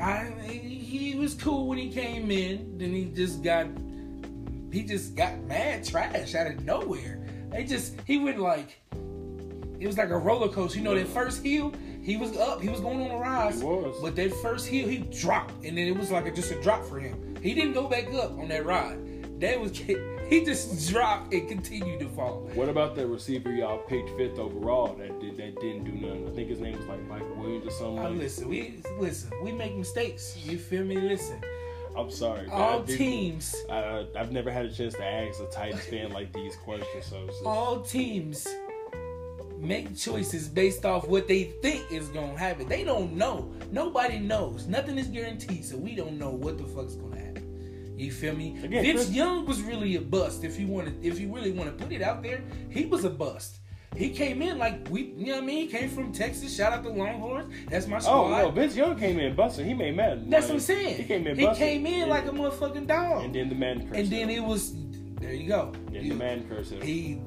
I 0.00 0.30
he 0.48 1.16
was 1.16 1.34
cool 1.34 1.66
when 1.66 1.78
he 1.78 1.90
came 1.90 2.30
in. 2.30 2.78
Then 2.78 2.92
he 2.92 3.06
just 3.06 3.42
got 3.42 3.66
he 4.72 4.82
just 4.82 5.16
got 5.16 5.38
mad 5.42 5.84
trash 5.84 6.34
out 6.34 6.46
of 6.46 6.64
nowhere. 6.64 7.26
They 7.50 7.64
just 7.64 7.96
he 8.06 8.18
went 8.18 8.38
like 8.38 8.80
it 9.80 9.86
was 9.86 9.98
like 9.98 10.10
a 10.10 10.18
roller 10.18 10.48
coaster. 10.48 10.78
You 10.78 10.84
know, 10.84 10.94
that 10.94 11.08
first 11.08 11.42
heel, 11.42 11.72
he 12.00 12.16
was 12.16 12.36
up, 12.36 12.60
he 12.60 12.68
was 12.68 12.80
going 12.80 13.02
on 13.02 13.10
a 13.10 13.18
rise. 13.18 13.60
He 13.60 13.66
was. 13.66 13.98
But 14.00 14.14
that 14.16 14.32
first 14.34 14.66
heel, 14.66 14.88
he 14.88 14.98
dropped, 14.98 15.64
and 15.64 15.76
then 15.76 15.88
it 15.88 15.96
was 15.96 16.10
like 16.10 16.26
a, 16.26 16.32
just 16.32 16.52
a 16.52 16.62
drop 16.62 16.84
for 16.84 17.00
him. 17.00 17.36
He 17.42 17.54
didn't 17.54 17.72
go 17.72 17.88
back 17.88 18.12
up 18.14 18.38
on 18.38 18.48
that 18.48 18.64
ride. 18.64 19.40
That 19.40 19.60
was 19.60 19.72
he 20.28 20.44
just 20.44 20.88
dropped 20.90 21.32
and 21.32 21.48
continued 21.48 22.00
to 22.00 22.08
fall. 22.08 22.48
What 22.54 22.68
about 22.68 22.94
that 22.96 23.06
receiver 23.06 23.52
y'all 23.52 23.78
picked 23.78 24.10
fifth 24.16 24.38
overall 24.38 24.94
that 24.94 25.20
did 25.20 25.36
that 25.36 25.60
didn't 25.60 25.84
do 25.84 25.92
nothing? 25.92 26.28
I 26.28 26.30
think 26.34 26.48
his 26.48 26.60
name 26.60 26.76
was 26.78 26.86
like 26.86 27.06
Mike 27.08 27.36
Williams 27.36 27.66
or 27.66 27.70
something. 27.70 27.98
Uh, 28.04 28.10
listen, 28.10 28.48
we 28.48 28.80
listen. 28.98 29.30
We 29.42 29.52
make 29.52 29.76
mistakes. 29.76 30.36
You 30.44 30.58
feel 30.58 30.84
me? 30.84 30.96
Listen. 30.96 31.40
I'm 31.96 32.10
sorry. 32.10 32.48
All 32.50 32.82
I 32.82 32.86
teams, 32.86 33.54
I, 33.70 34.06
I've 34.16 34.32
never 34.32 34.50
had 34.50 34.66
a 34.66 34.72
chance 34.72 34.94
to 34.94 35.04
ask 35.04 35.40
a 35.40 35.46
Titans 35.46 35.84
fan 35.84 36.10
like 36.10 36.32
these 36.32 36.56
questions. 36.56 37.06
So 37.06 37.24
just- 37.26 37.44
all 37.44 37.82
teams 37.82 38.48
make 39.58 39.96
choices 39.96 40.48
based 40.48 40.84
off 40.84 41.06
what 41.08 41.28
they 41.28 41.44
think 41.62 41.90
is 41.90 42.08
gonna 42.08 42.36
happen. 42.36 42.68
They 42.68 42.84
don't 42.84 43.12
know. 43.14 43.50
Nobody 43.70 44.18
knows. 44.18 44.66
Nothing 44.66 44.98
is 44.98 45.06
guaranteed, 45.06 45.64
so 45.64 45.76
we 45.76 45.94
don't 45.94 46.18
know 46.18 46.30
what 46.30 46.58
the 46.58 46.64
fuck's 46.64 46.94
gonna 46.96 47.16
happen. 47.16 47.23
You 47.96 48.10
feel 48.10 48.34
me? 48.34 48.58
Again, 48.62 48.82
Vince 48.82 49.04
Chris- 49.04 49.10
Young 49.12 49.46
was 49.46 49.62
really 49.62 49.96
a 49.96 50.00
bust. 50.00 50.44
If 50.44 50.58
you 50.58 50.66
want 50.66 50.88
to, 50.88 51.06
if 51.08 51.18
you 51.20 51.32
really 51.34 51.52
want 51.52 51.76
to 51.76 51.84
put 51.84 51.92
it 51.92 52.02
out 52.02 52.22
there, 52.22 52.42
he 52.70 52.86
was 52.86 53.04
a 53.04 53.10
bust. 53.10 53.60
He 53.96 54.10
came 54.10 54.42
in 54.42 54.58
like 54.58 54.88
we, 54.90 55.02
you 55.16 55.26
know 55.26 55.34
what 55.34 55.42
I 55.44 55.46
mean? 55.46 55.68
He 55.68 55.78
came 55.78 55.88
from 55.88 56.12
Texas. 56.12 56.56
Shout 56.56 56.72
out 56.72 56.82
the 56.82 56.90
Longhorns. 56.90 57.52
That's 57.70 57.86
my 57.86 58.00
squad. 58.00 58.12
Oh 58.12 58.26
squad. 58.26 58.38
no, 58.42 58.50
Vince 58.50 58.74
Young 58.74 58.98
came 58.98 59.20
in 59.20 59.36
busting. 59.36 59.66
He 59.66 59.74
made 59.74 59.94
mad. 59.96 60.28
That's 60.28 60.46
what 60.46 60.54
I'm 60.54 60.60
saying. 60.60 60.96
He 60.96 61.04
came 61.04 61.24
in. 61.28 61.38
He 61.38 61.46
came 61.54 61.86
in 61.86 62.02
And- 62.02 62.10
like 62.10 62.26
a 62.26 62.30
motherfucking 62.30 62.88
dog. 62.88 63.24
And 63.24 63.34
then 63.34 63.48
the 63.48 63.54
man 63.54 63.86
curse. 63.88 63.98
And 63.98 64.10
then 64.10 64.30
it 64.30 64.42
was 64.42 64.74
there. 65.20 65.32
You 65.32 65.46
go. 65.48 65.72
You- 65.92 66.08
the 66.08 66.14
man 66.16 66.44
curse. 66.48 66.70
him. 66.70 66.80
he 66.82 67.20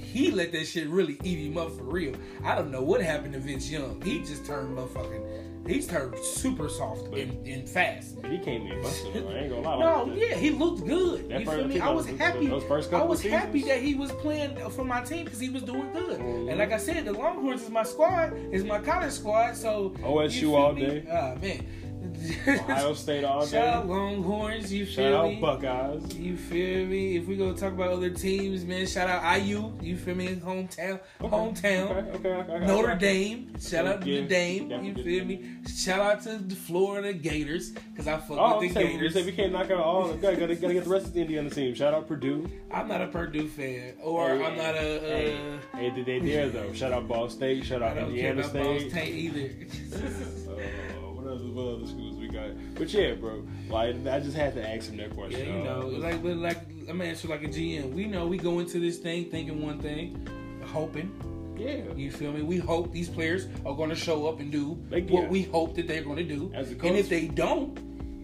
he 0.00 0.30
let 0.30 0.52
that 0.52 0.66
shit 0.66 0.86
really 0.88 1.18
eat 1.24 1.38
him 1.38 1.58
up 1.58 1.72
for 1.76 1.84
real. 1.84 2.14
I 2.44 2.54
don't 2.54 2.70
know 2.70 2.82
what 2.82 3.00
happened 3.02 3.32
to 3.32 3.40
Vince 3.40 3.68
Young. 3.68 4.00
He 4.02 4.20
just 4.20 4.46
turned 4.46 4.76
motherfucking. 4.78 5.51
He's 5.66 5.86
turned 5.86 6.18
super 6.18 6.68
soft 6.68 7.14
and, 7.14 7.46
and 7.46 7.68
fast. 7.68 8.16
He 8.28 8.38
came 8.38 8.66
in 8.66 8.82
busting. 8.82 9.28
I 9.28 9.38
ain't 9.38 9.50
gonna 9.50 9.62
lie. 9.62 9.78
No, 9.78 10.12
yeah, 10.12 10.34
he 10.34 10.50
looked 10.50 10.86
good. 10.86 11.28
That 11.28 11.40
you 11.40 11.46
feel 11.50 11.68
me? 11.68 11.80
I 11.80 11.90
was 11.90 12.06
happy. 12.06 12.46
those 12.48 12.64
first 12.64 12.90
couple 12.90 13.06
I 13.06 13.08
was 13.08 13.22
happy 13.22 13.62
that 13.62 13.80
he 13.80 13.94
was 13.94 14.10
playing 14.12 14.56
for 14.70 14.84
my 14.84 15.02
team 15.02 15.24
because 15.24 15.38
he 15.38 15.50
was 15.50 15.62
doing 15.62 15.92
good. 15.92 16.18
Mhm. 16.18 16.48
And 16.50 16.58
like 16.58 16.72
I 16.72 16.78
said, 16.78 17.04
the 17.04 17.12
Longhorns 17.12 17.62
is 17.62 17.70
my 17.70 17.84
squad, 17.84 18.32
is 18.50 18.64
my 18.64 18.80
college 18.80 19.12
squad. 19.12 19.54
So 19.56 19.90
OSU 20.02 20.54
all 20.54 20.72
me? 20.72 20.82
day. 20.82 21.04
Ah 21.10 21.34
man. 21.40 21.64
Ohio 22.48 22.94
State 22.94 23.24
all 23.24 23.42
day. 23.44 23.52
Shout 23.52 23.68
out. 23.68 23.88
Longhorns. 23.88 24.72
You 24.72 24.84
feel 24.86 24.94
Shout 24.94 25.30
feel 25.30 25.44
out? 25.46 25.62
Buckeyes. 25.62 26.16
You 26.16 26.36
feel 26.36 26.86
me? 26.86 27.16
If 27.16 27.26
we 27.26 27.36
go 27.36 27.52
talk 27.52 27.72
about 27.72 27.90
other 27.92 28.10
teams, 28.10 28.64
man, 28.64 28.86
shout 28.86 29.08
out 29.08 29.40
IU. 29.40 29.72
You 29.80 29.96
feel 29.96 30.14
me? 30.14 30.28
Hometown, 30.36 31.00
hometown. 31.20 31.90
Okay, 31.90 32.10
okay, 32.10 32.28
okay, 32.28 32.52
okay. 32.54 32.66
Notre. 32.66 32.94
Dame. 32.96 33.52
Shout 33.60 33.86
out 33.86 34.00
to 34.02 34.06
the 34.06 34.22
Dame. 34.22 34.70
You 34.84 34.94
feel 34.94 35.24
me? 35.24 35.44
Shout 35.74 36.00
out 36.00 36.22
to 36.22 36.38
the 36.38 36.54
Florida 36.54 37.12
Gators 37.12 37.70
because 37.70 38.06
I 38.08 38.18
fuck 38.18 38.38
Oh, 38.38 38.58
with 38.58 38.68
the 38.68 38.74
saying, 38.74 38.86
we 38.88 38.92
Gators. 38.94 39.14
said 39.14 39.26
we 39.26 39.32
can't 39.32 39.52
knock 39.52 39.70
out 39.70 39.78
all. 39.80 40.12
Gotta, 40.14 40.36
gotta, 40.36 40.54
gotta 40.56 40.74
get 40.74 40.84
the 40.84 40.90
rest 40.90 41.06
of 41.06 41.14
the 41.14 41.20
Indiana 41.20 41.50
team. 41.50 41.74
Shout 41.74 41.94
out 41.94 42.06
Purdue. 42.08 42.48
I'm 42.70 42.88
not 42.88 43.00
a 43.02 43.06
Purdue 43.08 43.48
fan, 43.48 43.94
or 44.02 44.28
Hey, 44.36 44.44
I'm 44.44 44.56
not 44.56 44.74
a. 44.74 44.96
Uh, 44.98 45.02
Hey, 45.02 45.58
hey, 45.74 45.90
did 45.90 46.06
they 46.06 46.20
dare 46.20 46.48
though? 46.48 46.72
Shout 46.72 46.92
out 46.92 47.06
Ball 47.08 47.28
State. 47.28 47.64
Shout 47.64 47.82
I 47.82 47.88
out 47.88 47.94
don't 47.96 48.08
Indiana 48.10 48.42
care 48.42 48.50
about 48.50 48.64
Ball 48.64 48.78
State. 48.78 48.90
State 48.90 49.14
either. 49.14 49.50
Uh, 50.52 50.60
what 51.54 51.76
other, 51.76 51.86
schools 51.86 52.16
we 52.16 52.28
got? 52.28 52.50
But 52.74 52.92
yeah, 52.92 53.14
bro. 53.14 53.44
Like 53.68 53.94
I 54.06 54.20
just 54.20 54.36
had 54.36 54.54
to 54.54 54.68
ask 54.68 54.90
him 54.90 54.96
that 54.98 55.14
question. 55.14 55.40
yeah, 55.40 55.56
you 55.58 55.64
know, 55.64 55.80
Uh, 55.82 55.98
like, 55.98 56.22
but 56.22 56.36
like, 56.36 56.58
I'm 56.88 57.00
answer 57.00 57.28
like 57.28 57.42
a 57.44 57.48
GM. 57.48 57.92
We 57.92 58.06
know 58.06 58.26
we 58.26 58.38
go 58.38 58.58
into 58.60 58.78
this 58.80 58.98
thing 58.98 59.26
thinking 59.30 59.62
one 59.62 59.78
thing, 59.80 60.26
hoping. 60.66 61.10
yeah. 61.58 61.82
You 61.96 62.10
feel 62.10 62.32
me? 62.32 62.42
We 62.42 62.58
hope 62.58 62.92
these 62.92 63.08
players 63.08 63.46
are 63.66 63.74
going 63.74 63.90
to 63.90 63.96
show 63.96 64.26
up 64.26 64.40
and 64.40 64.50
do 64.50 64.78
Like, 64.90 65.08
what 65.08 65.24
yeah. 65.24 65.28
we 65.28 65.42
hope 65.44 65.74
that 65.76 65.86
they're 65.86 66.02
going 66.02 66.16
to 66.16 66.24
do. 66.24 66.50
As 66.54 66.70
a 66.72 66.74
coach. 66.74 66.88
and 66.88 66.96
if 66.96 67.08
they 67.08 67.28
don't, 67.28 67.78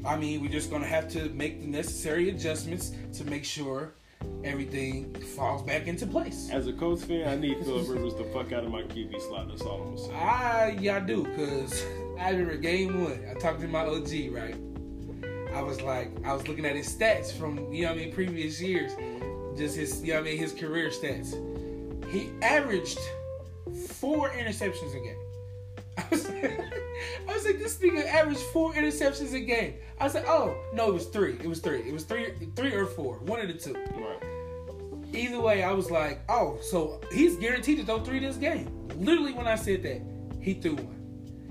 I 0.07 0.17
mean, 0.17 0.41
we're 0.41 0.51
just 0.51 0.71
going 0.71 0.83
to 0.83 0.89
have 0.89 1.09
to 1.11 1.29
make 1.31 1.61
the 1.61 1.67
necessary 1.69 2.31
adjustments 2.31 2.93
to 3.15 3.25
make 3.25 3.45
sure 3.45 3.95
everything 4.45 5.15
falls 5.37 5.63
back 5.63 5.87
into 5.87 6.07
place. 6.07 6.49
As 6.53 6.67
a 6.67 6.73
Colts 6.73 7.05
fan, 7.05 7.29
I 7.29 7.37
need 7.37 7.59
Philip 7.65 7.89
Rivers 7.89 8.15
the 8.15 8.25
fuck 8.33 8.53
out 8.53 8.65
of 8.65 8.71
my 8.71 8.83
QB 8.83 9.21
slot. 9.29 9.49
That's 9.49 9.63
all 9.63 9.83
I'm 9.83 9.95
gonna 9.97 10.07
say. 10.09 10.15
I, 10.15 10.71
yeah, 10.81 10.97
I 10.97 11.01
do, 11.01 11.23
because 11.25 11.85
I 12.19 12.31
remember 12.31 12.57
game 12.57 13.05
one, 13.05 13.25
I 13.31 13.35
talked 13.35 13.61
to 13.61 13.69
my 13.69 13.87
OG, 13.87 14.33
right? 14.33 14.57
I 15.55 15.63
was 15.63 15.81
like, 15.81 16.11
I 16.25 16.33
was 16.33 16.47
looking 16.49 16.67
at 16.67 16.77
his 16.77 16.95
stats 16.95 17.33
from, 17.33 17.73
you 17.73 17.83
know 17.83 17.93
what 17.93 17.99
I 17.99 18.05
mean, 18.05 18.13
previous 18.13 18.61
years, 18.61 18.93
just 19.57 19.77
his, 19.77 20.03
you 20.03 20.09
know 20.09 20.21
what 20.21 20.29
I 20.29 20.31
mean, 20.31 20.39
his 20.39 20.53
career 20.53 20.91
stats. 20.91 21.33
He 22.11 22.31
averaged 22.43 22.99
four 23.89 24.31
interceptions 24.31 24.95
a 24.95 25.01
game. 25.01 25.19
I 25.99 26.05
was, 26.11 26.27
I 26.29 27.35
was 27.35 27.45
like, 27.45 27.59
this 27.59 27.79
nigga 27.79 28.07
averaged 28.07 28.41
four 28.53 28.73
interceptions 28.73 29.33
a 29.33 29.41
game. 29.41 29.75
I 30.01 30.05
was 30.05 30.15
like, 30.15 30.29
oh 30.29 30.57
no, 30.73 30.89
it 30.89 30.95
was 30.95 31.07
three. 31.07 31.35
It 31.35 31.47
was 31.47 31.61
three. 31.61 31.81
It 31.81 31.93
was 31.93 32.05
three, 32.05 32.33
three 32.55 32.73
or 32.73 32.87
four. 32.87 33.19
One 33.19 33.41
of 33.41 33.49
the 33.49 33.55
two. 33.55 33.75
Right. 33.75 34.23
Either 35.15 35.41
way, 35.41 35.63
I 35.63 35.73
was 35.73 35.91
like, 35.91 36.21
oh, 36.29 36.59
so 36.61 37.01
he's 37.13 37.37
guaranteed 37.37 37.79
to 37.79 37.85
throw 37.85 38.01
three 38.01 38.19
this 38.19 38.37
game. 38.37 38.71
Literally, 38.97 39.33
when 39.33 39.49
I 39.49 39.57
said 39.57 39.83
that, 39.85 40.03
he 40.41 40.55
threw 40.55 40.75
one. 40.75 40.98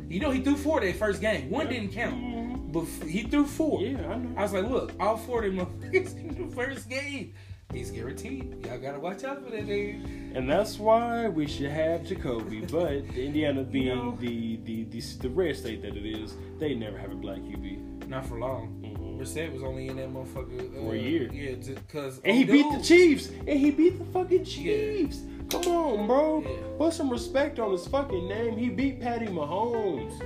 You 0.09 0.19
know, 0.19 0.31
he 0.31 0.41
threw 0.41 0.55
four 0.55 0.79
that 0.81 0.95
first 0.95 1.21
game. 1.21 1.49
One 1.49 1.67
didn't 1.67 1.91
count, 1.91 2.15
Mhm. 2.15 2.71
but 2.71 2.85
he 3.07 3.23
threw 3.23 3.45
four. 3.45 3.81
Yeah, 3.81 4.07
I 4.09 4.17
know. 4.17 4.33
I 4.37 4.43
was 4.43 4.53
like, 4.53 4.69
look, 4.69 4.93
all 4.99 5.17
four 5.17 5.43
of 5.43 5.53
them 5.55 5.65
motherfuckers 5.65 6.17
in 6.39 6.49
the 6.49 6.55
first 6.55 6.89
game. 6.89 7.33
He's 7.73 7.91
guaranteed. 7.91 8.65
Y'all 8.65 8.77
gotta 8.79 8.99
watch 8.99 9.25
out 9.25 9.43
for 9.43 9.51
that 9.51 9.67
dude. 9.67 10.05
And 10.33 10.49
that's 10.49 10.79
why 10.79 11.27
we 11.27 11.45
should 11.47 11.69
have 11.69 12.05
Jacoby. 12.05 12.61
But 12.71 12.93
Indiana 13.17 13.63
being 13.63 13.87
know- 13.87 14.17
the, 14.19 14.55
the, 14.63 14.83
the 14.85 15.01
the 15.23 15.29
rare 15.29 15.53
state 15.53 15.81
that 15.81 15.97
it 15.97 16.05
is, 16.05 16.35
they 16.59 16.73
never 16.75 16.97
have 16.97 17.11
a 17.11 17.15
black 17.15 17.39
QB. 17.39 18.07
Not 18.07 18.25
for 18.25 18.39
long. 18.39 18.81
Mhm. 18.85 19.17
Brissett 19.19 19.51
was 19.51 19.63
only 19.63 19.89
in 19.89 19.97
that 19.97 20.09
motherfucker 20.13 20.77
uh, 20.77 20.81
For 20.81 20.93
a 20.95 20.97
year. 20.97 21.29
Yeah, 21.33 21.55
because 21.55 22.21
And 22.23 22.37
he 22.37 22.45
beat 22.45 22.65
the 22.71 22.81
Chiefs. 22.81 23.27
And 23.45 23.59
he 23.59 23.71
beat 23.71 23.99
the 23.99 24.05
fucking 24.13 24.45
Chiefs. 24.45 25.23
Come 25.49 25.67
on, 25.67 26.07
bro. 26.07 26.41
Yeah. 26.45 26.49
Put 26.77 26.93
some 26.93 27.09
respect 27.09 27.59
on 27.59 27.71
his 27.71 27.87
fucking 27.87 28.27
name. 28.27 28.57
He 28.57 28.69
beat 28.69 28.99
Patty 29.01 29.27
Mahomes. 29.27 30.19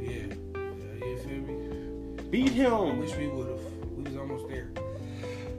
Yeah, 0.00 0.34
yeah, 0.54 1.06
you 1.06 1.18
feel 1.18 1.38
me? 1.38 2.22
Beat 2.30 2.50
I 2.50 2.54
him. 2.54 2.98
wish 2.98 3.14
we 3.16 3.28
would 3.28 3.48
have. 3.48 3.60
We 3.96 4.02
was 4.04 4.16
almost 4.16 4.48
there. 4.48 4.70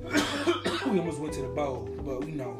we 0.91 0.99
almost 0.99 1.19
went 1.19 1.33
to 1.33 1.41
the 1.41 1.47
bowl, 1.49 1.89
but 2.03 2.23
we 2.25 2.31
know. 2.31 2.57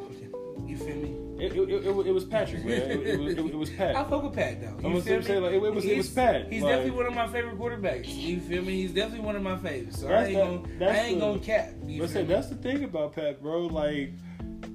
You 0.66 0.76
feel 0.76 0.96
me? 0.96 1.16
It, 1.44 1.52
it, 1.52 1.68
it, 1.68 1.84
it 2.06 2.12
was 2.12 2.24
Patrick, 2.24 2.64
man. 2.64 2.72
It, 2.90 3.20
was, 3.20 3.34
it, 3.34 3.54
was 3.54 3.70
I 3.70 3.74
Pat. 3.74 4.08
fuck 4.08 4.22
with 4.22 4.32
Pat 4.34 4.60
though. 4.60 4.88
You 4.88 4.96
I'm 4.96 5.02
feel 5.02 5.20
me? 5.20 5.38
like 5.38 5.52
it, 5.52 5.60
was 5.60 5.84
it 5.84 5.96
was 5.96 6.08
Pat. 6.08 6.50
He's 6.50 6.62
Like, 6.62 6.72
definitely 6.72 6.96
one 6.96 7.06
of 7.06 7.14
my 7.14 7.26
favorite 7.28 7.58
quarterbacks. 7.58 8.08
You 8.08 8.40
feel 8.40 8.62
me? 8.62 8.72
He's 8.82 8.92
definitely 8.92 9.24
one 9.26 9.36
of 9.36 9.42
my 9.42 9.56
favorites. 9.58 10.00
So 10.00 10.08
I 10.08 10.24
ain't 10.24 10.28
the- 10.34 10.78
gonna, 10.78 10.90
I 10.92 10.96
ain't 10.96 11.20
the- 11.20 11.26
gonna 11.26 11.38
cap. 11.40 11.72
You 11.86 12.00
Let's 12.00 12.14
say 12.14 12.22
me? 12.22 12.28
that's 12.28 12.48
the 12.48 12.56
thing 12.56 12.84
about 12.84 13.14
Pat, 13.14 13.42
bro. 13.42 13.66
Like 13.66 14.12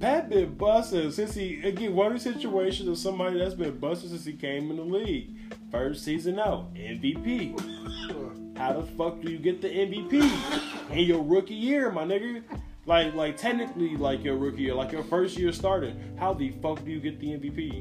Pat 0.00 0.28
been 0.28 0.54
busting 0.54 1.10
since 1.12 1.34
he 1.34 1.62
again 1.62 1.94
one 1.94 2.08
of 2.08 2.12
the 2.14 2.32
situations 2.32 2.88
of 2.88 2.98
somebody 2.98 3.38
that's 3.38 3.54
been 3.54 3.78
busting 3.78 4.10
since 4.10 4.24
he 4.24 4.32
came 4.32 4.70
in 4.70 4.76
the 4.76 4.82
league. 4.82 5.36
First 5.70 6.04
season 6.04 6.38
out, 6.38 6.74
MVP. 6.74 8.58
how 8.58 8.72
the 8.74 8.82
fuck 8.82 9.20
do 9.20 9.30
you 9.30 9.38
get 9.38 9.60
the 9.60 9.68
MVP 9.68 10.90
in 10.90 10.98
your 10.98 11.22
rookie 11.22 11.54
year, 11.54 11.90
my 11.90 12.04
nigga? 12.04 12.42
Like, 12.84 13.14
like 13.14 13.36
technically, 13.36 13.96
like 13.96 14.24
your 14.24 14.36
rookie 14.36 14.62
year, 14.62 14.74
like 14.74 14.90
your 14.92 15.04
first 15.04 15.38
year 15.38 15.52
starting, 15.52 15.96
how 16.18 16.34
the 16.34 16.50
fuck 16.62 16.84
do 16.84 16.90
you 16.90 17.00
get 17.00 17.20
the 17.20 17.28
MVP? 17.28 17.78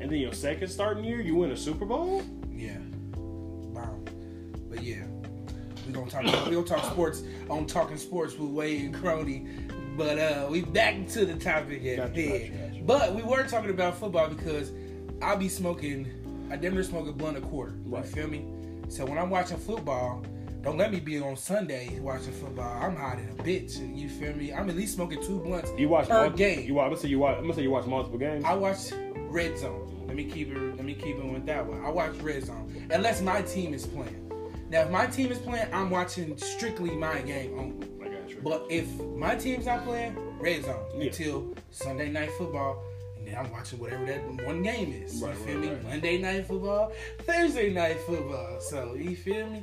And 0.00 0.10
then 0.10 0.18
your 0.18 0.32
second 0.32 0.68
starting 0.68 1.04
year, 1.04 1.20
you 1.20 1.36
win 1.36 1.52
a 1.52 1.56
Super 1.56 1.84
Bowl? 1.84 2.22
Yeah. 2.50 2.78
Wow. 3.14 3.98
But 4.68 4.82
yeah, 4.82 5.04
we 5.86 5.92
gonna 5.92 6.10
talk. 6.10 6.24
we 6.24 6.30
gonna 6.52 6.62
talk 6.64 6.84
sports 6.90 7.22
on 7.48 7.66
talking 7.66 7.96
sports 7.96 8.36
with 8.36 8.50
Wade 8.50 8.84
and 8.86 8.94
Crony. 8.94 9.46
But 9.96 10.18
uh, 10.18 10.46
we 10.50 10.62
back 10.62 11.06
to 11.08 11.24
the 11.26 11.34
topic 11.34 11.84
at 11.84 11.96
Gotcha, 11.96 12.20
hand. 12.20 12.52
gotcha, 12.52 12.70
gotcha. 12.72 12.82
But 12.84 13.14
we 13.14 13.22
were 13.22 13.42
talking 13.44 13.70
about 13.70 13.96
football 13.98 14.28
because 14.28 14.72
I'll 15.20 15.36
be 15.36 15.48
smoking. 15.48 16.08
I 16.50 16.56
damn 16.56 16.74
near 16.74 16.82
smoke 16.82 17.08
a 17.08 17.12
blunt 17.12 17.36
a 17.36 17.40
quarter. 17.40 17.74
Right. 17.84 18.04
You 18.04 18.10
feel 18.10 18.28
me? 18.28 18.44
So 18.88 19.04
when 19.04 19.18
I'm 19.18 19.30
watching 19.30 19.58
football, 19.58 20.24
don't 20.62 20.76
let 20.76 20.92
me 20.92 21.00
be 21.00 21.20
on 21.20 21.36
Sunday 21.36 21.98
watching 22.00 22.32
football. 22.32 22.82
I'm 22.82 22.96
hot 22.96 23.18
in 23.18 23.28
a 23.28 23.34
bitch. 23.42 23.96
You 23.96 24.08
feel 24.08 24.34
me? 24.34 24.52
I'm 24.52 24.68
at 24.68 24.76
least 24.76 24.94
smoking 24.94 25.22
two 25.22 25.38
blunts 25.40 25.70
You 25.78 25.88
watch 25.88 26.08
per 26.08 26.14
multiple, 26.14 26.38
game. 26.38 26.66
You 26.66 26.74
watch. 26.74 26.84
I'm 26.86 26.90
gonna 26.90 27.00
say 27.02 27.08
you 27.08 27.18
watch. 27.18 27.36
I'm 27.36 27.42
gonna 27.42 27.54
say 27.54 27.62
you 27.62 27.70
watch 27.70 27.86
multiple 27.86 28.18
games. 28.18 28.44
I 28.44 28.54
watch 28.54 28.78
Red 29.16 29.58
Zone. 29.58 30.04
Let 30.06 30.16
me 30.16 30.24
keep 30.24 30.50
it. 30.50 30.58
Let 30.76 30.84
me 30.84 30.94
keep 30.94 31.16
it 31.16 31.24
with 31.24 31.46
that 31.46 31.64
one. 31.66 31.84
I 31.84 31.88
watch 31.90 32.14
Red 32.16 32.44
Zone 32.44 32.88
unless 32.90 33.22
my 33.22 33.42
team 33.42 33.72
is 33.74 33.86
playing. 33.86 34.26
Now, 34.70 34.82
if 34.82 34.90
my 34.90 35.06
team 35.06 35.30
is 35.32 35.38
playing, 35.38 35.66
I'm 35.72 35.90
watching 35.90 36.36
strictly 36.36 36.90
my 36.90 37.20
game 37.22 37.58
only. 37.58 37.88
I 38.40 38.48
got 38.48 38.52
you. 38.52 38.60
But 38.60 38.66
if 38.70 39.00
my 39.16 39.34
team's 39.36 39.66
not 39.66 39.84
playing, 39.84 40.16
Red 40.38 40.64
Zone 40.64 40.84
Yeah. 40.96 41.06
until 41.06 41.54
Sunday 41.70 42.10
night 42.10 42.30
football, 42.38 42.82
and 43.18 43.26
then 43.26 43.34
I'm 43.36 43.50
watching 43.50 43.78
whatever 43.78 44.06
that 44.06 44.24
one 44.46 44.62
game 44.62 44.92
is. 44.92 45.22
Right, 45.22 45.36
you 45.36 45.44
feel 45.44 45.54
right, 45.56 45.62
me? 45.64 45.68
right. 45.74 45.84
Monday 45.84 46.18
night 46.18 46.46
football, 46.46 46.92
Thursday 47.20 47.70
night 47.70 48.00
football. 48.06 48.60
So 48.60 48.94
you 48.94 49.14
feel 49.16 49.48
me? 49.50 49.62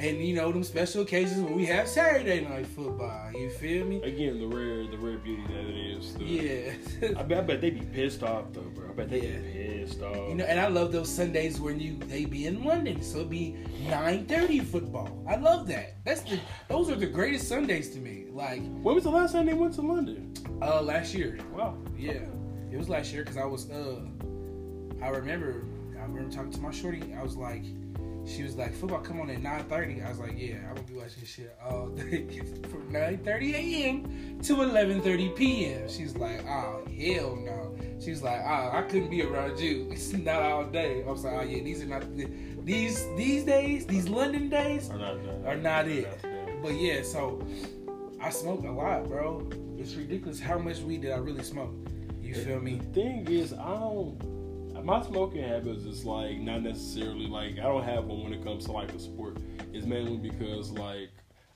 And 0.00 0.18
you 0.24 0.34
know 0.34 0.50
them 0.52 0.64
special 0.64 1.02
occasions 1.02 1.40
when 1.40 1.54
we 1.54 1.64
have 1.66 1.88
Saturday 1.88 2.40
night 2.40 2.66
football. 2.66 3.30
You 3.32 3.50
feel 3.50 3.84
me? 3.86 4.02
Again, 4.02 4.38
the 4.40 4.46
rare, 4.46 4.86
the 4.86 4.96
rare 4.98 5.18
beauty 5.18 5.42
that 5.48 5.64
it 5.64 5.76
is. 5.76 6.14
The, 6.14 6.24
Yeah. 6.24 7.18
I 7.18 7.22
bet, 7.22 7.38
I 7.38 7.40
bet 7.42 7.60
they 7.60 7.70
be 7.70 7.80
pissed 7.86 8.22
off 8.22 8.52
though, 8.52 8.62
bro. 8.62 8.90
I 8.90 8.92
bet 8.94 9.10
they 9.10 9.20
Yeah. 9.22 9.38
be 9.38 9.78
pissed 9.84 10.02
off. 10.02 10.28
You 10.28 10.34
know, 10.36 10.44
and 10.44 10.58
I 10.60 10.68
love 10.68 10.92
those 10.92 11.08
Sundays 11.08 11.60
when 11.60 11.78
you 11.80 11.96
they 12.08 12.24
be 12.24 12.46
in 12.46 12.64
London, 12.64 13.02
so 13.02 13.20
it 13.20 13.30
be 13.30 13.56
nine 13.88 14.26
thirty 14.26 14.60
football. 14.60 15.24
I 15.28 15.36
love 15.36 15.66
that. 15.68 15.96
That's 16.04 16.22
the 16.22 16.38
those 16.68 16.90
are 16.90 16.96
the 16.96 17.06
greatest 17.06 17.48
Sundays 17.48 17.90
to 17.94 17.98
me. 18.00 18.26
Like 18.30 18.62
when 18.82 18.94
was 18.94 19.04
the 19.04 19.10
last 19.10 19.32
time 19.32 19.46
they 19.46 19.54
went 19.54 19.74
to 19.74 19.82
London? 19.82 20.32
uh 20.60 20.80
last 20.82 21.12
year, 21.14 21.38
Wow. 21.52 21.76
yeah, 21.98 22.20
it 22.70 22.76
was 22.78 22.88
last 22.88 23.12
year 23.12 23.22
because 23.22 23.36
I 23.36 23.44
was 23.44 23.70
uh 23.70 24.00
I 25.02 25.08
remember 25.08 25.64
I 25.98 26.02
remember 26.04 26.30
talking 26.34 26.50
to 26.52 26.60
my 26.60 26.70
shorty. 26.72 27.14
I 27.18 27.22
was 27.22 27.36
like, 27.36 27.64
she 28.24 28.42
was 28.44 28.56
like, 28.56 28.72
football 28.74 29.00
come 29.00 29.20
on 29.20 29.30
at 29.30 29.42
nine 29.42 29.64
thirty. 29.64 30.00
I 30.02 30.08
was 30.08 30.18
like, 30.18 30.34
yeah, 30.36 30.56
I'm 30.68 30.74
gonna 30.76 30.86
be 30.86 30.94
watching 30.94 31.20
this 31.20 31.28
shit 31.30 31.56
all 31.64 31.88
day 31.90 32.26
from 32.70 32.90
nine 32.92 33.18
thirty 33.24 33.54
a.m. 33.54 34.38
to 34.42 34.62
eleven 34.62 35.00
thirty 35.00 35.28
p.m. 35.30 35.88
She's 35.88 36.16
like, 36.16 36.44
oh 36.46 36.82
hell 36.98 37.36
no. 37.36 37.74
She's 38.00 38.22
like, 38.22 38.40
oh, 38.44 38.70
I 38.72 38.82
couldn't 38.82 39.10
be 39.10 39.22
around 39.22 39.58
you. 39.58 39.88
It's 39.92 40.12
not 40.12 40.42
all 40.42 40.64
day. 40.64 41.02
I 41.06 41.10
was 41.10 41.24
like, 41.24 41.34
oh 41.34 41.42
yeah, 41.42 41.62
these 41.62 41.82
are 41.82 41.86
not 41.86 42.04
these 42.64 43.04
these 43.16 43.44
days, 43.44 43.86
these 43.86 44.08
London 44.08 44.48
days 44.48 44.88
Or 44.90 44.98
not? 44.98 45.16
are 45.46 45.56
not 45.56 45.88
it. 45.88 46.08
But 46.62 46.74
yeah, 46.74 47.02
so 47.02 47.44
I 48.20 48.30
smoke 48.30 48.64
a 48.64 48.70
lot, 48.70 49.08
bro. 49.08 49.48
It's 49.78 49.94
ridiculous 49.94 50.38
how 50.38 50.58
much 50.58 50.78
weed 50.78 51.02
did 51.02 51.10
I 51.10 51.16
really 51.16 51.42
smoke. 51.42 51.74
You 52.20 52.34
feel 52.36 52.60
me? 52.60 52.76
The 52.76 53.00
thing 53.00 53.26
is, 53.28 53.52
I 53.52 53.72
don't. 53.80 54.16
My 54.84 55.00
smoking 55.02 55.42
habits 55.42 55.84
is 55.84 56.04
like 56.04 56.38
not 56.38 56.62
necessarily 56.62 57.26
like 57.26 57.52
I 57.58 57.62
don't 57.62 57.84
have 57.84 58.04
one 58.04 58.24
when 58.24 58.32
it 58.32 58.42
comes 58.44 58.64
to 58.66 58.72
like 58.72 58.92
a 58.92 58.98
sport. 58.98 59.38
It's 59.72 59.86
mainly 59.86 60.16
because 60.16 60.70
like 60.70 61.10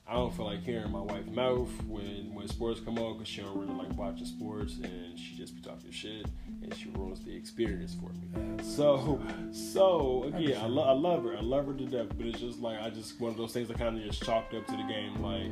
I 0.09 0.13
don't 0.13 0.33
feel 0.33 0.45
like 0.45 0.63
hearing 0.63 0.91
my 0.91 1.01
wife's 1.01 1.29
mouth 1.29 1.69
when 1.85 2.33
when 2.33 2.47
sports 2.47 2.79
come 2.79 2.97
on 2.97 3.13
because 3.17 3.27
she 3.27 3.41
don't 3.41 3.57
really 3.57 3.73
like 3.73 3.97
watching 3.97 4.25
sports 4.25 4.77
and 4.81 5.19
she 5.19 5.35
just 5.35 5.53
be 5.55 5.61
talking 5.61 5.91
shit 5.91 6.25
and 6.63 6.73
she 6.73 6.89
ruins 6.91 7.19
the 7.25 7.35
experience 7.35 7.93
for 7.95 8.11
me. 8.13 8.63
So 8.63 9.19
so 9.51 10.23
again, 10.33 10.61
I, 10.61 10.67
lo- 10.67 10.83
I 10.83 10.93
love 10.93 11.23
her, 11.25 11.35
I 11.37 11.41
love 11.41 11.67
her 11.67 11.73
to 11.73 11.85
death, 11.85 12.07
but 12.17 12.25
it's 12.25 12.39
just 12.39 12.59
like 12.61 12.79
I 12.79 12.89
just 12.89 13.19
one 13.19 13.31
of 13.31 13.37
those 13.37 13.51
things 13.51 13.69
I 13.69 13.73
kind 13.73 13.97
of 13.97 14.03
just 14.03 14.23
chalked 14.23 14.53
up 14.53 14.65
to 14.67 14.71
the 14.77 14.83
game. 14.83 15.21
Like 15.21 15.51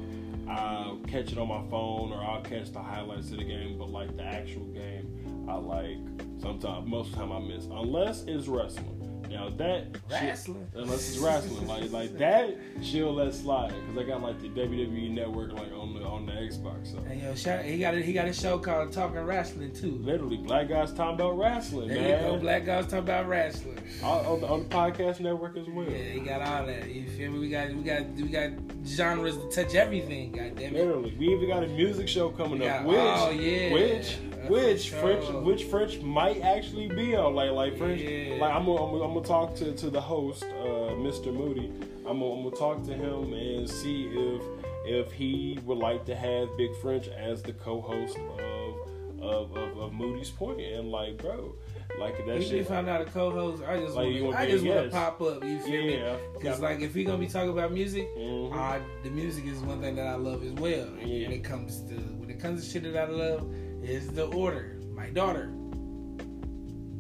I'll 0.58 0.98
catch 1.08 1.34
it 1.34 1.38
on 1.38 1.50
my 1.50 1.62
phone 1.70 2.14
or 2.14 2.24
I'll 2.24 2.42
catch 2.42 2.72
the 2.72 2.80
highlights 2.80 3.32
of 3.32 3.38
the 3.40 3.44
game, 3.44 3.78
but 3.78 3.90
like 3.90 4.16
the 4.16 4.24
actual 4.24 4.64
game, 4.68 5.25
I 5.48 5.56
like 5.56 5.98
sometimes 6.42 6.88
most 6.88 7.08
of 7.08 7.14
the 7.16 7.18
time 7.22 7.32
I 7.32 7.40
miss 7.40 7.66
unless 7.66 8.24
it's 8.24 8.48
wrestling. 8.48 8.92
Now 9.30 9.50
that 9.58 9.88
shit- 9.92 10.22
Wrestling? 10.22 10.68
unless 10.76 11.10
it's 11.10 11.18
wrestling, 11.18 11.68
like 11.68 11.92
like 11.92 12.18
that, 12.20 12.56
she'll 12.84 13.12
let 13.14 13.34
slide 13.34 13.74
because 13.74 13.98
I 13.98 14.08
got 14.08 14.22
like 14.22 14.40
the 14.40 14.50
WWE 14.50 15.12
network 15.12 15.52
like 15.54 15.72
on 15.74 15.94
the 15.96 16.02
on 16.06 16.26
the 16.28 16.32
Xbox. 16.32 16.92
So 16.92 17.00
And 17.00 17.20
yo, 17.22 17.34
shout, 17.34 17.66
he 17.66 17.80
got 17.80 17.96
a, 17.96 18.02
he 18.02 18.14
got 18.14 18.28
a 18.28 18.34
show 18.34 18.60
called 18.60 18.94
Talking 18.94 19.18
Wrestling 19.22 19.74
too. 19.74 19.98
literally, 20.02 20.38
black 20.38 20.70
guys 20.70 20.94
talking 20.94 21.16
about 21.16 21.38
wrestling, 21.40 21.88
There 21.90 21.98
man. 22.02 22.24
you 22.24 22.30
go, 22.34 22.38
black 22.38 22.66
guys 22.66 22.84
talking 22.86 23.00
about 23.00 23.28
wrestling. 23.28 23.80
on, 24.04 24.26
on 24.26 24.42
the, 24.42 24.48
on 24.48 24.60
the 24.62 24.70
podcast 24.70 25.20
network 25.20 25.58
as 25.58 25.68
well. 25.68 25.90
Yeah, 25.90 25.98
he 25.98 26.20
got 26.20 26.42
all 26.42 26.68
that. 26.68 26.88
You 26.90 27.08
feel 27.10 27.32
me? 27.32 27.40
We 27.40 27.50
got 27.50 27.70
we 27.74 27.82
got 27.82 28.08
we 28.14 28.28
got 28.30 28.52
genres 28.86 29.38
to 29.38 29.50
touch 29.50 29.74
everything. 29.76 30.34
God 30.34 30.56
damn 30.56 30.74
it. 30.76 30.86
Literally, 30.86 31.16
we 31.20 31.34
even 31.34 31.50
got 31.50 31.64
a 31.64 31.68
music 31.68 32.08
show 32.08 32.30
coming 32.30 32.66
up, 32.66 32.86
which, 32.86 32.96
oh, 33.00 33.30
yeah. 33.32 33.74
which, 33.74 34.18
which 34.50 34.90
for 34.92 34.98
French, 35.02 35.26
sure. 35.26 35.42
which 35.42 35.64
French 35.66 36.00
might 36.02 36.42
actually 36.42 36.88
be 36.88 37.16
on. 37.16 37.34
Like, 37.36 37.52
like 37.52 37.78
French, 37.78 38.02
Yeah. 38.02 38.38
like 38.40 38.54
I'm 38.54 38.66
gonna, 38.66 38.84
I'm 38.86 38.92
gonna, 38.92 39.04
I'm 39.06 39.14
gonna 39.14 39.26
talk 39.26 39.56
to, 39.56 39.74
to 39.74 39.90
the 39.90 40.02
host, 40.02 40.44
uh, 40.44 40.94
Mr. 41.06 41.34
Moody. 41.34 41.72
I'm 42.08 42.20
gonna, 42.20 42.32
I'm 42.34 42.44
gonna 42.44 42.56
talk 42.56 42.84
to 42.86 42.94
him 42.94 43.34
and 43.34 43.70
see 43.70 44.06
if 44.12 44.42
if 44.88 45.12
he 45.12 45.58
would 45.66 45.80
like 45.80 46.06
to 46.06 46.16
have 46.16 46.48
Big 46.58 46.70
French 46.82 47.08
as 47.08 47.42
the 47.42 47.54
co-host 47.54 48.18
of 48.40 48.76
of, 49.22 49.58
of, 49.58 49.78
of 49.80 49.94
Moody's 49.94 50.30
Point. 50.30 50.62
And 50.62 50.92
like, 50.92 51.18
bro, 51.18 51.56
like 52.00 52.16
that 52.18 52.24
Even 52.28 52.42
if 52.60 52.68
shit. 52.68 52.72
I'm 52.72 52.86
not 52.86 53.02
a 53.02 53.06
co-host, 53.06 53.64
I 53.68 53.80
just 53.80 53.96
Like, 53.96 54.10
you 54.14 54.26
want 54.26 54.36
wanna 54.36 54.46
I 54.48 54.52
just 54.52 54.64
want 54.64 54.84
to 54.84 54.90
pop 54.92 55.20
up. 55.22 55.44
You 55.44 55.58
feel 55.60 55.82
me? 55.82 55.98
Yeah, 55.98 56.18
Because 56.38 56.60
like 56.60 56.82
if 56.82 56.94
we 56.94 57.04
gonna 57.04 57.18
be 57.18 57.26
talking 57.28 57.50
about 57.50 57.72
music, 57.72 58.08
Mhm. 58.16 58.54
uh, 58.54 58.80
the 59.04 59.10
music 59.10 59.46
is 59.48 59.58
one 59.62 59.82
thing 59.82 59.96
that 59.96 60.06
I 60.06 60.14
love 60.16 60.44
as 60.44 60.52
well. 60.54 60.88
Yeah. 61.04 61.28
When 61.30 61.32
it 61.40 61.44
comes 61.44 61.82
to 61.90 61.96
when 61.96 62.30
it 62.30 62.40
comes 62.40 62.64
to 62.64 62.72
shit 62.72 62.84
that 62.94 63.10
I 63.10 63.12
love, 63.12 63.48
is 63.86 64.10
the 64.10 64.26
order. 64.26 64.78
My 64.94 65.10
daughter, 65.10 65.48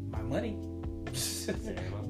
my 0.09 0.21
money, 0.21 0.57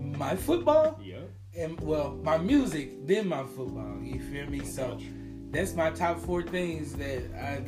my 0.17 0.36
football, 0.36 0.99
yeah. 1.03 1.19
and 1.57 1.80
well, 1.82 2.19
my 2.23 2.38
music, 2.38 3.07
then 3.07 3.28
my 3.28 3.43
football. 3.43 3.99
You 4.01 4.19
feel 4.19 4.47
me? 4.47 4.65
So 4.65 4.99
that's 5.51 5.73
my 5.76 5.91
top 5.91 6.19
four 6.19 6.41
things 6.43 6.93
that 6.95 7.23
I 7.36 7.63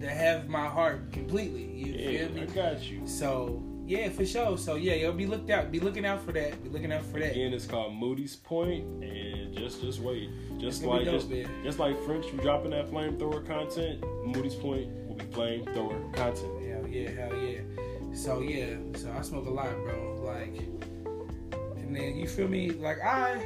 that 0.00 0.10
have 0.10 0.48
my 0.48 0.66
heart 0.66 1.12
completely. 1.12 1.64
You 1.64 1.92
Yeah, 1.92 2.26
feel 2.26 2.34
me? 2.36 2.42
I 2.42 2.46
got 2.46 2.82
you. 2.82 3.06
So 3.06 3.62
yeah, 3.86 4.08
for 4.10 4.26
sure. 4.26 4.58
So 4.58 4.74
yeah, 4.74 4.94
you'll 4.94 5.12
be 5.12 5.26
looked 5.26 5.50
out. 5.50 5.70
Be 5.70 5.80
looking 5.80 6.04
out 6.04 6.22
for 6.22 6.32
that. 6.32 6.62
Be 6.62 6.70
looking 6.70 6.92
out 6.92 7.04
for 7.04 7.20
that. 7.20 7.32
Again, 7.32 7.52
it's 7.52 7.66
called 7.66 7.94
Moody's 7.94 8.36
Point, 8.36 8.84
and 9.04 9.56
just 9.56 9.80
just 9.80 10.00
wait, 10.00 10.28
just 10.58 10.82
like 10.82 11.04
dope, 11.04 11.14
just, 11.14 11.30
man. 11.30 11.48
just 11.62 11.78
like 11.78 12.00
French 12.04 12.26
dropping 12.42 12.70
that 12.72 12.90
flamethrower 12.90 13.46
content, 13.46 14.04
Moody's 14.26 14.54
Point 14.56 14.90
flamethrower 15.30 16.12
content. 16.14 16.66
Hell 16.66 16.86
yeah, 16.88 17.10
hell 17.10 17.36
yeah. 17.36 17.60
So 18.12 18.40
yeah, 18.40 18.76
so 18.96 19.12
I 19.16 19.22
smoke 19.22 19.46
a 19.46 19.50
lot, 19.50 19.70
bro. 19.84 20.20
Like, 20.24 20.56
and 21.76 21.94
then 21.94 22.16
you 22.16 22.26
feel 22.26 22.48
me? 22.48 22.70
Like 22.70 23.00
I, 23.02 23.44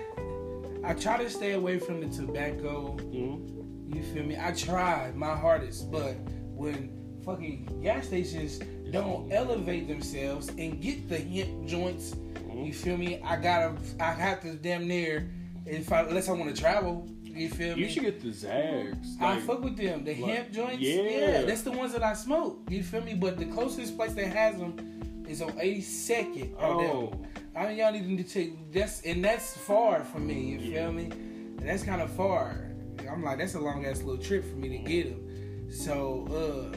I 0.85 0.95
try 0.95 1.18
to 1.22 1.29
stay 1.31 1.53
away 1.53 1.79
from 1.79 2.01
the 2.01 2.09
tobacco. 2.14 2.93
hmm 2.93 3.95
You 3.95 4.03
feel 4.03 4.25
me? 4.25 4.37
I 4.41 4.53
try 4.53 5.12
my 5.14 5.37
hardest, 5.37 5.91
but 5.91 6.14
when 6.55 6.91
fucking 7.25 7.81
gas 7.83 8.07
stations 8.07 8.61
don't 8.91 9.33
elevate 9.33 9.89
themselves 9.89 10.49
and 10.51 10.81
get 10.81 11.09
the 11.09 11.18
hemp 11.18 11.66
joints, 11.66 12.14
you 12.55 12.72
feel 12.72 12.97
me? 12.97 13.20
I 13.22 13.37
gotta, 13.37 13.75
I 14.01 14.12
have 14.12 14.41
to 14.43 14.55
damn 14.55 14.87
near, 14.87 15.31
if 15.66 15.93
I, 15.93 16.03
unless 16.03 16.29
I 16.29 16.33
want 16.33 16.55
to 16.55 16.61
travel. 16.61 17.09
You 17.35 17.49
feel 17.49 17.76
me? 17.76 17.82
You 17.82 17.89
should 17.89 18.03
get 18.05 18.20
the 18.20 18.32
Zags. 18.32 19.16
I 19.20 19.41
fuck 19.41 19.62
with 19.62 19.76
them. 19.76 20.05
The 20.05 20.14
like, 20.14 20.35
hemp 20.35 20.53
joints, 20.53 20.80
yeah. 20.80 21.03
yeah. 21.03 21.43
that's 21.43 21.62
the 21.62 21.72
ones 21.72 21.93
that 21.93 22.03
I 22.03 22.14
smoke. 22.14 22.61
You 22.68 22.82
feel 22.82 23.03
me? 23.03 23.14
But 23.14 23.39
the 23.39 23.47
closest 23.47 23.97
place 23.97 24.14
that 24.14 24.26
has 24.26 24.59
them 24.59 25.24
is 25.28 25.43
on 25.43 25.53
82nd. 25.53 26.55
Oh, 26.61 27.12
I 27.57 27.68
mean, 27.68 27.78
y'all 27.78 27.93
need 27.93 28.18
to 28.18 28.24
take 28.24 28.72
that's 28.72 29.03
and 29.03 29.24
that's 29.24 29.57
far 29.57 30.05
from 30.05 30.26
me. 30.26 30.41
You 30.41 30.59
Yeah. 30.59 30.85
feel 30.85 30.93
me? 30.93 31.05
And 31.05 31.68
that's 31.68 31.82
kind 31.82 32.03
of 32.03 32.11
far. 32.11 32.70
I'm 33.11 33.22
like, 33.22 33.39
that's 33.39 33.55
a 33.55 33.61
long 33.61 33.85
ass 33.87 34.03
little 34.03 34.22
trip 34.22 34.45
for 34.45 34.57
me 34.57 34.68
to 34.70 34.78
get 34.78 35.11
them. 35.11 35.70
So, 35.70 36.26
uh, 36.72 36.76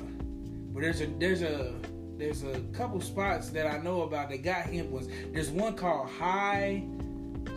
but 0.74 0.82
there's 0.82 1.02
a 1.02 1.08
there's 1.20 1.42
a 1.42 1.74
there's 2.18 2.44
a 2.44 2.60
couple 2.74 3.00
spots 3.02 3.50
that 3.50 3.68
I 3.68 3.78
know 3.78 4.02
about 4.04 4.30
that 4.30 4.42
got 4.44 4.62
hemp 4.64 4.90
ones. 4.90 5.08
There's 5.32 5.50
one 5.50 5.76
called 5.76 6.10
High 6.10 6.84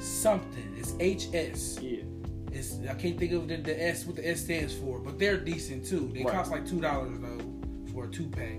something. 0.01 0.75
It's 0.77 0.93
HS. 0.93 1.81
yeah. 1.81 2.00
It's 2.53 2.79
I 2.89 2.95
can't 2.95 3.19
think 3.19 3.33
of 3.33 3.49
the, 3.49 3.57
the 3.57 3.83
S 3.89 4.05
what 4.07 4.17
the 4.17 4.29
S 4.29 4.41
stands 4.41 4.75
for, 4.75 4.99
but 4.99 5.19
they're 5.19 5.37
decent 5.39 5.87
too. 5.87 6.11
They 6.15 6.25
Right. 6.25 6.35
cost 6.35 6.51
like 6.51 6.67
two 6.67 6.81
dollars 6.81 7.19
though 7.21 7.93
for 7.93 8.05
a 8.05 8.09
two 8.09 8.27
pack. 8.29 8.57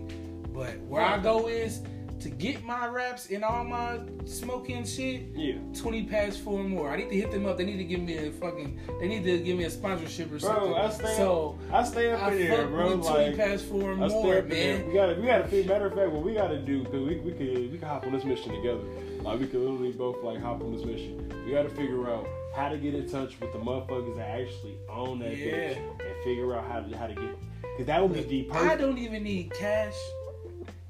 But 0.53 0.79
where 0.81 1.01
I 1.01 1.17
go 1.17 1.47
is 1.47 1.81
to 2.19 2.29
get 2.29 2.63
my 2.63 2.85
wraps 2.87 3.31
and 3.31 3.43
all 3.43 3.63
my 3.63 3.99
smoking 4.25 4.85
shit. 4.85 5.23
Yeah. 5.35 5.55
Twenty 5.75 6.03
past 6.05 6.39
four 6.41 6.63
more. 6.63 6.89
I 6.91 6.97
need 6.97 7.09
to 7.09 7.15
hit 7.15 7.31
them 7.31 7.45
up. 7.47 7.57
They 7.57 7.65
need 7.65 7.77
to 7.77 7.83
give 7.83 7.99
me 8.01 8.15
a 8.17 8.31
fucking. 8.31 8.79
They 8.99 9.07
need 9.07 9.23
to 9.23 9.39
give 9.39 9.57
me 9.57 9.63
a 9.63 9.69
sponsorship 9.69 10.31
or 10.31 10.37
something. 10.39 10.71
Bro, 10.71 10.75
I 10.75 10.89
stay 10.91 11.15
so 11.17 11.57
up, 11.69 11.73
I 11.73 11.83
stay 11.83 12.11
up 12.11 12.21
I 12.21 12.33
in 12.33 12.47
fuck 12.57 12.69
bro. 12.69 12.95
with 12.97 13.07
twenty 13.07 13.27
Like, 13.29 13.37
past 13.37 13.65
four 13.65 13.93
I 13.93 14.07
more, 14.07 14.41
man. 14.43 14.87
We 14.87 14.93
gotta, 14.93 15.15
we 15.19 15.25
gotta. 15.25 15.47
figure- 15.47 15.73
Matter 15.73 15.87
of 15.87 15.95
fact, 15.95 16.11
what 16.11 16.23
we 16.23 16.33
gotta 16.33 16.59
do, 16.61 16.83
cause 16.85 16.93
we, 16.93 17.17
we 17.17 17.31
could, 17.31 17.71
we 17.71 17.77
could 17.77 17.83
hop 17.87 18.05
on 18.05 18.11
this 18.11 18.23
mission 18.23 18.53
together. 18.53 18.83
Like 19.23 19.39
we 19.39 19.47
could 19.47 19.61
literally 19.61 19.91
both 19.91 20.21
like 20.23 20.39
hop 20.41 20.61
on 20.61 20.75
this 20.75 20.85
mission. 20.85 21.27
We 21.45 21.51
gotta 21.53 21.69
figure 21.69 22.09
out 22.09 22.27
how 22.53 22.69
to 22.69 22.77
get 22.77 22.93
in 22.93 23.09
touch 23.09 23.39
with 23.39 23.51
the 23.53 23.59
motherfuckers 23.59 24.15
that 24.17 24.29
actually 24.41 24.75
own 24.89 25.19
that 25.19 25.35
Yeah. 25.37 25.51
bitch 25.51 25.77
and 25.77 26.23
figure 26.23 26.55
out 26.55 26.65
how 26.69 26.81
to 26.81 26.97
how 26.97 27.07
to 27.07 27.13
get. 27.15 27.35
Cause 27.77 27.85
that 27.85 28.01
would 28.01 28.13
be 28.29 28.47
the 28.49 28.53
I 28.55 28.75
don't 28.75 28.97
even 28.97 29.23
need 29.23 29.51
cash. 29.53 29.95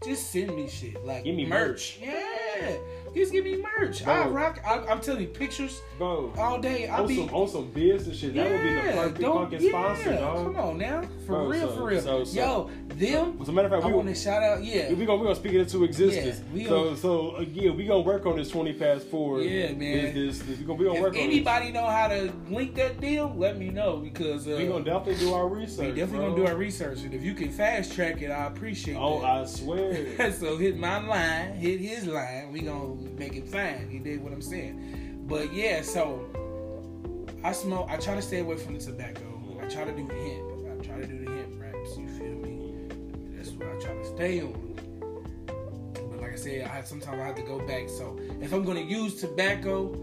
Just 0.03 0.31
send 0.31 0.55
me 0.55 0.67
shit 0.67 1.05
like 1.05 1.23
Give 1.23 1.35
me 1.35 1.45
merch. 1.45 1.99
Yeah, 2.01 2.75
just 3.13 3.31
give 3.31 3.43
me 3.43 3.61
merch. 3.77 4.05
I 4.05 4.27
rock. 4.27 4.59
I, 4.65 4.79
I'm 4.87 5.01
telling 5.01 5.21
you, 5.21 5.27
pictures 5.27 5.81
Bro, 5.97 6.33
all 6.37 6.59
day. 6.59 6.87
I'll 6.87 7.01
on 7.03 7.07
be. 7.07 7.17
some 7.17 7.29
on 7.35 7.47
some 7.47 7.71
business 7.71 8.17
shit. 8.17 8.33
That 8.33 8.49
would 8.49 8.61
be 8.63 8.73
the 8.73 8.81
perfect 8.81 9.21
fucking 9.21 9.61
yeah, 9.61 9.69
sponsor, 9.69 10.13
dog. 10.15 10.45
Come 10.45 10.55
on 10.57 10.77
now, 10.77 11.01
for 11.25 11.27
Bro, 11.27 11.47
real, 11.47 11.67
so- 11.69 11.75
for 11.75 11.85
real. 11.85 12.01
so- 12.01 12.23
so- 12.23 12.39
Yo, 12.39 12.69
them. 12.95 13.37
As 13.41 13.49
a 13.49 13.51
matter 13.51 13.67
of 13.67 13.73
fact, 13.73 13.83
I 13.83 13.87
we 13.87 13.93
want 13.93 14.07
to 14.07 14.15
shout 14.15 14.43
out. 14.43 14.63
Yeah, 14.63 14.93
we 14.93 15.05
gonna 15.05 15.17
we 15.17 15.23
gonna 15.23 15.35
speak 15.35 15.53
it 15.53 15.61
into 15.61 15.83
existence. 15.83 16.41
Yeah, 16.53 16.67
so 16.67 16.95
so 16.95 17.35
again, 17.35 17.75
we 17.77 17.85
gonna 17.85 18.01
work 18.01 18.25
on 18.25 18.37
this 18.37 18.49
twenty 18.49 18.73
fast 18.73 19.07
four. 19.07 19.41
Yeah, 19.41 19.73
man. 19.73 20.13
This, 20.13 20.39
this, 20.39 20.59
we 20.59 20.65
gonna 20.65 20.73
we 20.79 20.85
gonna 20.85 20.97
if 20.97 21.01
work 21.01 21.13
on 21.13 21.19
anybody 21.19 21.71
know 21.71 21.85
how 21.85 22.07
to 22.07 22.31
link 22.49 22.75
that 22.75 22.99
deal, 23.01 23.33
let 23.37 23.57
me 23.57 23.69
know 23.69 23.97
because 23.97 24.47
uh. 24.47 24.55
We 24.57 24.67
gonna 24.67 24.83
definitely 24.83 25.25
do 25.25 25.33
our 25.33 25.47
research. 25.47 25.79
we 25.87 25.91
definitely 25.91 26.17
bro. 26.27 26.29
gonna 26.35 26.45
do 26.45 26.47
our 26.51 26.57
research, 26.57 26.99
and 27.01 27.13
if 27.13 27.23
you 27.23 27.33
can 27.33 27.51
fast 27.51 27.93
track 27.93 28.21
it, 28.21 28.29
I 28.31 28.45
appreciate 28.45 28.95
Oh, 28.95 29.21
that. 29.21 29.29
I 29.29 29.45
swear. 29.45 30.31
so 30.33 30.57
hit 30.57 30.77
my 30.77 30.99
line, 31.05 31.53
hit 31.53 31.79
his 31.79 32.07
line. 32.07 32.51
We 32.51 32.61
gonna 32.61 33.00
make 33.17 33.35
it 33.35 33.47
fine. 33.47 33.89
You 33.91 33.99
did 33.99 34.23
what 34.23 34.33
I'm 34.33 34.41
saying. 34.41 35.25
But 35.27 35.53
yeah, 35.53 35.81
so 35.81 36.25
I 37.43 37.51
smoke. 37.51 37.87
I 37.89 37.97
try 37.97 38.15
to 38.15 38.21
stay 38.21 38.39
away 38.39 38.57
from 38.57 38.73
the 38.73 38.79
tobacco. 38.79 39.59
I 39.61 39.67
try 39.67 39.83
to 39.85 39.91
do 39.91 40.07
the 40.07 40.13
hemp. 40.13 40.81
I 40.81 40.85
try 40.85 40.99
to 40.99 41.07
do 41.07 41.25
the 41.25 41.31
hemp 41.31 41.59
wraps. 41.59 41.97
You 41.97 42.07
feel 42.07 42.35
me? 42.37 42.75
That's 43.35 43.49
what 43.51 43.67
I 43.67 43.79
try 43.79 43.93
to 43.93 44.05
stay 44.05 44.41
on. 44.41 44.79
But 45.93 46.21
like 46.21 46.33
I 46.33 46.35
said, 46.35 46.67
I 46.67 46.81
sometimes 46.81 47.19
I 47.19 47.25
have 47.25 47.35
to 47.35 47.41
go 47.43 47.59
back. 47.65 47.89
So 47.89 48.19
if 48.41 48.53
I'm 48.53 48.63
gonna 48.63 48.81
use 48.81 49.19
tobacco, 49.21 49.93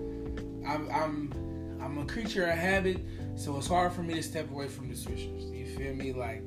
I'm 0.66 0.88
I'm 0.90 1.32
I'm 1.80 1.99
a 1.99 2.07
creature 2.07 2.46
of 2.46 2.57
habit. 2.57 2.99
So 3.36 3.57
it's 3.57 3.68
hard 3.68 3.92
for 3.92 4.03
me 4.03 4.14
to 4.14 4.22
step 4.22 4.51
away 4.51 4.68
from 4.68 4.88
the 4.88 4.94
swishers. 4.94 5.53
You 5.57 5.66
feel 5.76 5.94
me? 5.94 6.12
Like 6.12 6.42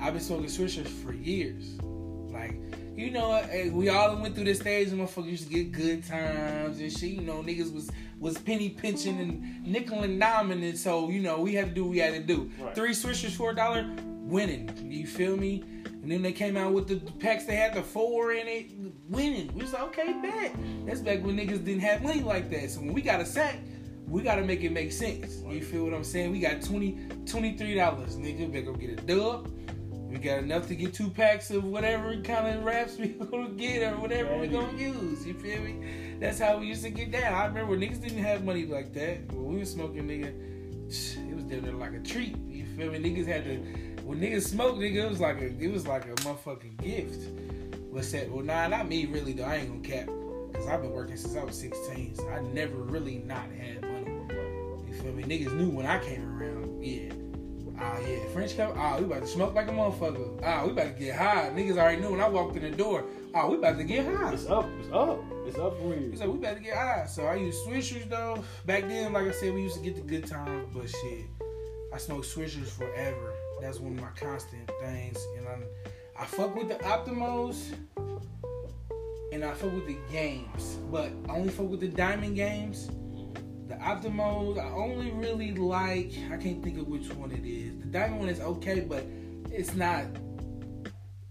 I've 0.00 0.12
been 0.12 0.22
smoking 0.22 0.46
swishers 0.46 0.88
for 0.88 1.12
years. 1.12 1.78
Like, 2.36 2.54
you 2.96 3.10
know, 3.10 3.42
we 3.72 3.88
all 3.88 4.16
went 4.16 4.34
through 4.34 4.44
this 4.44 4.60
stage 4.60 4.88
and 4.88 5.00
motherfuckers 5.00 5.26
used 5.26 5.48
to 5.48 5.54
get 5.54 5.72
good 5.72 6.04
times 6.04 6.80
and 6.80 6.92
shit. 6.92 7.10
You 7.10 7.22
know, 7.22 7.42
niggas 7.42 7.72
was 7.72 7.90
was 8.18 8.38
penny 8.38 8.70
pinching 8.70 9.20
and 9.20 9.66
nickel 9.66 10.02
and 10.02 10.20
diming, 10.20 10.66
and 10.66 10.78
so 10.78 11.10
you 11.10 11.20
know 11.20 11.40
we 11.40 11.54
had 11.54 11.68
to 11.68 11.74
do 11.74 11.84
what 11.84 11.90
we 11.90 11.98
had 11.98 12.14
to 12.14 12.20
do. 12.20 12.50
Right. 12.58 12.74
Three 12.74 12.92
swishers 12.92 13.32
for 13.36 13.50
a 13.50 13.54
dollar, 13.54 13.86
winning. 13.98 14.70
You 14.90 15.06
feel 15.06 15.36
me? 15.36 15.62
And 15.84 16.10
then 16.10 16.22
they 16.22 16.32
came 16.32 16.56
out 16.56 16.72
with 16.72 16.88
the 16.88 16.96
packs. 17.14 17.44
They 17.44 17.56
had 17.56 17.74
the 17.74 17.82
four 17.82 18.32
in 18.32 18.46
it, 18.46 18.70
winning. 19.08 19.52
We 19.54 19.62
was 19.62 19.72
like, 19.72 19.82
okay, 19.82 20.14
bet. 20.22 20.54
That's 20.86 21.00
back 21.00 21.24
when 21.24 21.36
niggas 21.36 21.64
didn't 21.64 21.80
have 21.80 22.02
money 22.02 22.20
like 22.20 22.48
that. 22.50 22.70
So 22.70 22.80
when 22.80 22.92
we 22.92 23.02
got 23.02 23.20
a 23.20 23.26
sack, 23.26 23.58
we 24.06 24.22
gotta 24.22 24.42
make 24.42 24.62
it 24.62 24.70
make 24.70 24.92
sense. 24.92 25.42
You 25.48 25.62
feel 25.62 25.84
what 25.84 25.94
I'm 25.94 26.04
saying? 26.04 26.30
We 26.30 26.40
got 26.40 26.62
20 26.62 26.92
dollars, 27.74 28.16
nigga. 28.16 28.50
Better 28.52 28.66
go 28.66 28.74
get 28.74 28.90
a 28.90 29.02
dub. 29.02 29.50
We 30.16 30.22
got 30.22 30.38
enough 30.38 30.66
to 30.68 30.74
get 30.74 30.94
two 30.94 31.10
packs 31.10 31.50
of 31.50 31.64
whatever 31.64 32.16
kind 32.22 32.46
of 32.46 32.64
wraps 32.64 32.96
we 32.96 33.08
gonna 33.30 33.50
get 33.50 33.82
or 33.82 33.98
whatever 33.98 34.38
we 34.38 34.46
gonna 34.46 34.74
use. 34.78 35.26
You 35.26 35.34
feel 35.34 35.60
me? 35.60 36.16
That's 36.18 36.38
how 36.38 36.56
we 36.56 36.68
used 36.68 36.82
to 36.84 36.90
get 36.90 37.12
down. 37.12 37.34
I 37.34 37.44
remember 37.44 37.76
niggas 37.76 38.00
didn't 38.00 38.24
have 38.24 38.42
money 38.42 38.64
like 38.64 38.94
that. 38.94 39.30
When 39.30 39.44
we 39.44 39.58
was 39.58 39.72
smoking, 39.72 40.08
nigga, 40.08 40.32
it 41.30 41.36
was 41.36 41.44
there 41.44 41.60
like 41.60 41.92
a 41.92 41.98
treat. 41.98 42.34
You 42.48 42.64
feel 42.64 42.92
me? 42.92 42.98
Niggas 42.98 43.26
had 43.26 43.44
to 43.44 43.56
when 44.04 44.18
niggas 44.18 44.48
smoked, 44.48 44.78
nigga, 44.78 45.04
it 45.04 45.10
was 45.10 45.20
like 45.20 45.38
a 45.42 45.48
it 45.62 45.70
was 45.70 45.86
like 45.86 46.06
a 46.06 46.14
motherfucking 46.14 46.82
gift. 46.82 47.28
What's 47.90 48.10
that? 48.12 48.30
Well, 48.30 48.42
nah, 48.42 48.68
not 48.68 48.88
me 48.88 49.04
really 49.04 49.34
though. 49.34 49.44
I 49.44 49.56
ain't 49.56 49.68
gonna 49.68 49.96
cap. 49.96 50.06
Cause 50.54 50.66
I've 50.66 50.80
been 50.80 50.92
working 50.92 51.18
since 51.18 51.36
I 51.36 51.44
was 51.44 51.60
16. 51.60 52.14
So 52.14 52.28
I 52.30 52.40
never 52.40 52.76
really 52.76 53.18
not 53.18 53.50
had 53.50 53.82
money. 53.82 54.16
You 54.88 54.94
feel 54.94 55.12
me? 55.12 55.24
Niggas 55.24 55.52
knew 55.52 55.68
when 55.68 55.84
I 55.84 56.02
came 56.02 56.26
around. 56.40 56.82
Yeah. 56.82 57.12
Ah, 57.78 57.98
yeah. 58.00 58.24
French 58.32 58.56
cup. 58.56 58.74
Ah, 58.76 58.98
we 58.98 59.04
about 59.04 59.22
to 59.22 59.26
smoke 59.26 59.54
like 59.54 59.68
a 59.68 59.70
motherfucker. 59.70 60.40
Ah, 60.44 60.64
we 60.64 60.72
about 60.72 60.96
to 60.96 61.04
get 61.04 61.16
high. 61.16 61.50
Niggas 61.54 61.76
already 61.76 62.00
knew 62.00 62.10
when 62.12 62.20
I 62.20 62.28
walked 62.28 62.56
in 62.56 62.62
the 62.62 62.70
door. 62.70 63.04
Ah, 63.34 63.46
we 63.48 63.56
about 63.56 63.76
to 63.78 63.84
get 63.84 64.06
high. 64.06 64.32
It's 64.32 64.46
up. 64.46 64.66
It's 64.80 64.92
up. 64.92 65.22
It's 65.46 65.58
up 65.58 65.78
for 65.78 65.94
you. 65.94 66.10
He 66.10 66.16
said 66.16 66.28
we 66.28 66.38
better 66.38 66.58
get 66.58 66.76
high. 66.76 67.06
So 67.06 67.26
I 67.26 67.36
use 67.36 67.56
swishers 67.66 68.08
though. 68.08 68.42
Back 68.64 68.88
then, 68.88 69.12
like 69.12 69.28
I 69.28 69.30
said, 69.30 69.54
we 69.54 69.62
used 69.62 69.76
to 69.76 69.82
get 69.82 69.94
the 69.94 70.02
good 70.02 70.26
times, 70.26 70.68
but 70.74 70.88
shit, 70.88 71.26
I 71.92 71.98
smoked 71.98 72.26
swishers 72.26 72.68
forever. 72.68 73.32
That's 73.60 73.78
one 73.78 73.92
of 73.92 74.00
my 74.00 74.10
constant 74.16 74.70
things, 74.80 75.18
and 75.38 75.46
I, 75.48 76.22
I 76.22 76.26
fuck 76.26 76.54
with 76.54 76.68
the 76.68 76.74
Optimos, 76.76 77.74
and 79.32 79.44
I 79.44 79.54
fuck 79.54 79.72
with 79.72 79.86
the 79.86 79.96
games, 80.10 80.78
but 80.90 81.10
I 81.28 81.36
only 81.36 81.50
fuck 81.50 81.68
with 81.68 81.80
the 81.80 81.88
diamond 81.88 82.36
games. 82.36 82.90
The 83.68 83.74
Optimos, 83.76 84.58
I 84.58 84.68
only 84.70 85.10
really 85.10 85.52
like. 85.54 86.12
I 86.30 86.36
can't 86.36 86.62
think 86.62 86.78
of 86.78 86.86
which 86.86 87.08
one 87.14 87.32
it 87.32 87.44
is. 87.44 87.78
The 87.80 87.86
diamond 87.86 88.20
one 88.20 88.28
is 88.28 88.40
okay, 88.40 88.80
but 88.80 89.04
it's 89.50 89.74
not. 89.74 90.04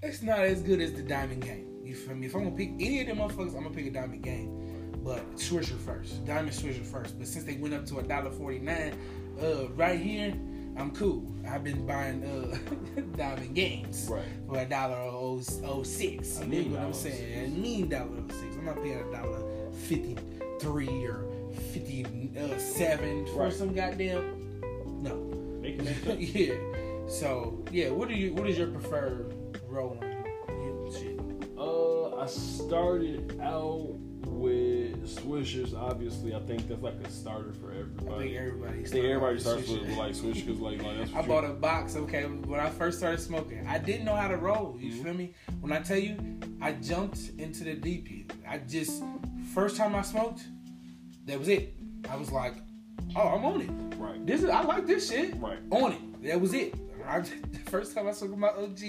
It's 0.04 0.22
not 0.22 0.40
as 0.40 0.62
good 0.62 0.82
as 0.82 0.94
the 0.94 1.02
diamond 1.02 1.44
game. 1.44 1.68
You 1.84 1.96
feel 1.96 2.16
me? 2.16 2.28
If 2.28 2.36
I'm 2.36 2.44
gonna 2.44 2.56
pick 2.56 2.72
any 2.80 3.02
of 3.02 3.08
them 3.08 3.18
motherfuckers, 3.18 3.56
I'm 3.56 3.64
gonna 3.64 3.70
pick 3.72 3.88
a 3.88 3.92
diamond 3.92 4.22
game. 4.22 4.92
But 5.04 5.36
Swisher 5.36 5.78
first, 5.80 6.26
diamond 6.26 6.52
Swisher 6.52 6.84
first. 6.86 7.18
But 7.18 7.28
since 7.28 7.46
they 7.46 7.56
went 7.58 7.74
up 7.74 7.86
to 7.88 8.00
a 8.00 8.04
dollar 8.04 8.32
forty 8.32 8.60
nine, 8.60 8.98
uh, 9.42 9.70
right 9.70 10.00
here, 10.00 10.34
I'm 10.78 10.92
cool. 10.92 11.26
I've 11.48 11.64
been 11.64 11.86
buying 11.88 12.24
uh 12.24 12.58
diamond 13.18 13.56
games 13.56 14.08
Right. 14.12 14.24
for 14.48 14.60
a 14.60 14.66
dollar 14.66 14.96
oh 14.98 15.42
oh 15.64 15.84
six. 15.84 16.40
You 16.42 16.48
mean 16.48 16.72
what 16.74 16.82
I'm 16.82 16.94
saying? 16.94 17.46
A 17.46 17.58
mean 17.58 17.88
dollar 17.88 18.10
oh 18.18 18.34
six. 18.34 18.56
I'm 18.58 18.66
not 18.66 18.84
paying 18.84 19.00
a 19.00 19.12
dollar 19.12 19.42
fifty 19.72 20.18
three 20.60 21.06
or 21.06 21.24
fifty 21.56 22.06
uh, 22.40 22.58
seven 22.58 23.26
for 23.28 23.44
Right. 23.44 23.54
some 23.54 23.74
goddamn. 23.74 24.62
No. 25.02 25.16
Making 25.62 25.88
it 26.06 26.20
yeah. 26.20 27.08
So 27.10 27.64
yeah, 27.72 27.90
what 27.90 28.08
do 28.10 28.16
you? 28.16 28.34
What 28.34 28.50
is 28.50 28.58
your 28.58 28.68
preferred 28.68 29.34
shit. 30.92 31.20
Uh, 31.58 32.16
I 32.18 32.26
started 32.28 33.40
out 33.42 33.96
with 34.28 35.06
Swishers. 35.08 35.76
Obviously, 35.78 36.34
I 36.36 36.40
think 36.40 36.68
that's 36.68 36.82
like 36.82 36.96
a 37.04 37.10
starter 37.10 37.54
for 37.54 37.72
everybody. 37.72 38.38
I 38.38 38.42
everybody. 38.42 38.84
think 38.84 38.84
everybody. 38.84 38.84
I 38.84 38.88
think 38.88 39.06
everybody 39.06 39.40
starts 39.40 39.68
with, 39.70 39.82
with 39.82 39.98
like 39.98 40.14
Swishers 40.14 40.46
because 40.46 40.60
like, 40.62 40.82
like 40.84 40.98
that's 40.98 41.14
I 41.16 41.22
bought 41.22 41.44
a 41.46 41.50
box. 41.50 41.96
Okay, 41.96 42.24
when 42.24 42.60
I 42.60 42.70
first 42.70 42.98
started 43.00 43.20
smoking, 43.20 43.66
I 43.68 43.78
didn't 43.78 44.06
know 44.06 44.16
how 44.16 44.28
to 44.28 44.38
roll. 44.38 44.78
You 44.80 44.92
Mhm. 44.94 45.04
feel 45.04 45.14
me? 45.14 45.34
When 45.62 45.72
I 45.72 45.80
tell 45.80 45.98
you, 45.98 46.18
I 46.62 46.74
jumped 46.74 47.32
into 47.38 47.64
the 47.64 47.74
deep 47.76 48.08
end. 48.10 48.34
I 48.48 48.60
just 48.60 49.04
first 49.54 49.78
time 49.78 49.96
I 49.96 50.02
smoked, 50.02 50.42
that 51.26 51.40
was 51.40 51.48
it. 51.48 51.74
I 52.10 52.16
was 52.16 52.32
like, 52.32 52.56
oh, 53.16 53.28
I'm 53.30 53.46
on 53.46 53.62
it. 53.62 53.70
right, 53.98 54.26
This 54.26 54.44
is 54.44 54.50
I 54.50 54.62
like 54.62 54.86
this 54.86 55.10
shit. 55.10 55.36
right. 55.38 55.60
on 55.72 55.94
it. 55.94 56.24
That 56.24 56.40
was 56.40 56.54
it. 56.54 56.76
I, 57.08 57.20
the 57.52 57.60
first 57.70 57.96
time 57.96 58.08
I 58.08 58.12
smoked 58.12 58.38
my 58.38 58.50
OG, 58.50 58.80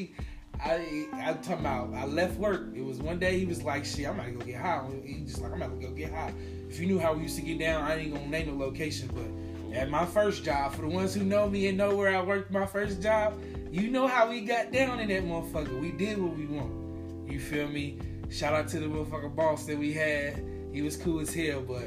I 0.64 1.06
I 1.12 1.32
talking 1.34 1.60
about 1.60 1.92
I 1.92 2.06
left 2.06 2.38
work. 2.38 2.68
It 2.74 2.82
was 2.82 2.98
one 2.98 3.18
day 3.18 3.38
he 3.38 3.44
was 3.44 3.62
like, 3.62 3.84
"Shit, 3.84 4.06
I'm 4.06 4.14
about 4.14 4.26
to 4.26 4.32
go 4.32 4.44
get 4.44 4.60
high." 4.60 4.82
He 5.04 5.20
just 5.20 5.42
like, 5.42 5.52
"I'm 5.52 5.60
about 5.60 5.78
to 5.78 5.86
go 5.86 5.92
get 5.92 6.12
high." 6.12 6.32
If 6.70 6.80
you 6.80 6.86
knew 6.86 6.98
how 6.98 7.12
we 7.12 7.22
used 7.24 7.36
to 7.36 7.42
get 7.42 7.58
down, 7.58 7.82
I 7.82 7.96
ain't 7.96 8.14
gonna 8.14 8.26
name 8.26 8.46
the 8.46 8.64
location, 8.64 9.10
but 9.14 9.76
at 9.76 9.90
my 9.90 10.06
first 10.06 10.44
job, 10.44 10.72
for 10.72 10.82
the 10.82 10.88
ones 10.88 11.14
who 11.14 11.24
know 11.24 11.48
me 11.48 11.66
and 11.68 11.76
know 11.76 11.94
where 11.94 12.16
I 12.16 12.22
worked 12.22 12.50
my 12.50 12.64
first 12.64 13.02
job, 13.02 13.38
you 13.70 13.90
know 13.90 14.06
how 14.06 14.30
we 14.30 14.40
got 14.40 14.72
down 14.72 14.98
in 15.00 15.08
that 15.08 15.24
motherfucker. 15.24 15.78
We 15.78 15.92
did 15.92 16.16
what 16.16 16.34
we 16.36 16.46
want. 16.46 17.30
You 17.30 17.38
feel 17.38 17.68
me? 17.68 17.98
Shout 18.30 18.54
out 18.54 18.68
to 18.68 18.80
the 18.80 18.86
motherfucker 18.86 19.34
boss 19.34 19.66
that 19.66 19.76
we 19.76 19.92
had. 19.92 20.42
He 20.72 20.80
was 20.80 20.96
cool 20.96 21.20
as 21.20 21.34
hell, 21.34 21.60
but 21.60 21.82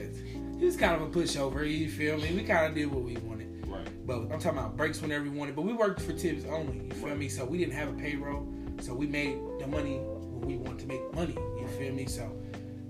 he 0.59 0.65
was 0.65 0.75
kind 0.75 1.01
of 1.01 1.01
a 1.01 1.07
pushover. 1.07 1.65
You 1.65 1.89
feel 1.89 2.17
me? 2.17 2.33
We 2.33 2.43
kind 2.43 2.65
of 2.65 2.75
did 2.75 2.91
what 2.91 3.03
we 3.03 3.15
wanted. 3.17 3.65
Right. 3.65 3.87
But 4.05 4.23
I'm 4.23 4.39
talking 4.39 4.59
about 4.59 4.75
breaks 4.75 5.01
whenever 5.01 5.23
we 5.23 5.29
wanted. 5.29 5.55
But 5.55 5.61
we 5.61 5.73
worked 5.73 6.01
for 6.01 6.11
tips 6.11 6.43
only. 6.49 6.85
You 6.87 6.91
feel 6.91 7.15
me? 7.15 7.29
So 7.29 7.45
we 7.45 7.57
didn't 7.57 7.75
have 7.75 7.89
a 7.89 7.93
payroll. 7.93 8.45
So 8.81 8.93
we 8.93 9.07
made 9.07 9.39
the 9.59 9.67
money 9.67 9.99
when 9.99 10.41
we 10.41 10.57
wanted 10.57 10.79
to 10.79 10.87
make 10.87 11.13
money. 11.13 11.35
You 11.59 11.67
feel 11.77 11.93
me? 11.93 12.05
So 12.05 12.29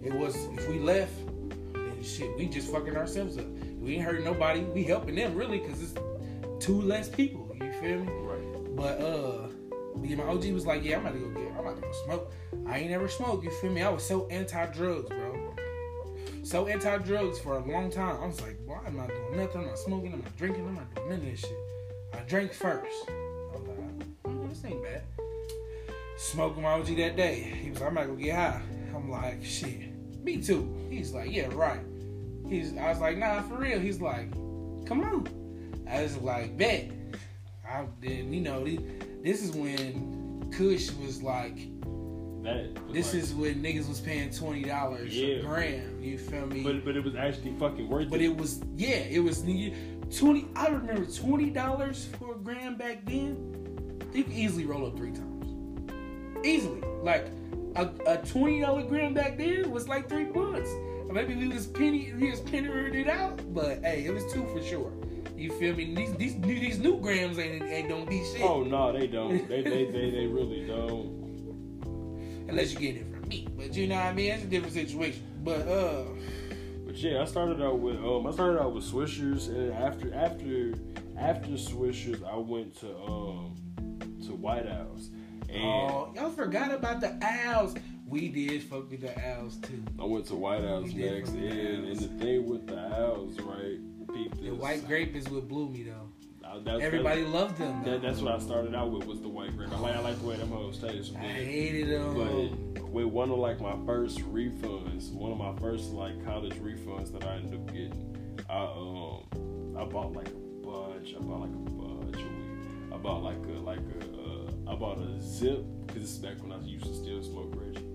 it 0.03 0.13
was 0.13 0.35
if 0.57 0.67
we 0.67 0.79
left, 0.79 1.13
then 1.73 2.03
shit, 2.03 2.35
we 2.37 2.47
just 2.47 2.71
fucking 2.71 2.97
ourselves 2.97 3.37
up. 3.37 3.45
We 3.79 3.95
ain't 3.95 4.03
hurting 4.03 4.25
nobody. 4.25 4.61
We 4.61 4.83
helping 4.83 5.15
them 5.15 5.35
really 5.35 5.59
because 5.59 5.81
it's 5.83 5.93
two 6.59 6.81
less 6.81 7.07
people. 7.07 7.55
You 7.61 7.71
feel 7.73 7.99
me? 7.99 8.11
Right. 8.23 8.75
But 8.75 8.99
uh, 8.99 9.49
and 9.95 10.17
my 10.17 10.23
OG 10.23 10.45
was 10.53 10.65
like, 10.65 10.83
yeah, 10.83 10.97
I'm 10.97 11.01
about 11.01 11.13
to 11.13 11.19
go 11.19 11.29
get, 11.29 11.51
I'm 11.51 11.59
about 11.59 11.75
to 11.75 11.81
go 11.81 11.91
smoke. 12.05 12.31
I 12.65 12.79
ain't 12.79 12.89
never 12.89 13.07
smoked. 13.07 13.43
You 13.43 13.51
feel 13.51 13.71
me? 13.71 13.83
I 13.83 13.89
was 13.89 14.03
so 14.03 14.27
anti-drugs, 14.27 15.09
bro. 15.09 15.28
So 16.49 16.65
anti-drugs 16.65 17.37
for 17.37 17.57
a 17.57 17.59
long 17.59 17.91
time. 17.91 18.23
I 18.23 18.25
was 18.25 18.41
like, 18.41 18.57
boy, 18.65 18.79
I'm 18.83 18.99
I 18.99 19.05
doing 19.05 19.37
nothing. 19.37 19.61
I'm 19.61 19.67
not 19.67 19.77
smoking. 19.77 20.13
I'm 20.13 20.21
not 20.23 20.35
drinking. 20.35 20.65
I'm 20.65 20.73
not 20.73 20.95
doing 20.95 21.09
none 21.09 21.19
of 21.19 21.25
this 21.25 21.41
shit. 21.41 21.57
I 22.11 22.21
drank 22.21 22.53
first. 22.53 22.87
I 23.07 23.55
was 23.55 23.67
like, 23.67 24.07
oh, 24.25 24.47
this 24.47 24.65
ain't 24.65 24.83
bad. 24.83 25.03
Smoking 26.17 26.63
my 26.63 26.71
OG 26.71 26.87
that 26.97 27.15
day. 27.15 27.35
He 27.35 27.69
was 27.69 27.79
like, 27.79 27.91
I'm 27.91 27.97
about 27.97 28.07
to 28.07 28.13
go 28.13 28.15
get 28.15 28.35
high. 28.35 28.61
I'm 28.95 29.11
like, 29.11 29.45
shit, 29.45 29.93
me 30.23 30.41
too. 30.41 30.75
He's 30.89 31.13
like, 31.13 31.31
yeah, 31.31 31.49
right. 31.53 31.81
He's, 32.47 32.75
I 32.75 32.89
was 32.89 32.99
like, 32.99 33.19
nah, 33.19 33.43
for 33.43 33.57
real. 33.57 33.79
He's 33.79 34.01
like, 34.01 34.31
come 34.87 35.03
on. 35.03 35.27
I 35.87 36.01
was 36.01 36.17
like, 36.17 36.57
bet. 36.57 36.89
I 37.63 37.85
then, 38.01 38.33
you 38.33 38.41
know, 38.41 38.65
this 38.65 39.43
is 39.43 39.51
when 39.51 40.51
Kush 40.51 40.89
was 40.93 41.21
like, 41.21 41.59
this 42.43 43.13
like- 43.13 43.23
is 43.23 43.33
when 43.33 43.55
niggas 43.63 43.87
was 43.87 43.99
paying 43.99 44.29
twenty 44.31 44.63
dollars 44.63 45.15
Yeah. 45.15 45.35
a 45.37 45.41
gram. 45.41 46.01
You 46.01 46.17
feel 46.17 46.45
me? 46.47 46.63
But 46.63 46.85
but 46.85 46.95
it 46.95 47.03
was 47.03 47.15
actually 47.15 47.53
fucking 47.59 47.87
worth 47.89 48.09
But 48.09 48.21
it. 48.21 48.29
But 48.29 48.35
it 48.35 48.37
was 48.37 48.61
yeah, 48.75 48.97
it 49.09 49.19
was 49.19 49.41
twenty. 49.41 50.47
I 50.55 50.67
remember 50.67 51.05
twenty 51.05 51.49
dollars 51.49 52.07
for 52.17 52.35
a 52.35 52.37
gram 52.37 52.75
back 52.75 53.05
then. 53.05 53.55
You 54.13 54.23
could 54.23 54.33
easily 54.33 54.65
roll 54.65 54.87
up 54.87 54.97
three 54.97 55.11
times, 55.11 55.45
easily. 56.43 56.81
Like 57.03 57.27
a, 57.75 57.89
a 58.07 58.17
twenty 58.17 58.61
dollar 58.61 58.83
gram 58.83 59.13
back 59.13 59.37
then 59.37 59.69
was 59.71 59.87
like 59.87 60.09
three 60.09 60.25
bucks. 60.25 60.69
Maybe 61.11 61.35
we 61.35 61.47
was 61.47 61.65
penny, 61.65 62.13
we 62.19 62.29
was 62.29 62.39
pennying 62.39 62.93
it 62.93 63.07
out, 63.09 63.41
but 63.53 63.79
hey, 63.83 64.05
it 64.05 64.13
was 64.13 64.31
two 64.31 64.45
for 64.53 64.61
sure. 64.61 64.91
You 65.35 65.51
feel 65.53 65.75
me? 65.75 65.95
These 65.95 66.13
these 66.15 66.35
new, 66.35 66.59
these 66.59 66.79
new 66.79 66.99
grams 66.99 67.39
ain't 67.39 67.63
ain't 67.63 67.89
don't 67.89 68.07
be 68.09 68.23
shit 68.31 68.41
Oh 68.41 68.63
no, 68.63 68.91
they 68.91 69.07
don't. 69.07 69.47
They 69.47 69.61
they 69.61 69.85
they, 69.85 70.09
they 70.11 70.27
really 70.27 70.67
don't. 70.67 71.18
Unless 72.49 72.73
you 72.73 72.79
get 72.79 72.95
it 72.97 73.11
from 73.11 73.27
me. 73.27 73.47
But 73.55 73.75
you 73.75 73.87
know 73.87 73.95
what 73.95 74.05
I 74.05 74.13
mean? 74.13 74.31
It's 74.31 74.43
a 74.43 74.47
different 74.47 74.73
situation. 74.73 75.23
But 75.43 75.67
uh, 75.67 76.03
But 76.85 76.95
yeah, 76.95 77.21
I 77.21 77.25
started 77.25 77.61
out 77.61 77.79
with 77.79 77.97
um 77.97 78.27
I 78.27 78.31
started 78.31 78.59
out 78.61 78.73
with 78.73 78.83
Swishers 78.83 79.47
and 79.47 79.73
after 79.73 80.13
after 80.13 80.73
after 81.17 81.49
Swishers 81.51 82.23
I 82.27 82.35
went 82.37 82.75
to 82.79 82.95
um 82.97 83.55
to 84.25 84.35
White 84.35 84.67
House 84.67 85.09
and 85.51 85.63
oh, 85.63 86.11
y'all 86.15 86.29
forgot 86.29 86.71
about 86.71 87.01
the 87.01 87.17
owls. 87.23 87.75
We 88.05 88.27
did 88.29 88.63
fuck 88.63 88.89
with 88.89 89.01
the 89.01 89.17
owls 89.29 89.57
too. 89.57 89.83
I 89.99 90.05
went 90.05 90.25
to 90.27 90.35
White 90.35 90.63
House 90.63 90.91
next 90.93 91.31
the 91.31 91.47
and, 91.47 91.85
and 91.87 91.99
the 91.99 92.07
thing 92.23 92.47
with 92.47 92.67
the 92.67 92.79
owls, 93.01 93.39
right? 93.39 93.79
Peep 94.13 94.41
The 94.41 94.51
white 94.51 94.87
grape 94.87 95.15
is 95.15 95.29
what 95.29 95.47
blew 95.47 95.69
me 95.69 95.83
though. 95.83 96.09
That's- 96.63 96.81
Everybody 96.81 97.23
loved 97.23 97.57
them. 97.57 97.83
That, 97.83 98.01
that's 98.01 98.19
what 98.21 98.33
I 98.33 98.39
started 98.39 98.75
out 98.75 98.91
with 98.91 99.05
was 99.05 99.21
the 99.21 99.29
white 99.29 99.55
grape. 99.55 99.71
I 99.71 99.79
like 99.79 99.95
I 99.95 99.99
like 99.99 100.19
the 100.19 100.27
way 100.27 100.35
them 100.37 100.49
hoes 100.49 100.79
taste. 100.79 101.13
I 101.15 101.19
hated 101.19 101.89
them. 101.89 102.13
But 102.75 102.89
with 102.89 103.05
one 103.05 103.29
of 103.29 103.37
like 103.37 103.61
my 103.61 103.75
first 103.85 104.19
refunds, 104.33 105.11
one 105.13 105.31
of 105.31 105.37
my 105.37 105.55
first 105.61 105.91
like 105.91 106.23
college 106.25 106.55
refunds 106.55 107.11
that 107.13 107.23
I 107.25 107.35
ended 107.35 107.53
up 107.53 107.67
getting, 107.67 108.15
I 108.49 108.63
um 108.63 109.75
I 109.77 109.85
bought 109.85 110.13
like 110.13 110.27
a 110.27 110.65
bunch. 110.65 111.15
I 111.15 111.19
bought 111.21 111.41
like 111.41 111.51
a 111.51 111.69
bunch 111.69 112.15
of 112.15 112.21
weed. 112.21 112.67
I 112.93 112.97
bought 112.97 113.23
like 113.23 113.37
a 113.37 113.59
like 113.59 113.79
a 113.79 114.19
uh, 114.19 114.71
I 114.71 114.75
bought 114.75 114.97
a 114.99 115.21
zip 115.21 115.63
because 115.85 116.01
this 116.01 116.11
is 116.11 116.17
back 116.17 116.41
when 116.41 116.51
I 116.51 116.59
used 116.65 116.85
to 116.85 116.93
still 116.95 117.21
smoke 117.23 117.53
Reggie. 117.55 117.85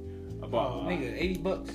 I 0.43 0.47
bought 0.47 0.73
oh, 0.73 0.87
nigga, 0.87 1.13
eighty 1.21 1.39
bucks, 1.39 1.71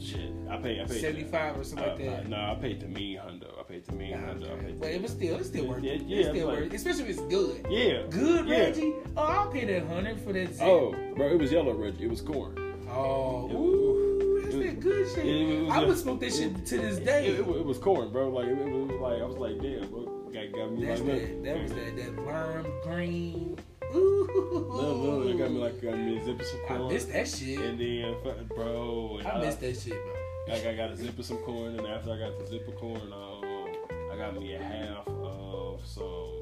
shit. 0.00 0.30
I 0.50 0.56
paid 0.58 0.80
I 0.80 0.84
paid 0.84 1.00
seventy 1.00 1.24
five 1.24 1.58
or 1.58 1.64
something 1.64 1.86
like 1.88 2.00
uh, 2.00 2.16
that. 2.16 2.28
No, 2.28 2.36
I 2.36 2.54
paid 2.60 2.80
the 2.80 2.86
mean 2.88 3.18
hundo. 3.18 3.58
I 3.58 3.62
paid 3.62 3.84
the 3.86 3.92
mean 3.92 4.10
Nah, 4.12 4.18
hundo. 4.32 4.48
I 4.50 4.52
okay. 4.54 4.74
But 4.78 4.88
it 4.90 5.02
was 5.02 5.10
still, 5.12 5.36
it's 5.38 5.48
still 5.48 5.66
worth 5.66 5.84
it. 5.84 6.02
Yeah, 6.02 6.18
it's 6.18 6.28
still 6.30 6.48
like- 6.48 6.56
worth 6.58 6.66
it, 6.72 6.74
especially 6.74 7.02
if 7.04 7.08
it's 7.10 7.20
good. 7.22 7.66
yeah. 7.70 8.02
Good 8.10 8.46
Yeah. 8.46 8.58
Reggie. 8.58 8.92
Oh, 9.16 9.22
I'll 9.22 9.50
pay 9.50 9.64
that 9.64 9.86
hundred 9.86 10.20
for 10.20 10.32
that. 10.32 10.54
Zip. 10.54 10.66
Oh, 10.66 10.92
bro, 11.16 11.28
it 11.28 11.38
was 11.38 11.50
yellow 11.52 11.72
Reggie. 11.74 12.04
It 12.04 12.10
was 12.10 12.20
corn. 12.20 12.56
oh, 12.90 13.50
ooh, 13.50 14.40
that's 14.42 14.54
that 14.56 14.80
good 14.80 15.08
shit. 15.14 15.26
it- 15.26 15.48
it 15.48 15.62
was 15.62 15.72
I 15.72 15.84
would 15.84 15.98
smoke 15.98 16.20
that 16.20 16.32
shit 16.32 16.66
to 16.66 16.78
this 16.78 16.98
day. 16.98 17.26
It, 17.28 17.44
was 17.46 17.78
corn, 17.78 18.10
bro. 18.12 18.28
Like 18.30 18.46
it, 18.46 18.56
was 18.56 18.90
like 19.00 19.20
I 19.20 19.24
was 19.24 19.36
like, 19.38 19.60
damn, 19.60 19.88
bro, 19.90 20.04
got, 20.32 20.52
got 20.52 20.72
me 20.72 20.84
That's 20.84 21.00
like 21.00 21.20
that. 21.20 21.44
That 21.44 21.62
was 21.62 21.72
that 21.72 21.96
that 21.96 22.24
lime 22.26 22.66
green. 22.84 23.58
Ooh, 23.94 24.66
little, 24.70 25.28
it 25.28 25.38
got 25.38 25.50
me 25.50 25.58
like 25.58 25.80
got 25.80 25.98
me 25.98 26.18
a 26.18 26.24
zip 26.24 26.40
of 26.40 26.46
some 26.46 26.60
I 26.64 26.68
corn. 26.76 26.92
missed 26.92 27.12
that 27.12 27.28
shit. 27.28 27.58
And 27.60 27.78
then, 27.78 28.14
bro, 28.48 29.18
and 29.18 29.28
I 29.28 29.40
missed 29.40 29.60
that 29.60 29.76
shit, 29.78 29.92
bro. 29.92 30.54
Like 30.54 30.66
I 30.66 30.74
got, 30.74 30.90
a 30.90 30.96
zip 30.96 31.18
of 31.18 31.24
some 31.24 31.38
corn, 31.38 31.76
and 31.76 31.86
after 31.86 32.12
I 32.12 32.18
got 32.18 32.38
the 32.38 32.46
zip 32.46 32.68
of 32.68 32.76
corn, 32.76 33.12
um, 33.12 33.66
I 34.12 34.16
got 34.16 34.38
me 34.38 34.54
a 34.54 34.62
half 34.62 35.06
of 35.08 35.84
some 35.84 36.32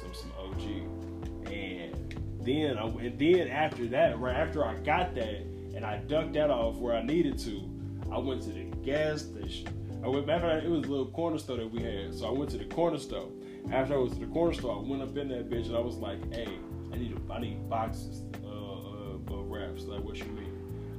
some 0.00 0.14
some 0.14 0.32
OG, 0.38 1.50
and 1.52 2.14
then 2.40 2.78
I 2.78 2.86
and 2.86 3.18
then 3.18 3.48
after 3.48 3.86
that, 3.88 4.18
right 4.18 4.36
after 4.36 4.64
I 4.64 4.74
got 4.76 5.14
that, 5.16 5.40
and 5.74 5.84
I 5.84 5.98
ducked 5.98 6.34
that 6.34 6.50
off 6.50 6.76
where 6.76 6.94
I 6.94 7.02
needed 7.02 7.38
to, 7.40 7.68
I 8.12 8.18
went 8.18 8.42
to 8.42 8.50
the 8.50 8.64
gas 8.84 9.22
station. 9.22 9.68
I 10.04 10.08
went 10.08 10.26
back. 10.26 10.42
It 10.42 10.68
was 10.68 10.84
a 10.84 10.90
little 10.90 11.06
corner 11.06 11.38
store 11.38 11.56
that 11.56 11.70
we 11.70 11.82
had, 11.82 12.14
so 12.14 12.26
I 12.26 12.30
went 12.30 12.50
to 12.50 12.58
the 12.58 12.66
corner 12.66 12.98
store. 12.98 13.28
After 13.72 13.94
I 13.94 13.96
was 13.96 14.12
to 14.14 14.20
the 14.20 14.26
corner 14.26 14.52
store, 14.52 14.76
I 14.84 14.88
went 14.88 15.02
up 15.02 15.16
in 15.16 15.28
that 15.28 15.50
bitch 15.50 15.66
and 15.66 15.76
I 15.76 15.80
was 15.80 15.96
like, 15.96 16.18
"Hey, 16.32 16.48
I 16.92 16.96
need 16.96 17.16
a, 17.16 17.32
I 17.32 17.40
need 17.40 17.68
boxes 17.68 18.22
uh, 18.44 18.48
of, 18.48 19.28
of 19.28 19.46
wraps." 19.50 19.84
Like, 19.84 20.04
what 20.04 20.16
you 20.18 20.26
mean? 20.26 20.52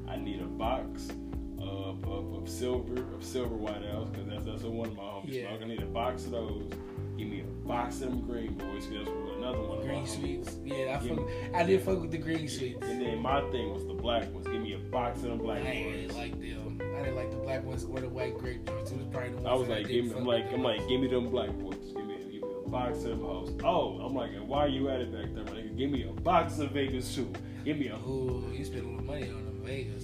I 0.08 0.18
need 0.18 0.42
a 0.42 0.46
box 0.46 1.10
of, 1.62 2.04
of, 2.06 2.34
of 2.34 2.50
silver 2.50 3.02
of 3.14 3.24
silver 3.24 3.56
white 3.56 3.84
owls 3.94 4.10
because 4.10 4.28
that's 4.28 4.46
that's 4.46 4.64
one 4.64 4.90
of 4.90 4.96
my 4.98 5.04
homies 5.04 5.34
Yeah. 5.34 5.56
I 5.62 5.66
need 5.66 5.82
a 5.82 5.86
box 5.86 6.26
of 6.26 6.32
those. 6.32 6.70
Give 7.18 7.30
me 7.30 7.42
a 7.42 7.68
box 7.68 8.02
of 8.02 8.10
them 8.10 8.22
green 8.28 8.54
boys. 8.56 8.88
'cause 8.88 9.06
That's 9.06 9.10
another 9.38 9.60
one. 9.60 9.78
of 9.78 9.86
my 9.86 9.92
Green 9.92 10.04
homies- 10.04 10.08
sweets. 10.20 10.58
Yeah, 10.66 10.76
I 10.76 11.04
Yeah. 11.06 11.16
fuck, 11.16 11.26
I 11.54 11.64
did 11.64 11.82
fuck 11.82 12.02
with 12.02 12.12
the 12.12 12.18
green 12.18 12.48
sweets. 12.50 12.86
And 12.86 13.02
then 13.02 13.22
my 13.22 13.40
thing 13.52 13.74
was 13.74 13.86
the 13.88 13.94
black 13.94 14.34
ones. 14.34 14.46
Give 14.48 14.62
me 14.62 14.74
a 14.74 14.80
box 14.80 15.20
of 15.20 15.30
them 15.30 15.40
I 15.40 15.44
black 15.44 15.66
ain't 15.66 15.92
really 15.96 16.08
boys. 16.08 16.16
like 16.18 16.32
them. 16.42 16.82
I 16.82 17.00
didn't 17.04 17.16
like 17.16 17.32
the 17.32 17.38
black 17.38 17.64
ones 17.66 17.86
or 17.86 18.02
the 18.02 18.10
white 18.10 18.38
grape 18.38 18.66
joints. 18.68 18.92
It 18.92 18.98
was 18.98 19.08
probably 19.08 19.30
the 19.30 19.36
ones 19.38 19.46
I 19.48 19.54
was 19.54 19.70
like, 19.70 19.88
didn't 19.88 19.92
give 20.10 20.12
me, 20.12 20.20
I'm 20.20 20.26
like. 20.26 20.52
I'm 20.54 20.62
like, 20.64 20.88
give 20.90 21.00
me 21.00 21.08
them 21.08 21.30
black 21.30 21.52
boys. 21.58 21.76
Box 22.76 22.98
of 23.00 23.04
them 23.12 23.22
hoes. 23.22 23.54
Oh, 23.64 24.00
I'm 24.00 24.14
like, 24.14 24.32
why 24.46 24.66
you 24.66 24.90
at 24.90 25.00
it 25.00 25.12
back 25.14 25.34
there, 25.34 25.46
my 25.46 25.62
nigga? 25.62 25.78
Give 25.78 25.90
me 25.90 26.04
a 26.04 26.12
box 26.12 26.60
of 26.60 26.72
Vegas 26.72 27.16
too. 27.16 27.32
Give 27.64 27.78
me 27.78 27.88
a. 27.88 27.96
Ooh, 27.96 28.52
you 28.54 28.66
spent 28.66 28.84
a 28.84 28.88
little 28.90 29.04
money 29.06 29.30
on 29.30 29.46
them 29.46 29.62
Vegas. 29.64 30.04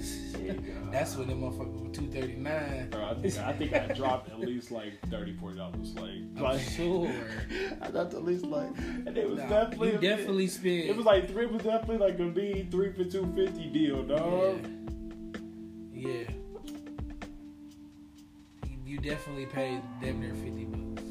That's 0.90 1.14
when 1.16 1.28
them 1.28 1.42
motherfuckers 1.42 1.78
were 1.82 1.92
two 1.94 2.06
thirty 2.10 2.36
nine. 2.36 2.88
I 2.94 3.14
think 3.20 3.36
I 3.38 3.52
think 3.52 3.74
I 3.74 3.86
dropped 3.92 4.30
at 4.30 4.40
least 4.40 4.70
like 4.70 4.94
thirty 5.10 5.34
four 5.34 5.52
dollars. 5.52 5.94
Like, 5.94 6.10
I'm 6.36 6.42
like 6.42 6.60
sure. 6.62 7.12
I 7.82 7.88
dropped 7.90 8.14
at 8.14 8.24
least 8.24 8.46
like, 8.46 8.70
and 8.78 9.16
it 9.18 9.28
was 9.28 9.38
Nah, 9.40 9.48
definitely 9.48 9.98
definitely 9.98 10.46
spent. 10.46 10.86
It 10.86 10.96
was 10.96 11.04
like 11.04 11.28
three. 11.28 11.44
It 11.44 11.52
was 11.52 11.62
definitely 11.62 11.98
like 11.98 12.18
a 12.18 12.28
B 12.30 12.66
three 12.70 12.92
for 12.94 13.04
two 13.04 13.30
fifty 13.36 13.66
deal, 13.66 14.02
dog. 14.04 14.66
Yeah. 15.92 16.08
yeah. 16.08 16.30
You- 18.64 18.78
You 18.86 18.98
definitely 18.98 19.46
paid 19.46 19.82
damn 20.00 20.18
near 20.20 20.34
fifty 20.34 20.64
bucks. 20.64 21.02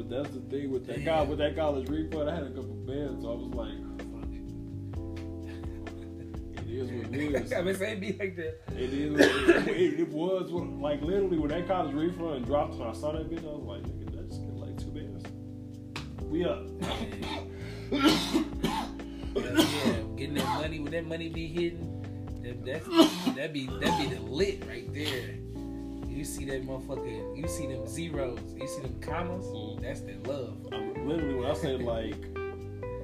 But 0.00 0.08
that's 0.08 0.34
the 0.34 0.40
thing 0.40 0.70
with 0.70 0.86
that 0.86 0.96
Damn. 0.96 1.04
guy 1.04 1.22
with 1.24 1.38
that 1.40 1.54
college 1.56 1.86
refund. 1.90 2.30
I 2.30 2.34
had 2.34 2.44
a 2.44 2.50
couple 2.50 2.72
bands, 2.86 3.22
so 3.22 3.32
I 3.32 3.34
was 3.34 3.52
like, 3.52 3.76
Fuck 4.14 4.30
it 6.66 6.70
is 6.70 6.90
what 6.90 7.14
it 7.14 7.34
is. 7.34 7.52
I 7.52 7.60
mean, 7.60 7.74
it 7.74 8.00
be 8.00 8.12
like 8.18 8.36
that. 8.36 8.60
It 8.78 8.94
is. 8.94 9.20
It, 9.20 9.68
it, 9.68 10.00
it 10.00 10.08
was 10.08 10.50
when- 10.50 10.80
like 10.80 11.02
literally 11.02 11.36
when 11.36 11.50
that 11.50 11.66
college 11.66 11.92
refund 11.94 12.46
dropped 12.46 12.76
and 12.76 12.84
I 12.84 12.92
saw 12.94 13.12
that 13.12 13.28
bitch, 13.30 13.40
I 13.44 13.52
was 13.52 13.62
like, 13.62 13.82
nigga, 13.82 14.16
that's 14.16 14.38
just 14.38 14.56
like 14.56 14.78
two 14.78 14.90
bands. 14.90 15.26
We 16.24 16.46
up. 16.46 16.64
Yeah, 17.90 18.00
yeah, 19.36 20.02
getting 20.16 20.34
that 20.36 20.46
money 20.60 20.80
when 20.80 20.92
that 20.92 21.06
money 21.06 21.28
be 21.28 21.46
hitting, 21.46 22.40
that 22.42 22.64
that's 22.64 22.86
that 23.36 23.52
be 23.52 23.66
that 23.66 23.98
be 24.00 24.14
the 24.14 24.20
lit 24.22 24.64
right 24.66 24.90
there. 24.94 25.34
You 26.20 26.26
see 26.26 26.44
that 26.44 26.66
motherfucker, 26.66 27.34
you 27.34 27.48
see 27.48 27.66
them 27.66 27.86
zeros, 27.88 28.38
you 28.54 28.66
see 28.68 28.82
them 28.82 29.00
commas, 29.00 29.46
Mm. 29.46 29.80
that's 29.80 30.00
that 30.02 30.26
love. 30.26 30.54
I'm 30.70 31.08
literally 31.08 31.34
when 31.36 31.50
I 31.50 31.54
say 31.54 31.78
like 31.78 32.14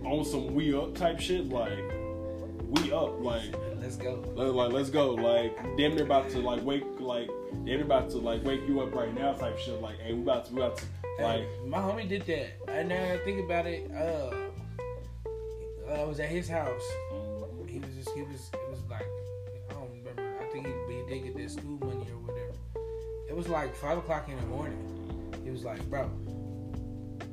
on 0.05 0.23
some 0.23 0.55
we 0.55 0.77
up 0.77 0.95
type 0.95 1.19
shit, 1.19 1.49
like 1.49 1.79
we 2.69 2.93
up, 2.93 3.19
like 3.23 3.55
Let's 3.81 3.97
go. 3.97 4.23
like, 4.35 4.53
like, 4.53 4.73
let's 4.73 4.91
go, 4.91 5.15
like 5.15 5.57
damn 5.79 5.95
near 5.95 6.05
about 6.05 6.29
to 6.33 6.41
like 6.41 6.63
wake, 6.63 6.85
like 7.01 7.31
damn 7.51 7.65
near 7.65 7.85
about 7.85 8.11
to 8.11 8.19
like 8.19 8.45
wake 8.45 8.61
you 8.69 8.83
up 8.83 8.95
right 8.95 9.15
now 9.15 9.33
type 9.33 9.59
shit, 9.61 9.81
like 9.81 9.99
hey 10.01 10.13
we 10.13 10.21
about 10.21 10.45
to 10.49 10.53
we 10.55 10.61
about 10.61 10.77
to 10.77 10.85
like 11.19 11.41
Hey, 11.41 11.49
my 11.65 11.79
homie 11.79 12.07
did 12.07 12.27
that. 12.27 12.49
And 12.69 12.91
now 12.91 13.03
I 13.15 13.17
think 13.25 13.43
about 13.47 13.65
it, 13.67 13.91
uh, 13.93 14.31
I 15.91 16.05
was 16.05 16.21
at 16.21 16.29
his 16.29 16.51
house. 16.51 16.83
He 17.67 17.79
was 17.79 17.89
just, 17.97 18.11
he 18.11 18.21
was, 18.21 18.51
it 18.53 18.71
was 18.71 18.81
like, 18.91 19.07
I 19.71 19.73
don't 19.73 19.89
remember. 19.91 20.23
I 20.39 20.45
think 20.53 20.67
he, 20.67 20.73
he 20.97 21.03
did 21.09 21.25
get 21.25 21.37
that 21.43 21.51
school 21.51 21.79
money 21.79 22.07
or 22.11 22.19
whatever. 22.19 22.26
It 23.37 23.41
was 23.41 23.49
like 23.49 23.75
five 23.75 23.99
o'clock 23.99 24.31
in 24.31 24.37
the 24.37 24.47
morning. 24.47 25.31
He 25.45 25.51
was 25.51 25.63
like, 25.63 25.85
bro. 25.91 26.05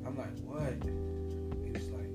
I'm 0.06 0.18
like, 0.18 0.38
what? 0.42 0.74
He 1.64 1.72
was 1.72 1.88
like, 1.92 2.12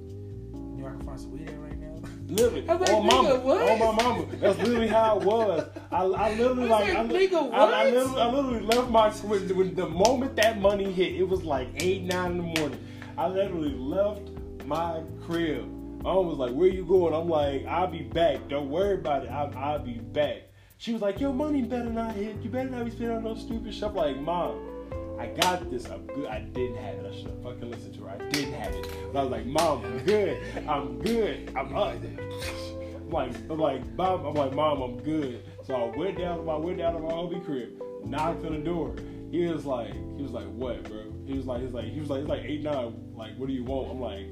you 0.53 0.83
know 0.83 0.89
I 0.89 0.91
can 0.91 1.01
find 1.07 1.19
some 1.19 1.31
weed 1.33 1.49
there 1.49 1.59
right 1.59 1.79
now. 1.79 1.97
Literally, 2.27 2.69
I'm 2.69 2.81
like, 2.81 2.91
on 2.91 3.07
mama, 3.07 3.37
what? 3.37 3.63
on 3.63 3.79
my 3.79 4.03
mama. 4.03 4.27
That's 4.37 4.59
literally 4.59 4.89
how 4.89 5.19
it 5.19 5.25
was. 5.25 5.71
I, 5.91 6.03
I 6.03 6.35
literally 6.35 6.71
I 6.71 6.81
like, 6.81 6.97
I, 6.97 7.01
like, 7.01 7.13
li- 7.13 7.29
nigga, 7.29 7.51
I, 7.51 7.57
I, 7.57 7.91
literally, 7.91 8.21
I 8.21 8.31
literally 8.31 8.61
left 8.61 8.91
my 8.91 9.11
when, 9.11 9.57
when 9.57 9.75
the 9.75 9.89
moment 9.89 10.37
that 10.37 10.61
money 10.61 10.93
hit, 10.93 11.15
it 11.15 11.27
was 11.27 11.43
like 11.43 11.69
eight, 11.77 12.03
nine 12.03 12.33
in 12.33 12.37
the 12.37 12.61
morning. 12.61 12.87
I 13.17 13.27
literally 13.29 13.75
left 13.75 14.29
my 14.67 15.01
crib. 15.25 15.65
I 16.05 16.13
was 16.13 16.37
like, 16.37 16.53
"Where 16.53 16.69
you 16.69 16.85
going?" 16.85 17.15
I'm 17.15 17.31
like, 17.31 17.65
"I'll 17.65 17.91
be 17.91 18.03
back. 18.03 18.51
Don't 18.51 18.69
worry 18.69 18.97
about 18.97 19.25
it. 19.25 19.31
I'll, 19.31 19.51
I'll 19.57 19.79
be 19.79 19.95
back." 19.95 20.48
She 20.79 20.93
was 20.93 21.03
like, 21.03 21.21
"Your 21.21 21.33
money 21.33 21.63
better 21.63 21.91
not 21.91 22.15
hit. 22.15 22.37
You 22.43 22.51
better 22.51 22.71
not 22.71 22.85
be 22.85 22.91
spending 22.91 23.17
on 23.17 23.25
no 23.25 23.35
stupid 23.35 23.75
shit." 23.75 23.83
I'm 23.83 23.95
like, 23.95 24.17
"Mom, 24.17 24.79
I 25.19 25.27
got 25.27 25.71
this. 25.71 25.91
I'm 25.91 26.07
good. 26.07 26.27
I 26.27 26.41
didn't 26.41 26.77
have 26.77 26.95
it. 26.95 27.13
I 27.13 27.17
should 27.17 27.27
have 27.27 27.43
fucking 27.43 27.71
listened 27.71 27.95
to 27.97 28.05
her. 28.05 28.11
I 28.11 28.19
didn't 28.31 28.55
have 28.55 28.73
it. 28.73 28.89
But 29.13 29.19
I 29.19 29.23
was 29.23 29.33
like, 29.33 29.47
Mom, 29.47 29.85
I'm 29.85 29.99
good. 30.05 30.39
I'm 30.69 30.99
good. 31.01 31.53
I'm 31.57 31.77
up. 31.77 31.95
like. 31.95 32.03
I'm 33.09 33.15
like, 33.15 33.37
I'm 33.51 33.59
like, 33.59 33.95
mom, 33.95 34.27
I'm 34.27 34.35
like, 34.35 34.53
mom, 34.53 34.83
I'm 34.83 34.99
good. 34.99 35.43
So 35.65 35.75
I 35.75 35.97
went 35.97 36.19
down, 36.19 36.47
I 36.47 36.57
went 36.57 36.77
down 36.77 36.93
to 36.93 36.99
my 36.99 37.09
homie 37.09 37.43
crib, 37.43 37.83
knocked 38.05 38.45
on 38.45 38.53
the 38.53 38.59
door. 38.59 38.95
He 39.31 39.47
was 39.47 39.65
like, 39.65 39.95
he 39.95 40.23
was 40.23 40.33
like, 40.33 40.47
what, 40.49 40.85
bro? 40.85 41.05
He 41.27 41.33
was 41.33 41.47
like, 41.47 41.61
he 41.61 41.65
was 41.65 41.75
like, 41.75 41.85
he 41.87 42.01
was 42.01 42.11
like, 42.11 42.21
it's 42.21 42.29
like 42.29 42.43
eight 42.43 42.63
nine. 42.63 42.95
Like, 43.15 43.35
what 43.39 43.49
do 43.49 43.55
you 43.55 43.65
want? 43.65 43.91
I'm 43.91 44.01
like, 44.01 44.27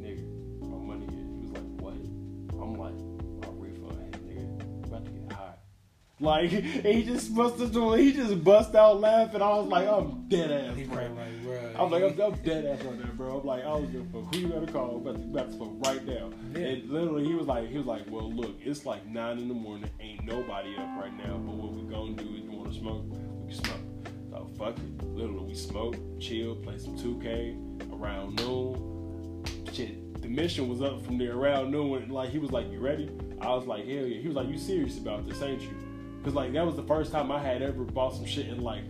nigga, 0.00 0.24
my 0.60 0.94
money. 0.94 1.04
Is. 1.04 1.12
He 1.12 1.42
was 1.42 1.52
like, 1.52 1.64
what? 1.82 1.92
I'm 2.62 2.74
like, 2.74 3.05
Like, 6.18 6.48
he 6.48 7.02
just 7.02 7.30
must 7.30 7.58
have. 7.58 7.74
He 7.98 8.12
just 8.12 8.42
bust 8.42 8.74
out 8.74 9.00
laughing. 9.00 9.42
I 9.42 9.50
was 9.50 9.68
like, 9.68 9.86
I'm 9.86 10.26
dead 10.28 10.50
ass. 10.50 10.74
He 10.76 10.84
bro. 10.84 10.96
like, 10.96 11.42
bro. 11.42 11.74
I'm 11.78 11.90
like, 11.90 12.02
I'm, 12.04 12.20
I'm 12.20 12.34
dead 12.42 12.64
ass 12.64 12.86
on 12.86 12.96
that, 12.98 13.16
bro. 13.18 13.40
I'm 13.40 13.46
like, 13.46 13.64
I 13.64 13.74
was 13.74 13.90
gonna 13.90 14.06
fuck 14.10 14.34
who 14.34 14.40
you 14.40 14.48
gonna 14.48 14.72
call, 14.72 14.96
I'm 14.96 15.06
about 15.06 15.16
to, 15.16 15.22
about 15.22 15.52
to 15.52 15.58
fuck 15.58 15.86
right 15.86 16.06
now. 16.06 16.30
Yeah. 16.54 16.66
And 16.68 16.90
literally, 16.90 17.26
he 17.26 17.34
was 17.34 17.46
like, 17.46 17.68
he 17.68 17.76
was 17.76 17.86
like, 17.86 18.04
well, 18.08 18.32
look, 18.32 18.56
it's 18.64 18.86
like 18.86 19.06
nine 19.06 19.38
in 19.38 19.48
the 19.48 19.54
morning, 19.54 19.90
ain't 20.00 20.24
nobody 20.24 20.74
up 20.76 20.88
right 20.98 21.12
now. 21.18 21.36
But 21.36 21.54
what 21.54 21.74
we 21.74 21.82
gonna 21.82 22.14
do 22.14 22.34
is, 22.34 22.44
you 22.44 22.50
wanna 22.50 22.72
smoke? 22.72 23.04
We 23.10 23.52
can 23.52 23.62
smoke. 23.62 23.80
So 24.30 24.50
fuck 24.56 24.78
it. 24.78 25.04
Literally, 25.04 25.44
we 25.44 25.54
smoke, 25.54 25.96
chill, 26.18 26.54
play 26.56 26.78
some 26.78 26.96
2K 26.96 27.92
around 27.92 28.36
noon. 28.36 29.44
Shit, 29.70 30.22
the 30.22 30.28
mission 30.28 30.66
was 30.66 30.80
up 30.80 31.04
from 31.04 31.18
there 31.18 31.34
around 31.36 31.72
noon. 31.72 32.04
And 32.04 32.10
like, 32.10 32.30
he 32.30 32.38
was 32.38 32.52
like, 32.52 32.70
you 32.70 32.78
ready? 32.80 33.10
I 33.42 33.48
was 33.48 33.66
like, 33.66 33.84
hell 33.84 34.06
yeah. 34.06 34.18
He 34.22 34.28
was 34.28 34.36
like, 34.36 34.48
you 34.48 34.56
serious 34.56 34.96
about 34.96 35.26
this, 35.26 35.42
ain't 35.42 35.60
you? 35.60 35.85
Cause 36.26 36.34
like 36.34 36.52
that 36.54 36.66
was 36.66 36.74
the 36.74 36.82
first 36.82 37.12
time 37.12 37.30
I 37.30 37.40
had 37.40 37.62
ever 37.62 37.84
bought 37.84 38.16
some 38.16 38.26
shit 38.26 38.48
in 38.48 38.60
like, 38.60 38.82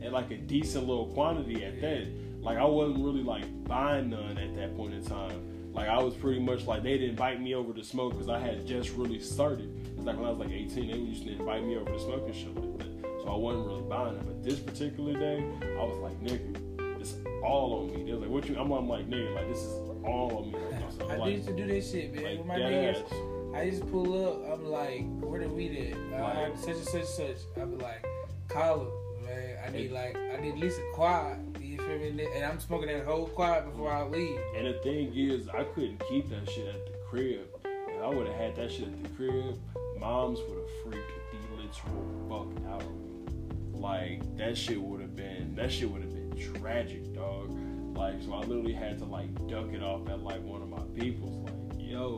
in 0.00 0.10
like 0.10 0.30
a 0.30 0.38
decent 0.38 0.86
little 0.86 1.08
quantity 1.08 1.62
at 1.62 1.82
that. 1.82 2.08
Like 2.40 2.56
I 2.56 2.64
wasn't 2.64 3.04
really 3.04 3.22
like 3.22 3.44
buying 3.64 4.08
none 4.08 4.38
at 4.38 4.54
that 4.54 4.74
point 4.74 4.94
in 4.94 5.04
time. 5.04 5.74
Like 5.74 5.86
I 5.86 6.02
was 6.02 6.14
pretty 6.14 6.40
much 6.40 6.64
like 6.64 6.82
they 6.82 6.92
didn't 6.92 7.10
invite 7.10 7.42
me 7.42 7.54
over 7.54 7.74
to 7.74 7.84
smoke 7.84 8.12
because 8.12 8.30
I 8.30 8.38
had 8.38 8.66
just 8.66 8.92
really 8.92 9.20
started. 9.20 9.70
It's 9.98 10.06
like 10.06 10.16
when 10.16 10.24
I 10.24 10.30
was 10.30 10.38
like 10.38 10.50
18, 10.50 10.90
they 10.90 10.96
used 10.96 11.24
to 11.24 11.32
invite 11.32 11.62
me 11.62 11.76
over 11.76 11.92
to 11.92 12.00
smoke 12.00 12.22
and 12.24 12.34
shit 12.34 12.56
like 12.56 12.78
that. 12.78 13.02
So 13.22 13.34
I 13.34 13.36
wasn't 13.36 13.66
really 13.66 13.82
buying 13.82 14.16
it. 14.16 14.24
But 14.24 14.42
this 14.42 14.58
particular 14.58 15.12
day, 15.12 15.44
I 15.60 15.84
was 15.84 15.98
like, 15.98 16.18
nigga, 16.22 16.98
it's 17.02 17.16
all 17.44 17.82
on 17.82 17.94
me. 17.94 18.10
They're 18.10 18.18
like, 18.18 18.30
what 18.30 18.48
you? 18.48 18.56
I'm, 18.58 18.72
I'm 18.72 18.88
like, 18.88 19.10
nigga, 19.10 19.34
like 19.34 19.46
this 19.46 19.58
is 19.58 19.74
all 20.06 20.38
on 20.38 20.52
me. 20.52 20.58
Like, 20.98 21.10
I 21.10 21.16
like, 21.16 21.34
used 21.34 21.46
to 21.46 21.54
do 21.54 21.66
this 21.66 21.92
shit, 21.92 22.14
man. 22.14 22.24
like 22.24 22.38
with 22.38 22.46
my 22.46 22.56
niggas. 22.56 23.37
I 23.58 23.70
just 23.70 23.90
pull 23.90 24.24
up. 24.24 24.52
I'm 24.52 24.66
like, 24.66 25.04
where 25.18 25.40
the 25.40 25.48
weed 25.48 25.92
at? 25.92 26.20
Uh, 26.20 26.56
such 26.56 26.76
and 26.76 26.84
such 26.84 26.94
and 26.94 27.08
such. 27.08 27.54
Be 27.56 27.82
like, 27.82 28.06
call 28.46 28.82
him, 28.82 29.26
man. 29.26 29.58
I 29.66 29.70
need 29.70 29.90
like, 29.90 30.16
I 30.16 30.40
need 30.40 30.52
at 30.52 30.58
least 30.58 30.78
a 30.78 30.94
quad. 30.94 31.58
You 31.60 31.76
feel 31.78 31.98
me? 31.98 32.28
And 32.36 32.44
I'm 32.44 32.60
smoking 32.60 32.86
that 32.86 33.04
whole 33.04 33.26
quad 33.26 33.64
before 33.68 33.92
I 33.92 34.04
leave. 34.04 34.38
And 34.56 34.68
the 34.68 34.74
thing 34.84 35.12
is, 35.12 35.48
I 35.48 35.64
couldn't 35.64 36.00
keep 36.08 36.28
that 36.30 36.48
shit 36.48 36.68
at 36.68 36.86
the 36.86 36.92
crib. 37.10 37.48
If 37.64 38.00
I 38.00 38.06
would 38.06 38.28
have 38.28 38.36
had 38.36 38.54
that 38.56 38.70
shit 38.70 38.84
at 38.84 39.02
the 39.02 39.08
crib, 39.08 39.58
moms 39.98 40.38
would 40.38 40.58
have 40.58 40.70
freaked 40.84 41.10
the 41.32 41.56
literal 41.56 42.28
fuck 42.28 42.72
out 42.72 42.82
of 42.82 42.94
me. 42.94 43.72
Like 43.72 44.36
that 44.36 44.56
shit 44.56 44.80
would 44.80 45.00
have 45.00 45.16
been 45.16 45.56
that 45.56 45.72
shit 45.72 45.90
would 45.90 46.02
have 46.02 46.14
been 46.14 46.54
tragic, 46.60 47.12
dog. 47.12 47.50
Like 47.96 48.22
so 48.22 48.34
I 48.34 48.38
literally 48.38 48.72
had 48.72 48.98
to 48.98 49.04
like 49.04 49.34
duck 49.48 49.72
it 49.72 49.82
off 49.82 50.08
at 50.08 50.20
like 50.22 50.42
one 50.44 50.62
of 50.62 50.68
my 50.68 50.82
people's 50.96 51.44
like, 51.44 51.80
yo, 51.80 52.16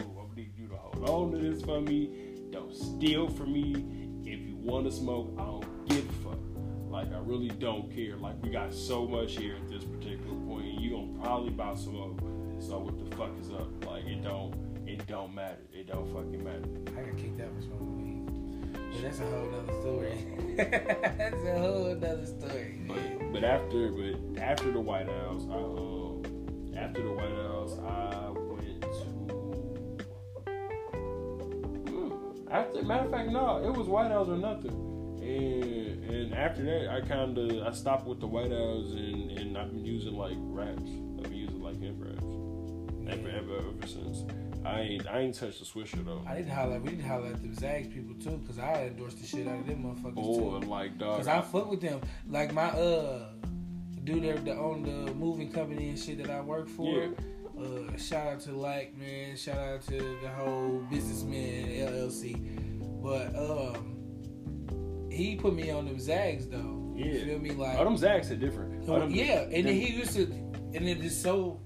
You 1.00 1.06
to 1.06 1.30
to 1.30 1.38
this 1.38 1.62
for 1.62 1.80
me. 1.80 2.10
Don't 2.50 2.74
steal 2.74 3.28
from 3.28 3.54
me. 3.54 3.72
If 4.30 4.40
you 4.46 4.56
wanna 4.56 4.90
smoke, 4.90 5.32
I 5.38 5.44
don't 5.44 5.88
give 5.88 6.06
a 6.06 6.12
fuck. 6.28 6.38
Like 6.90 7.10
I 7.12 7.18
really 7.20 7.48
don't 7.48 7.90
care. 7.94 8.16
Like 8.16 8.34
we 8.42 8.50
got 8.50 8.74
so 8.74 9.06
much 9.06 9.36
here 9.36 9.56
at 9.56 9.66
this 9.68 9.82
particular 9.82 10.36
point, 10.46 10.66
and 10.66 10.80
you 10.80 10.90
gonna 10.90 11.18
probably 11.22 11.50
buy 11.50 11.74
some 11.74 11.94
more. 11.94 12.14
So 12.60 12.80
what 12.80 12.98
the 12.98 13.16
fuck 13.16 13.30
is 13.40 13.50
up? 13.50 13.68
Like 13.86 14.04
it 14.04 14.22
don't, 14.22 14.54
it 14.86 15.06
don't 15.06 15.34
matter. 15.34 15.56
It 15.72 15.86
don't 15.86 16.06
fucking 16.12 16.44
matter. 16.44 16.68
I 16.98 17.08
got 17.08 17.16
kicked 17.16 17.40
out 17.40 17.48
for 17.56 17.62
smoking 17.62 17.96
weed. 17.96 18.92
But 18.92 19.02
that's 19.02 19.20
a 19.20 19.26
whole 19.26 19.50
nother 19.50 19.80
story. 19.80 20.26
that's 20.56 21.44
a 21.44 21.58
whole 21.58 21.94
nother 21.94 22.26
story. 22.26 22.78
But 22.86 23.32
but 23.32 23.44
after 23.44 23.90
but 23.90 24.42
after 24.42 24.70
the 24.70 24.80
White 24.80 25.08
House, 25.08 25.46
I 25.50 25.54
um 25.54 26.22
after 26.76 27.02
the 27.02 27.12
White 27.12 27.30
House, 27.30 27.78
I 27.78 28.39
After 32.50 32.82
matter 32.82 33.04
of 33.04 33.10
fact, 33.10 33.30
no, 33.30 33.58
it 33.64 33.72
was 33.72 33.86
White 33.86 34.10
House 34.10 34.28
or 34.28 34.36
nothing. 34.36 34.72
And 35.22 36.04
and 36.10 36.34
after 36.34 36.62
that, 36.64 36.88
I 36.90 37.00
kind 37.02 37.36
of 37.38 37.66
I 37.66 37.70
stopped 37.72 38.06
with 38.06 38.20
the 38.20 38.26
White 38.26 38.50
House, 38.50 38.90
and, 38.92 39.30
and 39.38 39.56
I've 39.58 39.70
been 39.70 39.84
using 39.84 40.14
like 40.14 40.36
raps. 40.38 40.82
I've 40.82 41.22
been 41.24 41.34
using 41.34 41.62
like 41.62 41.80
hemp 41.80 41.96
raps 42.00 42.22
ever 43.12 43.28
ever 43.28 43.56
ever 43.58 43.86
since. 43.86 44.24
I 44.64 44.80
ain't 44.80 45.06
I 45.08 45.20
ain't 45.20 45.34
touched 45.34 45.60
the 45.60 45.64
Swisher 45.64 46.04
though. 46.04 46.22
I 46.26 46.42
to 46.42 46.54
holler. 46.54 46.78
We 46.80 46.96
to 46.96 47.02
holler 47.02 47.28
at 47.28 47.40
them 47.40 47.54
Zags 47.54 47.88
people 47.94 48.14
too, 48.16 48.40
cause 48.46 48.58
I 48.58 48.84
endorse 48.86 49.14
the 49.14 49.26
shit 49.26 49.46
out 49.46 49.60
of 49.60 49.66
them 49.66 49.84
motherfuckers 49.84 50.14
Oh, 50.16 50.60
too. 50.60 50.66
like 50.68 50.98
dog. 50.98 51.16
Cause 51.18 51.28
I 51.28 51.40
fuck 51.40 51.70
with 51.70 51.80
them. 51.80 52.00
Like 52.28 52.52
my 52.52 52.68
uh 52.70 53.28
dude 54.04 54.24
that 54.24 54.44
that 54.44 54.56
own 54.58 54.82
the 54.82 55.14
moving 55.14 55.50
company 55.52 55.90
and 55.90 55.98
shit 55.98 56.18
that 56.18 56.30
I 56.30 56.40
work 56.40 56.68
for. 56.68 56.94
Yeah. 56.94 57.08
Uh, 57.60 57.96
shout 57.98 58.26
out 58.26 58.40
to 58.40 58.52
like 58.52 58.96
man. 58.96 59.36
Shout 59.36 59.58
out 59.58 59.82
to 59.82 59.98
the 60.22 60.28
whole 60.28 60.82
businessman 60.90 61.66
LLC. 61.68 63.02
But 63.02 63.34
um, 63.36 65.08
he 65.10 65.36
put 65.36 65.54
me 65.54 65.70
on 65.70 65.84
them 65.86 65.98
Zags 65.98 66.46
though. 66.48 66.94
Yeah. 66.96 67.04
You 67.06 67.24
feel 67.24 67.38
me? 67.38 67.50
Like 67.52 67.78
Oh, 67.78 67.84
them 67.84 67.96
Zags 67.96 68.30
are 68.30 68.36
different. 68.36 68.88
Oh, 68.88 69.06
yeah, 69.06 69.42
and 69.42 69.66
then 69.66 69.74
he 69.74 69.88
used 69.88 70.14
to, 70.14 70.22
and 70.24 70.88
it 70.88 70.98
is 71.04 71.18
so, 71.20 71.60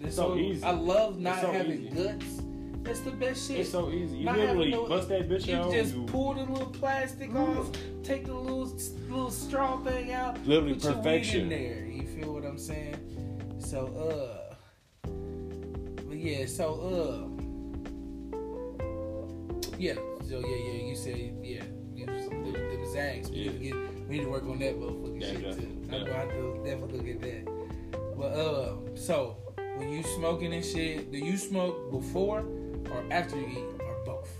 it's 0.00 0.16
So 0.16 0.28
so, 0.34 0.36
easy. 0.36 0.62
I 0.64 0.70
love 0.72 1.18
not 1.18 1.40
so 1.40 1.50
having 1.52 1.86
easy. 1.86 1.90
guts. 2.02 2.40
That's 2.82 3.00
the 3.00 3.10
best 3.10 3.48
shit. 3.48 3.60
It's 3.60 3.70
so 3.72 3.90
easy. 3.90 4.18
You 4.18 4.24
Not 4.26 4.36
literally 4.38 4.70
no- 4.70 4.86
bust 4.86 5.08
that 5.08 5.28
bitch 5.28 5.46
you 5.48 5.56
out. 5.56 5.72
just 5.72 5.94
you- 5.94 6.04
pull 6.04 6.34
the 6.34 6.44
little 6.44 6.68
plastic 6.70 7.34
off, 7.34 7.70
take 8.04 8.26
the 8.26 8.34
little 8.34 8.66
little 9.08 9.30
straw 9.30 9.82
thing 9.82 10.12
out, 10.12 10.38
Literally 10.46 10.74
perfection. 10.74 11.48
there. 11.48 11.84
You 11.84 12.06
feel 12.06 12.32
what 12.34 12.44
I'm 12.44 12.58
saying? 12.58 12.96
So 13.58 13.86
uh, 13.88 14.45
yeah, 16.26 16.46
so 16.46 16.66
uh, 16.82 17.28
yeah, 19.78 19.94
so 20.28 20.40
yeah, 20.40 20.56
yeah. 20.56 20.82
You 20.88 20.96
said 20.96 21.16
yeah, 21.42 21.62
you 21.94 22.06
was 22.06 22.28
them, 22.28 22.52
them 22.52 22.92
Zags. 22.92 23.30
We 23.30 23.36
Yeah. 23.36 23.50
need 23.52 23.58
to 23.58 23.64
get, 23.64 24.08
we 24.08 24.18
need 24.18 24.24
to 24.24 24.30
work 24.30 24.44
on 24.44 24.58
that 24.58 24.74
motherfucking 24.78 25.20
Yeah, 25.20 25.28
shit 25.28 25.42
definitely, 25.42 25.64
too. 25.88 25.96
I'm 25.96 26.04
gonna 26.04 26.12
have 26.14 26.28
to 26.30 26.62
definitely 26.64 26.98
look 26.98 27.08
at 27.08 27.20
that. 27.22 28.16
But 28.16 28.32
uh, 28.32 28.76
so 28.96 29.36
when 29.76 29.88
you 29.90 30.02
smoking 30.02 30.52
and 30.54 30.64
shit, 30.64 31.12
do 31.12 31.18
you 31.18 31.36
smoke 31.36 31.90
before 31.92 32.40
or 32.90 33.04
after 33.10 33.36
you 33.38 33.46
eat 33.46 33.80
or 33.80 33.96
both? 34.04 34.30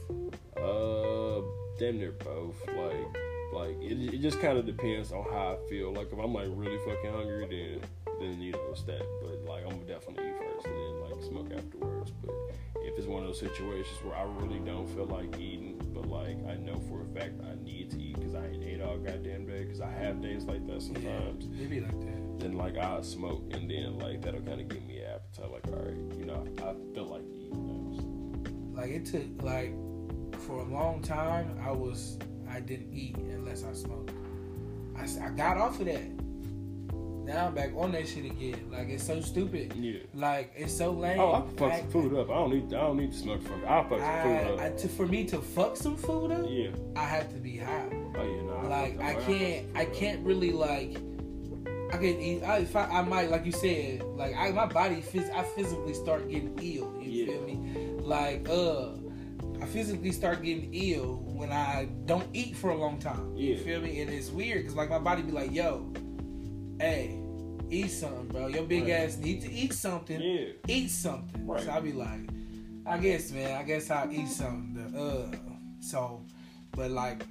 Uh, 0.57 1.43
damn 1.79 1.99
near 1.99 2.13
both. 2.13 2.57
Like, 2.67 3.07
like 3.53 3.77
it, 3.83 4.15
it 4.15 4.19
just 4.21 4.41
kind 4.41 4.59
of 4.59 4.67
depends 4.67 5.13
on 5.13 5.25
how 5.25 5.57
I 5.59 5.69
feel. 5.69 5.93
Like 5.93 6.09
if 6.13 6.19
I'm 6.19 6.33
like 6.35 6.49
really 6.51 6.79
fucking 6.79 7.13
hungry, 7.13 7.47
then 7.49 7.81
then 8.21 8.41
you 8.41 8.53
know 8.53 8.61
it's 8.73 8.83
that. 8.85 9.05
But 9.23 9.45
like 9.45 9.63
I'm 9.65 9.71
gonna 9.71 9.85
definitely 9.85 10.25
eat 10.29 10.37
first 10.39 10.67
and 10.67 10.75
then 10.75 10.96
smoke 11.23 11.53
afterwards. 11.57 12.13
But 12.25 12.35
if 12.83 12.97
it's 12.99 13.07
one 13.07 13.23
of 13.23 13.29
those 13.29 13.41
situations 13.41 13.99
where 14.03 14.15
I 14.15 14.23
really 14.23 14.59
don't 14.61 14.87
feel 14.87 15.07
like 15.07 15.39
eating, 15.39 15.81
but 15.95 16.09
like 16.09 16.39
I 16.49 16.57
know 16.57 16.81
for 16.89 17.03
a 17.03 17.19
fact 17.19 17.41
I 17.43 17.63
need 17.63 17.91
to 17.93 18.01
eat 18.01 18.17
because 18.17 18.35
I 18.35 18.47
ain't 18.47 18.63
ate 18.63 18.81
all 18.81 18.99
goddamn 18.99 19.47
day 19.47 19.65
because 19.65 19.81
I 19.81 19.91
have 19.91 20.21
days 20.21 20.45
like 20.45 20.67
that 20.67 20.83
sometimes. 20.83 21.47
Yeah, 21.51 21.65
it 21.65 21.71
be 21.71 21.81
like 21.81 22.01
that. 22.01 22.41
Then 22.41 22.53
like 22.57 22.77
I 22.77 23.01
smoke 23.03 23.45
and 23.53 23.71
then 23.71 23.99
like 23.99 24.23
that'll 24.23 24.43
kind 24.43 24.61
of 24.61 24.69
give 24.69 24.85
me 24.87 24.99
an 24.99 25.13
appetite. 25.15 25.51
Like 25.51 25.67
all 25.69 25.85
right, 25.85 26.19
you 26.19 26.25
know 26.25 26.47
I 26.59 26.95
feel 26.95 27.07
like 27.07 27.25
eating 27.35 27.67
now. 27.67 27.99
So. 27.99 28.81
Like 28.81 28.91
it 28.91 29.07
took 29.07 29.43
like 29.43 29.73
for 30.41 30.61
a 30.61 30.65
long 30.65 31.03
time, 31.03 31.59
I 31.65 31.71
was 31.71 32.19
I 32.49 32.61
didn't 32.61 32.93
eat 32.93 33.17
unless 33.17 33.65
I 33.65 33.73
smoked. 33.73 34.13
I, 34.97 35.27
I 35.27 35.31
got 35.31 35.57
off 35.57 35.81
of 35.81 35.87
that. 35.87 36.03
Now 37.27 37.47
I'm 37.49 37.55
back 37.55 37.71
on 37.77 37.91
that 37.93 38.07
shit 38.09 38.25
again. 38.25 38.69
Like 38.71 38.89
it's 38.89 39.05
so 39.05 39.21
stupid. 39.21 39.73
Yeah. 39.75 39.99
Like 40.15 40.53
it's 40.57 40.73
so 40.73 40.93
lame. 40.93 41.19
Oh, 41.19 41.35
I 41.35 41.41
can 41.41 41.57
fuck 41.57 41.73
I- 41.73 41.81
some 41.81 41.91
food 41.91 42.15
up. 42.17 42.31
I 42.31 42.35
don't 42.35 42.51
need. 42.55 42.67
I 42.73 42.81
don't 42.81 42.97
need 42.97 43.13
to 43.13 43.19
smoke 43.19 43.43
fuck. 43.43 43.65
I'll 43.67 43.89
fuck 43.89 43.99
some 44.01 44.23
food 44.23 44.53
up. 44.55 44.61
I, 44.61 44.71
to, 44.71 44.89
for 44.89 45.07
me 45.07 45.25
to 45.27 45.39
fuck 45.41 45.77
some 45.77 45.97
food 45.97 46.31
up, 46.31 46.47
yeah. 46.49 46.69
I 46.95 47.05
have 47.05 47.29
to 47.33 47.39
be 47.41 47.57
high. 47.59 47.89
Oh 48.17 48.23
yeah. 48.23 48.63
No. 48.63 48.69
like 48.69 49.01
I 49.01 49.15
can't 49.23 49.67
I 49.77 49.85
can't 49.87 50.25
really 50.25 50.53
like 50.53 50.97
I 51.93 51.97
can 51.99 52.21
eat 52.21 52.43
I, 52.45 52.59
if 52.59 52.75
I, 52.77 52.85
I 52.85 53.03
might 53.03 53.31
like 53.31 53.45
you 53.45 53.53
said 53.53 54.03
like 54.17 54.35
I 54.37 54.51
my 54.53 54.67
body 54.67 54.97
phys- 55.03 55.33
I 55.35 55.43
physically 55.43 55.95
start 55.95 56.29
getting 56.29 56.57
ill 56.63 56.95
you 57.01 57.11
Yeah. 57.11 57.27
feel 57.27 57.43
me 57.43 57.93
like 58.01 58.49
uh 58.49 58.89
I 59.63 59.67
physically 59.67 60.13
start 60.13 60.43
getting 60.43 60.69
ill 60.73 61.17
when 61.27 61.53
I 61.53 61.89
don't 62.07 62.27
eat 62.33 62.57
for 62.57 62.71
a 62.71 62.75
long 62.77 62.99
time 62.99 63.33
Yeah. 63.37 63.55
you 63.55 63.59
feel 63.59 63.81
me 63.81 64.01
and 64.01 64.11
it's 64.11 64.31
weird 64.31 64.63
because 64.63 64.75
like 64.77 64.91
my 64.91 64.99
body 64.99 65.23
be 65.23 65.33
like 65.33 65.53
yo 65.53 65.93
hey 66.81 67.19
eat 67.71 67.89
something 67.89 68.29
bro 68.29 68.47
your 68.47 68.65
big 68.65 68.83
Right. 68.85 68.91
ass 68.93 69.17
need 69.17 69.41
to 69.43 69.53
eat 69.53 69.73
something 69.73 70.21
Yeah. 70.21 70.47
eat 70.69 70.89
something. 70.91 71.47
Right. 71.47 71.63
So 71.65 71.71
I 71.73 71.81
be 71.81 71.93
like, 71.93 72.21
I 72.87 72.99
guess, 72.99 73.33
man, 73.33 73.57
I 73.57 73.65
guess 73.65 73.91
I'll 73.91 74.13
eat 74.13 74.29
something. 74.29 74.95
Uh, 74.97 75.33
so, 75.81 76.23
but 76.71 76.91
like, 76.93 77.25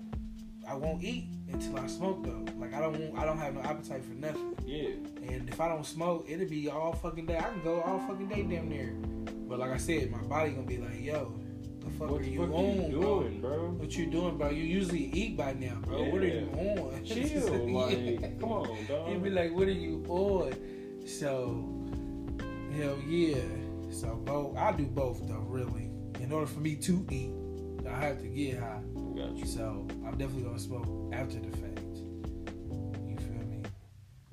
I 0.68 0.74
won't 0.76 1.02
eat 1.04 1.28
until 1.52 1.78
I 1.78 1.88
smoke 1.88 2.24
though. 2.26 2.44
Like 2.60 2.74
I 2.74 2.82
don't 2.82 3.00
want, 3.00 3.18
I 3.18 3.24
don't 3.26 3.38
have 3.38 3.54
no 3.54 3.62
appetite 3.62 4.04
for 4.04 4.14
nothing. 4.16 4.56
Yeah. 4.66 4.90
And 5.30 5.48
if 5.48 5.62
I 5.62 5.70
don't 5.70 5.86
smoke, 5.86 6.26
it'll 6.28 6.48
be 6.50 6.68
all 6.70 6.92
fucking 6.94 7.26
day. 7.28 7.38
I 7.38 7.44
can 7.44 7.62
go 7.64 7.80
all 7.82 8.00
fucking 8.00 8.28
day 8.28 8.44
damn 8.44 8.68
near. 8.68 8.94
But 9.48 9.60
like 9.60 9.72
I 9.72 9.78
said, 9.78 10.12
my 10.12 10.22
body 10.24 10.52
gonna 10.52 10.68
be 10.68 10.78
like, 10.78 11.02
yo, 11.02 11.40
the 11.86 11.92
fuck 11.92 12.10
What 12.12 12.22
are 12.22 12.26
you 12.26 12.40
fuck 12.46 12.56
on, 12.56 12.92
you 12.92 13.02
doing, 13.02 13.42
bro? 13.42 13.70
What 13.72 13.96
you 13.96 14.06
doing, 14.08 14.38
bro? 14.38 14.50
You 14.50 14.64
usually 14.64 15.06
eat 15.14 15.38
by 15.38 15.54
now, 15.54 15.76
bro. 15.82 16.04
What 16.06 16.22
are 16.22 16.28
you 16.28 16.50
on? 16.54 17.04
Chill, 17.06 17.68
Yeah. 17.68 18.18
like, 18.20 18.40
come 18.40 18.52
on, 18.52 18.86
dog. 18.88 19.10
You'd 19.12 19.24
be 19.24 19.30
like, 19.30 19.54
what 19.54 19.68
are 19.68 19.72
you 19.72 20.04
on? 20.08 20.54
So, 21.06 21.64
hell 22.76 22.98
yeah. 23.08 23.38
So 23.92 24.16
both, 24.26 24.58
I 24.58 24.72
do 24.74 24.86
both 24.86 25.28
though. 25.28 25.46
Really, 25.48 25.90
in 26.20 26.32
order 26.32 26.48
for 26.48 26.60
me 26.60 26.76
to 26.78 27.06
eat, 27.12 27.32
I 27.88 28.00
have 28.00 28.20
to 28.22 28.28
get 28.28 28.60
high. 28.60 28.82
Got 29.16 29.38
you. 29.38 29.46
So 29.46 29.88
I'm 30.06 30.18
definitely 30.18 30.44
gonna 30.44 30.60
smoke 30.60 31.14
after 31.14 31.40
the 31.40 31.56
fact. 31.58 31.80
You 33.08 33.16
feel 33.18 33.46
me? 33.48 33.62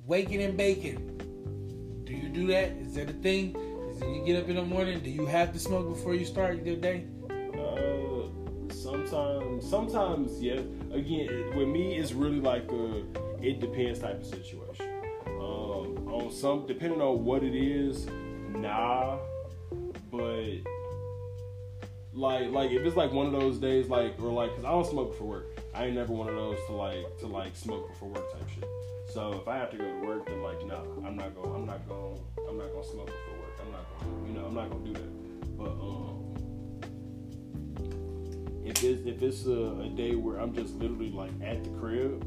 Waking 0.05 0.41
and 0.41 0.57
baking. 0.57 1.09
Do 2.03 2.13
you 2.13 2.29
do 2.29 2.47
that? 2.47 2.69
Is 2.81 2.95
that 2.95 3.09
a 3.09 3.13
thing? 3.13 3.55
Is 3.91 4.01
you 4.01 4.23
get 4.25 4.41
up 4.41 4.49
in 4.49 4.55
the 4.55 4.63
morning, 4.65 4.99
do 5.01 5.09
you 5.09 5.25
have 5.27 5.53
to 5.53 5.59
smoke 5.59 5.87
before 5.87 6.15
you 6.15 6.25
start 6.25 6.65
your 6.65 6.75
day? 6.75 7.05
Sometimes, 8.93 9.67
sometimes, 9.67 10.41
yes. 10.41 10.61
Again, 10.91 11.55
with 11.55 11.67
me, 11.67 11.95
it's 11.95 12.13
really 12.13 12.39
like 12.39 12.71
a 12.71 13.03
it 13.41 13.59
depends 13.59 13.99
type 13.99 14.21
of 14.21 14.25
situation. 14.25 14.87
Um, 15.27 16.07
on 16.07 16.31
some, 16.31 16.67
depending 16.67 17.01
on 17.01 17.25
what 17.25 17.41
it 17.43 17.55
is, 17.55 18.05
nah. 18.49 19.17
But 20.11 20.45
like, 22.13 22.51
like 22.51 22.69
if 22.69 22.85
it's 22.85 22.95
like 22.95 23.11
one 23.11 23.25
of 23.25 23.31
those 23.31 23.57
days, 23.57 23.89
like 23.89 24.13
or 24.19 24.31
like, 24.31 24.55
cause 24.55 24.63
I 24.63 24.69
don't 24.69 24.85
smoke 24.85 25.13
before 25.13 25.27
work. 25.27 25.59
I 25.73 25.85
ain't 25.85 25.95
never 25.95 26.13
one 26.13 26.29
of 26.29 26.35
those 26.35 26.59
to 26.67 26.73
like 26.73 27.17
to 27.21 27.25
like 27.25 27.55
smoke 27.55 27.89
before 27.89 28.09
work 28.09 28.31
type 28.31 28.47
shit. 28.47 28.69
So 29.11 29.33
if 29.33 29.47
I 29.47 29.57
have 29.57 29.71
to 29.71 29.77
go 29.77 29.85
to 29.85 30.05
work, 30.05 30.27
then 30.27 30.43
like, 30.43 30.63
nah, 30.67 30.83
I'm 31.03 31.15
not 31.15 31.33
going. 31.33 31.55
I'm 31.55 31.65
not 31.65 31.87
going. 31.89 32.19
I'm 32.47 32.59
not 32.59 32.71
gonna 32.71 32.83
smoke 32.85 33.07
before 33.07 33.39
work. 33.39 33.59
I'm 33.65 33.71
not 33.71 33.85
going. 33.99 34.21
to 34.21 34.29
You 34.29 34.39
know, 34.39 34.45
I'm 34.45 34.53
not 34.53 34.69
gonna 34.69 34.85
do 34.85 34.93
that. 34.93 35.57
But 35.57 35.71
um 35.71 36.12
if 38.65 38.83
it's 38.83 39.05
if 39.05 39.21
it's 39.21 39.45
a, 39.45 39.81
a 39.81 39.89
day 39.89 40.15
where 40.15 40.37
I'm 40.37 40.53
just 40.53 40.75
literally 40.75 41.11
like 41.11 41.31
at 41.43 41.63
the 41.63 41.69
crib 41.71 42.23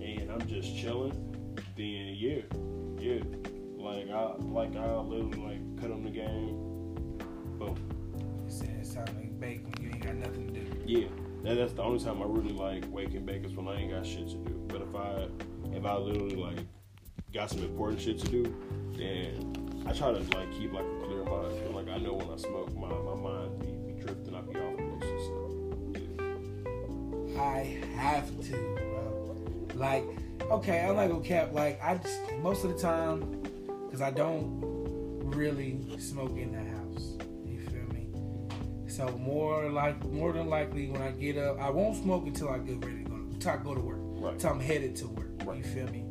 and 0.00 0.30
I'm 0.30 0.46
just 0.46 0.76
chilling, 0.76 1.12
then 1.76 2.14
yeah, 2.16 2.42
yeah, 2.98 3.22
like 3.76 4.08
I 4.10 4.34
like 4.38 4.76
I 4.76 4.96
literally 4.96 5.38
like 5.38 5.80
cut 5.80 5.90
on 5.90 6.04
the 6.04 6.10
game, 6.10 6.56
boom, 7.58 7.76
You 8.44 8.50
said 8.50 8.76
it's 8.80 8.94
time 8.94 9.06
to 9.06 9.12
bake 9.38 9.62
when 9.64 9.74
you 9.84 9.90
ain't 9.94 10.04
got 10.04 10.14
nothing 10.16 10.52
to 10.54 10.60
do. 10.60 10.82
yeah. 10.86 11.08
That, 11.44 11.54
that's 11.54 11.72
the 11.72 11.82
only 11.82 12.02
time 12.04 12.20
I 12.20 12.24
really 12.26 12.52
like 12.52 12.84
wake 12.90 13.14
and 13.14 13.24
bake 13.24 13.44
is 13.44 13.52
when 13.54 13.68
I 13.68 13.76
ain't 13.76 13.92
got 13.92 14.04
shit 14.04 14.28
to 14.28 14.36
do. 14.36 14.64
But 14.66 14.82
if 14.82 14.94
I 14.94 15.28
if 15.76 15.84
I 15.84 15.96
literally 15.96 16.34
like 16.36 16.58
got 17.32 17.48
some 17.50 17.62
important 17.62 18.00
shit 18.00 18.18
to 18.18 18.28
do, 18.28 18.42
then 18.96 19.84
I 19.86 19.92
try 19.92 20.12
to 20.12 20.18
like 20.36 20.50
keep 20.52 20.72
like 20.72 20.84
a 20.84 21.04
clear 21.06 21.22
mind. 21.24 21.52
Feel 21.60 21.72
like 21.72 21.88
I 21.88 21.98
know 21.98 22.14
when 22.14 22.28
I 22.30 22.36
smoke, 22.36 22.74
my 22.76 22.88
my 22.88 23.14
mind 23.14 23.60
be, 23.60 23.92
be 23.92 24.00
drifting, 24.00 24.34
I 24.34 24.40
be 24.40 24.58
off 24.58 24.77
places. 24.77 24.77
So 24.77 24.77
yeah. 24.77 24.77
I 27.38 27.80
have 27.96 28.28
to, 28.46 28.52
bro. 28.52 29.36
Like, 29.74 30.04
okay, 30.50 30.80
I'm 30.80 30.96
not 30.96 31.08
gonna 31.08 31.24
cap. 31.24 31.52
Like, 31.52 31.82
I 31.82 31.96
just 31.96 32.20
most 32.40 32.64
of 32.64 32.74
the 32.74 32.78
time, 32.80 33.42
cause 33.90 34.00
I 34.00 34.10
don't 34.10 34.60
really 35.24 35.78
smoke 35.98 36.36
in 36.36 36.52
the 36.52 36.58
house. 36.58 37.16
You 37.44 37.60
feel 37.70 37.86
me? 37.94 38.08
So 38.88 39.08
more 39.18 39.68
like, 39.70 40.04
more 40.06 40.32
than 40.32 40.48
likely, 40.48 40.88
when 40.88 41.02
I 41.02 41.10
get 41.12 41.36
up, 41.36 41.60
I 41.60 41.70
won't 41.70 41.96
smoke 42.02 42.26
until 42.26 42.48
I 42.48 42.58
get 42.58 42.84
ready 42.84 43.04
to 43.04 43.10
go. 43.10 43.14
Until 43.14 43.52
I 43.52 43.56
go 43.56 43.74
to 43.74 43.80
work. 43.80 43.98
Right. 44.00 44.32
Until 44.32 44.50
I'm 44.50 44.60
headed 44.60 44.96
to 44.96 45.08
work. 45.08 45.30
Right. 45.44 45.58
You 45.58 45.64
feel 45.64 45.86
me? 45.88 46.04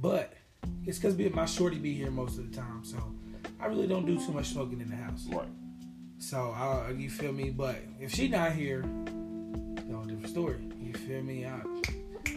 But 0.00 0.32
it's 0.84 0.98
cause 0.98 1.14
be- 1.14 1.28
my 1.28 1.46
shorty 1.46 1.78
be 1.78 1.94
here 1.94 2.10
most 2.10 2.38
of 2.38 2.50
the 2.50 2.56
time, 2.56 2.84
so 2.84 2.96
I 3.60 3.66
really 3.66 3.86
don't 3.86 4.06
do 4.06 4.18
too 4.18 4.32
much 4.32 4.48
smoking 4.48 4.80
in 4.80 4.90
the 4.90 4.96
house. 4.96 5.26
Right. 5.30 5.48
So 6.18 6.50
I, 6.50 6.90
you 6.90 7.08
feel 7.08 7.32
me? 7.32 7.50
But 7.50 7.76
if 8.00 8.12
she 8.12 8.28
not 8.28 8.52
here, 8.52 8.84
different 10.20 10.28
story. 10.36 10.56
You 10.80 10.92
feel 10.94 11.22
me? 11.22 11.46
I, 11.46 11.60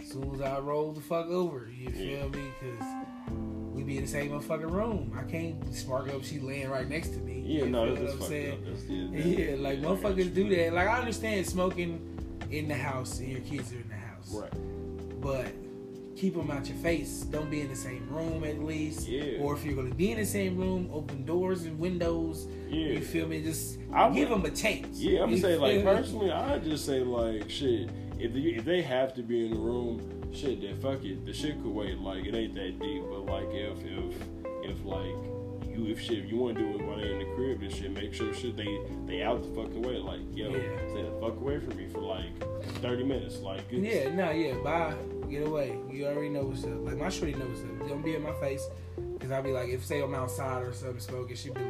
as 0.00 0.10
soon 0.10 0.34
as 0.34 0.40
I 0.40 0.58
roll 0.58 0.92
the 0.92 1.00
fuck 1.00 1.26
over, 1.26 1.70
you 1.76 1.90
feel 1.90 2.28
me? 2.30 2.50
Cause 2.60 2.86
we 3.72 3.82
be 3.82 3.96
in 3.96 4.04
the 4.04 4.08
same 4.08 4.30
motherfucking 4.30 4.70
room. 4.70 5.12
I 5.18 5.28
can't 5.30 5.74
spark 5.74 6.08
up. 6.12 6.24
She 6.24 6.38
laying 6.38 6.70
right 6.70 6.88
next 6.88 7.08
to 7.10 7.18
me. 7.18 7.42
Yeah, 7.44 7.64
you 7.64 7.70
no, 7.70 7.80
what 7.90 7.98
I'm 7.98 8.06
fucked 8.08 8.22
saying? 8.24 8.52
up. 8.52 8.64
That's, 8.66 8.84
yeah, 8.84 9.06
that- 9.10 9.26
Yeah, 9.50 9.56
like 9.56 9.80
yeah, 9.80 9.84
motherfuckers 9.86 10.34
do 10.34 10.48
that. 10.56 10.72
Like 10.74 10.88
I 10.88 10.98
understand 10.98 11.46
smoking 11.46 12.10
in 12.50 12.68
the 12.68 12.74
house 12.74 13.18
and 13.18 13.28
your 13.28 13.40
kids 13.40 13.72
are 13.72 13.76
in 13.76 13.88
the 13.88 13.94
house, 13.96 14.30
Right. 14.32 15.20
but 15.20 15.46
keep 16.24 16.34
them 16.36 16.50
out 16.50 16.66
your 16.66 16.78
face. 16.78 17.20
Don't 17.30 17.50
be 17.50 17.60
in 17.60 17.68
the 17.68 17.76
same 17.76 18.08
room 18.08 18.44
at 18.44 18.58
least. 18.58 19.06
Yeah. 19.06 19.40
Or 19.42 19.54
if 19.54 19.62
you're 19.64 19.76
gonna 19.76 19.94
be 19.94 20.12
in 20.12 20.18
the 20.18 20.24
same 20.24 20.56
room, 20.56 20.88
open 20.90 21.22
doors 21.26 21.64
and 21.64 21.78
windows. 21.78 22.46
Yeah. 22.70 22.92
You 22.92 23.00
feel 23.02 23.26
me? 23.28 23.42
Just 23.42 23.78
I 23.92 24.06
would- 24.06 24.14
give 24.16 24.30
them 24.30 24.42
a 24.46 24.50
chance. 24.50 24.98
Yeah, 24.98 25.22
I'm 25.22 25.28
gonna 25.30 25.40
say 25.42 25.56
like 25.58 25.76
me? 25.76 25.82
personally, 25.82 26.30
I 26.32 26.58
just 26.60 26.86
say 26.86 27.00
like 27.00 27.50
shit. 27.50 27.90
If 28.18 28.32
they, 28.32 28.40
if 28.40 28.64
they 28.64 28.80
have 28.80 29.12
to 29.16 29.22
be 29.22 29.44
in 29.44 29.50
the 29.52 29.58
room, 29.58 30.00
shit, 30.32 30.62
then 30.62 30.78
fuck 30.80 31.04
it. 31.04 31.26
The 31.26 31.32
shit 31.34 31.62
could 31.62 31.72
wait. 31.72 31.98
Like 31.98 32.24
it 32.24 32.34
ain't 32.34 32.54
that 32.54 32.78
deep. 32.80 33.02
But 33.10 33.26
like 33.26 33.48
if 33.52 33.78
if 33.84 34.14
if 34.70 34.84
like 34.86 35.16
you 35.76 35.86
if 35.88 36.00
shit 36.00 36.20
if 36.24 36.30
you 36.30 36.38
want 36.38 36.56
to 36.56 36.62
do 36.62 36.78
it 36.78 36.86
while 36.86 36.96
they're 36.96 37.10
in 37.12 37.18
the 37.18 37.34
crib 37.34 37.60
and 37.60 37.70
shit, 37.70 37.90
make 37.92 38.14
sure 38.14 38.32
shit 38.32 38.56
they 38.56 38.78
they 39.06 39.22
out 39.22 39.42
the 39.42 39.48
fucking 39.60 39.82
way. 39.82 39.98
Like 39.98 40.20
yo, 40.32 40.48
Yeah. 40.48 40.88
stay 40.88 41.02
the 41.02 41.10
fuck 41.20 41.36
away 41.36 41.60
from 41.60 41.76
me 41.76 41.86
for 41.86 42.00
like 42.00 42.32
30 42.80 43.04
minutes. 43.04 43.40
Like 43.40 43.60
it's, 43.70 43.84
Yeah, 43.94 44.14
no, 44.14 44.30
yeah, 44.30 44.54
bye. 44.64 44.94
Get 45.30 45.46
away. 45.46 45.76
You 45.90 46.06
already 46.06 46.28
know 46.28 46.42
what's 46.44 46.64
up. 46.64 46.84
Like 46.84 46.98
my 46.98 47.08
shorty 47.08 47.34
knows 47.34 47.60
what's 47.60 47.82
up. 47.82 47.88
Don't 47.88 48.04
be 48.04 48.14
in 48.14 48.22
my 48.22 48.32
face. 48.34 48.66
Cause 49.20 49.30
I'll 49.30 49.42
be 49.42 49.52
like, 49.52 49.68
if 49.70 49.84
say 49.84 50.02
I'm 50.02 50.14
outside 50.14 50.62
or 50.62 50.72
something 50.72 51.00
smoking, 51.00 51.36
she 51.36 51.50
be, 51.50 51.60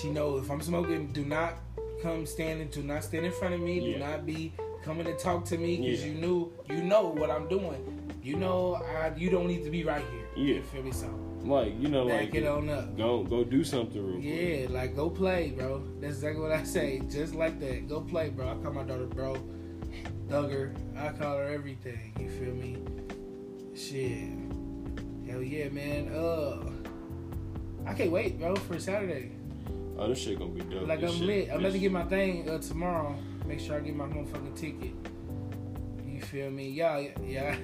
she 0.00 0.10
know 0.10 0.38
if 0.38 0.50
I'm 0.50 0.60
smoking, 0.60 1.08
do 1.08 1.24
not 1.24 1.54
come 2.02 2.24
standing, 2.24 2.68
do 2.68 2.82
not 2.82 3.04
stand 3.04 3.26
in 3.26 3.32
front 3.32 3.54
of 3.54 3.60
me, 3.60 3.80
do 3.92 3.98
not 3.98 4.24
be 4.24 4.54
coming 4.82 5.04
to 5.04 5.14
talk 5.16 5.44
to 5.46 5.58
me, 5.58 5.76
cause 5.76 6.00
Yeah. 6.02 6.06
you 6.12 6.14
knew, 6.14 6.52
you 6.70 6.82
know 6.82 7.08
what 7.08 7.30
I'm 7.30 7.46
doing. 7.48 8.10
You 8.22 8.36
know, 8.36 8.76
I, 8.76 9.12
you 9.16 9.28
don't 9.30 9.46
need 9.46 9.64
to 9.64 9.70
be 9.70 9.84
right 9.84 10.04
here. 10.12 10.26
Yeah. 10.36 10.54
You 10.56 10.62
feel 10.62 10.82
me? 10.82 10.92
So 10.92 11.08
like 11.44 11.80
you 11.80 11.88
know 11.88 12.08
back 12.08 12.20
like 12.20 12.34
it 12.34 12.46
on 12.46 12.68
up. 12.68 12.96
go 12.96 13.22
go 13.22 13.44
do 13.44 13.62
something 13.64 14.04
real 14.04 14.20
quick. 14.20 14.24
Yeah, 14.24 14.66
like 14.76 14.96
go 14.96 15.08
play, 15.10 15.52
bro. 15.56 15.82
That's 16.00 16.14
exactly 16.16 16.42
what 16.42 16.52
I 16.52 16.64
say. 16.64 17.00
Just 17.10 17.34
like 17.34 17.60
that. 17.60 17.88
Go 17.88 18.00
play, 18.00 18.30
bro. 18.30 18.48
I 18.48 18.54
call 18.62 18.72
my 18.72 18.82
daughter 18.82 19.06
bro. 19.06 19.36
Duggar. 20.28 20.74
I 20.96 21.08
call 21.12 21.36
her 21.38 21.44
everything. 21.48 22.12
You 22.20 22.28
feel 22.30 22.54
me? 22.54 22.76
Shit. 23.74 24.28
Hell 25.30 25.42
yeah, 25.42 25.68
man. 25.68 26.08
Uh 26.14 26.70
I 27.86 27.94
can't 27.94 28.10
wait, 28.10 28.38
bro, 28.38 28.54
for 28.56 28.78
Saturday. 28.78 29.32
Oh, 29.98 30.08
this 30.08 30.18
shit 30.18 30.38
gonna 30.38 30.50
be 30.50 30.60
dope. 30.60 30.86
Like 30.86 31.00
This 31.00 31.10
I'm 31.12 31.18
shit- 31.18 31.26
lit. 31.26 31.50
I'm 31.50 31.60
about 31.60 31.72
to 31.72 31.78
get 31.78 31.92
my 31.92 32.04
thing 32.04 32.48
uh, 32.48 32.58
tomorrow. 32.58 33.16
Make 33.46 33.60
sure 33.60 33.76
I 33.76 33.80
get 33.80 33.96
my 33.96 34.04
motherfucking 34.06 34.54
ticket. 34.56 34.92
You 36.06 36.20
feel 36.20 36.50
me? 36.50 36.68
Y'all, 36.68 37.00
yeah, 37.24 37.56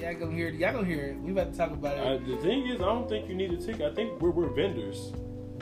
y'all 0.00 0.14
gonna 0.14 0.32
hear 0.32 0.48
it. 0.48 0.54
Y'all 0.54 0.72
gonna 0.72 0.86
hear 0.86 1.02
it. 1.08 1.18
We 1.18 1.32
about 1.32 1.52
to 1.52 1.58
talk 1.58 1.72
about 1.72 1.98
Uh, 1.98 2.12
it. 2.12 2.26
the 2.26 2.36
thing 2.38 2.66
is, 2.68 2.80
I 2.80 2.84
don't 2.84 3.08
think 3.08 3.28
you 3.28 3.34
need 3.34 3.52
a 3.52 3.56
ticket. 3.56 3.82
I 3.82 3.94
think 3.94 4.20
we're, 4.20 4.30
we're 4.30 4.48
vendors. 4.48 5.12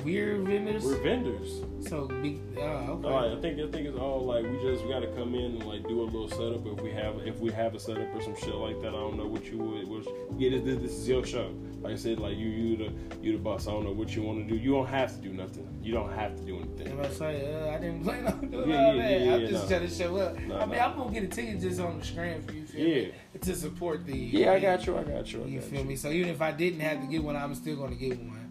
Weird 0.05 0.41
vendors. 0.47 0.85
We're 0.85 1.03
vendors. 1.03 1.63
So 1.89 2.07
big. 2.23 2.41
Oh, 2.59 2.61
okay. 2.63 3.09
Right, 3.09 3.31
I 3.37 3.41
think 3.41 3.59
I 3.59 3.71
think 3.71 3.89
it's 3.89 3.99
all 3.99 4.21
like 4.25 4.45
we 4.45 4.57
just 4.63 4.85
we 4.85 4.91
got 4.91 5.01
to 5.01 5.07
come 5.09 5.35
in 5.35 5.53
and 5.57 5.65
like 5.67 5.87
do 5.89 6.03
a 6.03 6.05
little 6.05 6.29
setup 6.29 6.67
if 6.67 6.81
we 6.83 6.91
have 6.93 7.17
if 7.27 7.39
we 7.41 7.51
have 7.53 7.75
a 7.75 7.81
setup 7.81 8.15
or 8.15 8.23
some 8.23 8.37
shit 8.37 8.55
like 8.55 8.81
that. 8.83 8.89
I 8.89 8.93
don't 8.93 9.17
know 9.17 9.27
what 9.27 9.47
you 9.47 9.59
would. 9.59 9.89
Which, 9.89 10.07
yeah, 10.39 10.51
this, 10.51 10.63
this, 10.65 10.79
this 10.83 10.93
is 10.93 11.09
your 11.09 11.25
show. 11.25 11.53
Like 11.83 11.95
I 11.95 11.97
said, 11.97 12.19
like 12.19 12.37
you 12.37 12.47
you 12.49 12.77
the 12.77 12.93
you 13.23 13.33
the 13.33 13.39
boss. 13.39 13.67
I 13.67 13.73
don't 13.73 13.85
know 13.85 13.93
what 13.93 14.15
you 14.15 14.23
want 14.23 14.47
to 14.47 14.55
do. 14.55 14.61
You 14.61 14.73
don't 14.73 14.87
have 14.87 15.15
to 15.15 15.21
do 15.21 15.33
nothing. 15.33 15.69
You 15.83 15.93
don't 15.93 16.13
have 16.13 16.37
to 16.37 16.43
do 16.43 16.57
anything. 16.59 16.97
To 16.97 17.15
say, 17.15 17.55
uh, 17.55 17.75
I 17.75 17.79
didn't 17.79 18.03
plan 18.05 18.27
on 18.27 18.51
doing 18.51 18.71
Yeah, 18.71 18.87
all 18.87 18.95
yeah, 18.95 19.09
that. 19.09 19.21
yeah, 19.21 19.35
I'm 19.35 19.41
just 19.47 19.71
no. 19.71 19.77
trying 19.79 19.89
to 19.89 19.95
show 19.95 20.17
up. 20.17 20.39
No, 20.39 20.57
I 20.59 20.67
mean, 20.67 20.79
no. 20.79 20.85
I'm 20.85 20.97
gonna 20.99 21.13
get 21.13 21.25
a 21.25 21.29
ticket 21.29 21.61
just 21.61 21.81
on 21.81 21.99
the 21.99 22.05
screen 22.05 22.43
for 22.43 22.53
you, 22.53 22.65
feel 22.67 22.87
Yeah. 22.89 22.95
me? 23.07 23.13
To 23.41 23.55
support 23.55 24.07
the. 24.07 24.17
Yeah, 24.17 24.53
I 24.53 24.61
got 24.61 24.87
you. 24.87 24.97
I 24.97 25.03
got 25.05 25.31
you. 25.33 25.43
I 25.43 25.47
You 25.47 25.61
got 25.61 25.69
feel 25.69 25.85
me? 25.85 25.97
So 25.97 26.11
even 26.11 26.31
if 26.31 26.41
I 26.41 26.53
didn't 26.53 26.81
have 26.81 27.01
to 27.03 27.07
get 27.07 27.23
one, 27.23 27.37
I'm 27.37 27.55
still 27.55 27.77
gonna 27.77 27.97
get 27.97 28.19
one. 28.19 28.44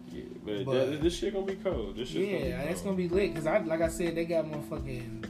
But, 0.44 0.64
But- 0.64 0.90
that, 0.90 1.02
this 1.02 1.16
shit 1.16 1.32
gonna 1.34 1.46
be 1.46 1.54
cold. 1.56 1.96
This 1.96 2.08
shit 2.10 2.28
Yeah, 2.28 2.50
gonna 2.50 2.64
be 2.64 2.70
it's 2.70 2.80
gonna 2.82 2.96
be 2.96 3.08
lit 3.08 3.32
because 3.34 3.46
I, 3.46 3.58
like 3.58 3.80
I 3.80 3.88
said, 3.88 4.14
they 4.14 4.24
got 4.24 4.44
motherfucking. 4.44 5.26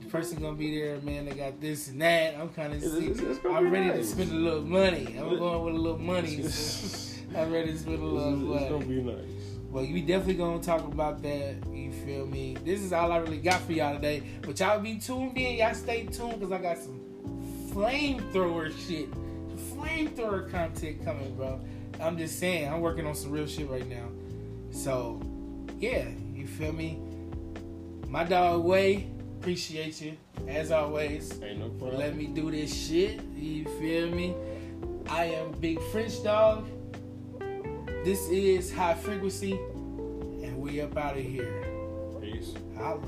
The 0.00 0.06
person 0.10 0.40
gonna 0.40 0.56
be 0.56 0.78
there, 0.80 0.98
man. 1.00 1.26
They 1.26 1.32
got 1.34 1.60
this 1.60 1.88
and 1.88 2.00
that. 2.00 2.36
I'm 2.38 2.48
kind 2.50 2.72
of 2.72 2.80
sick. 2.82 3.02
it's- 3.10 3.18
it's 3.20 3.44
I'm 3.44 3.70
ready 3.70 3.86
nice. 3.88 3.96
to 3.98 4.04
spend 4.04 4.32
a 4.32 4.34
little 4.34 4.62
money. 4.62 5.16
I'm 5.18 5.38
going 5.38 5.64
with 5.64 5.74
a 5.74 5.78
little 5.78 5.98
money. 5.98 6.36
It's, 6.44 7.20
I'm 7.36 7.50
ready 7.52 7.72
to 7.72 7.78
spend 7.78 7.98
a 8.00 8.04
little 8.04 8.54
it's, 8.54 8.62
it's 8.62 8.70
gonna 8.70 8.84
be 8.86 9.02
nice. 9.02 9.16
Well, 9.70 9.82
we 9.82 10.02
definitely 10.02 10.34
gonna 10.34 10.62
talk 10.62 10.84
about 10.86 11.20
that. 11.22 11.56
You 11.72 11.90
feel 11.90 12.26
me? 12.26 12.56
This 12.64 12.80
is 12.80 12.92
all 12.92 13.10
I 13.10 13.16
really 13.16 13.38
got 13.38 13.60
for 13.62 13.72
y'all 13.72 13.94
today. 13.96 14.22
But 14.42 14.60
y'all 14.60 14.78
be 14.78 14.98
tuned 15.00 15.36
in. 15.36 15.56
Y'all 15.58 15.74
stay 15.74 16.04
tuned 16.06 16.38
because 16.38 16.52
I 16.52 16.58
got 16.58 16.78
some 16.78 17.00
flamethrower 17.72 18.72
shit, 18.86 19.08
flamethrower 19.74 20.48
content 20.50 21.04
coming, 21.04 21.34
bro. 21.34 21.60
I'm 22.00 22.16
just 22.16 22.38
saying, 22.38 22.72
I'm 22.72 22.80
working 22.80 23.04
on 23.06 23.14
some 23.14 23.30
real 23.32 23.46
shit 23.46 23.68
right 23.68 23.86
now. 23.88 24.06
So, 24.74 25.22
yeah, 25.78 26.08
you 26.34 26.46
feel 26.46 26.72
me? 26.72 26.98
My 28.08 28.24
dog 28.24 28.64
Wei, 28.64 29.06
appreciate 29.40 30.02
you 30.02 30.16
as 30.48 30.72
always. 30.72 31.40
Ain't 31.42 31.60
no 31.60 31.68
problem. 31.68 32.00
Let 32.00 32.16
me 32.16 32.26
do 32.26 32.50
this 32.50 32.74
shit. 32.74 33.22
You 33.34 33.64
feel 33.78 34.10
me? 34.10 34.34
I 35.08 35.26
am 35.26 35.52
Big 35.52 35.80
French 35.92 36.22
Dog. 36.24 36.66
This 38.04 38.28
is 38.28 38.74
High 38.74 38.94
Frequency, 38.94 39.52
and 39.52 40.58
we 40.58 40.80
up 40.80 40.96
out 40.98 41.16
of 41.16 41.22
here. 41.24 41.64
Peace. 42.20 42.52
Holla. 42.76 43.00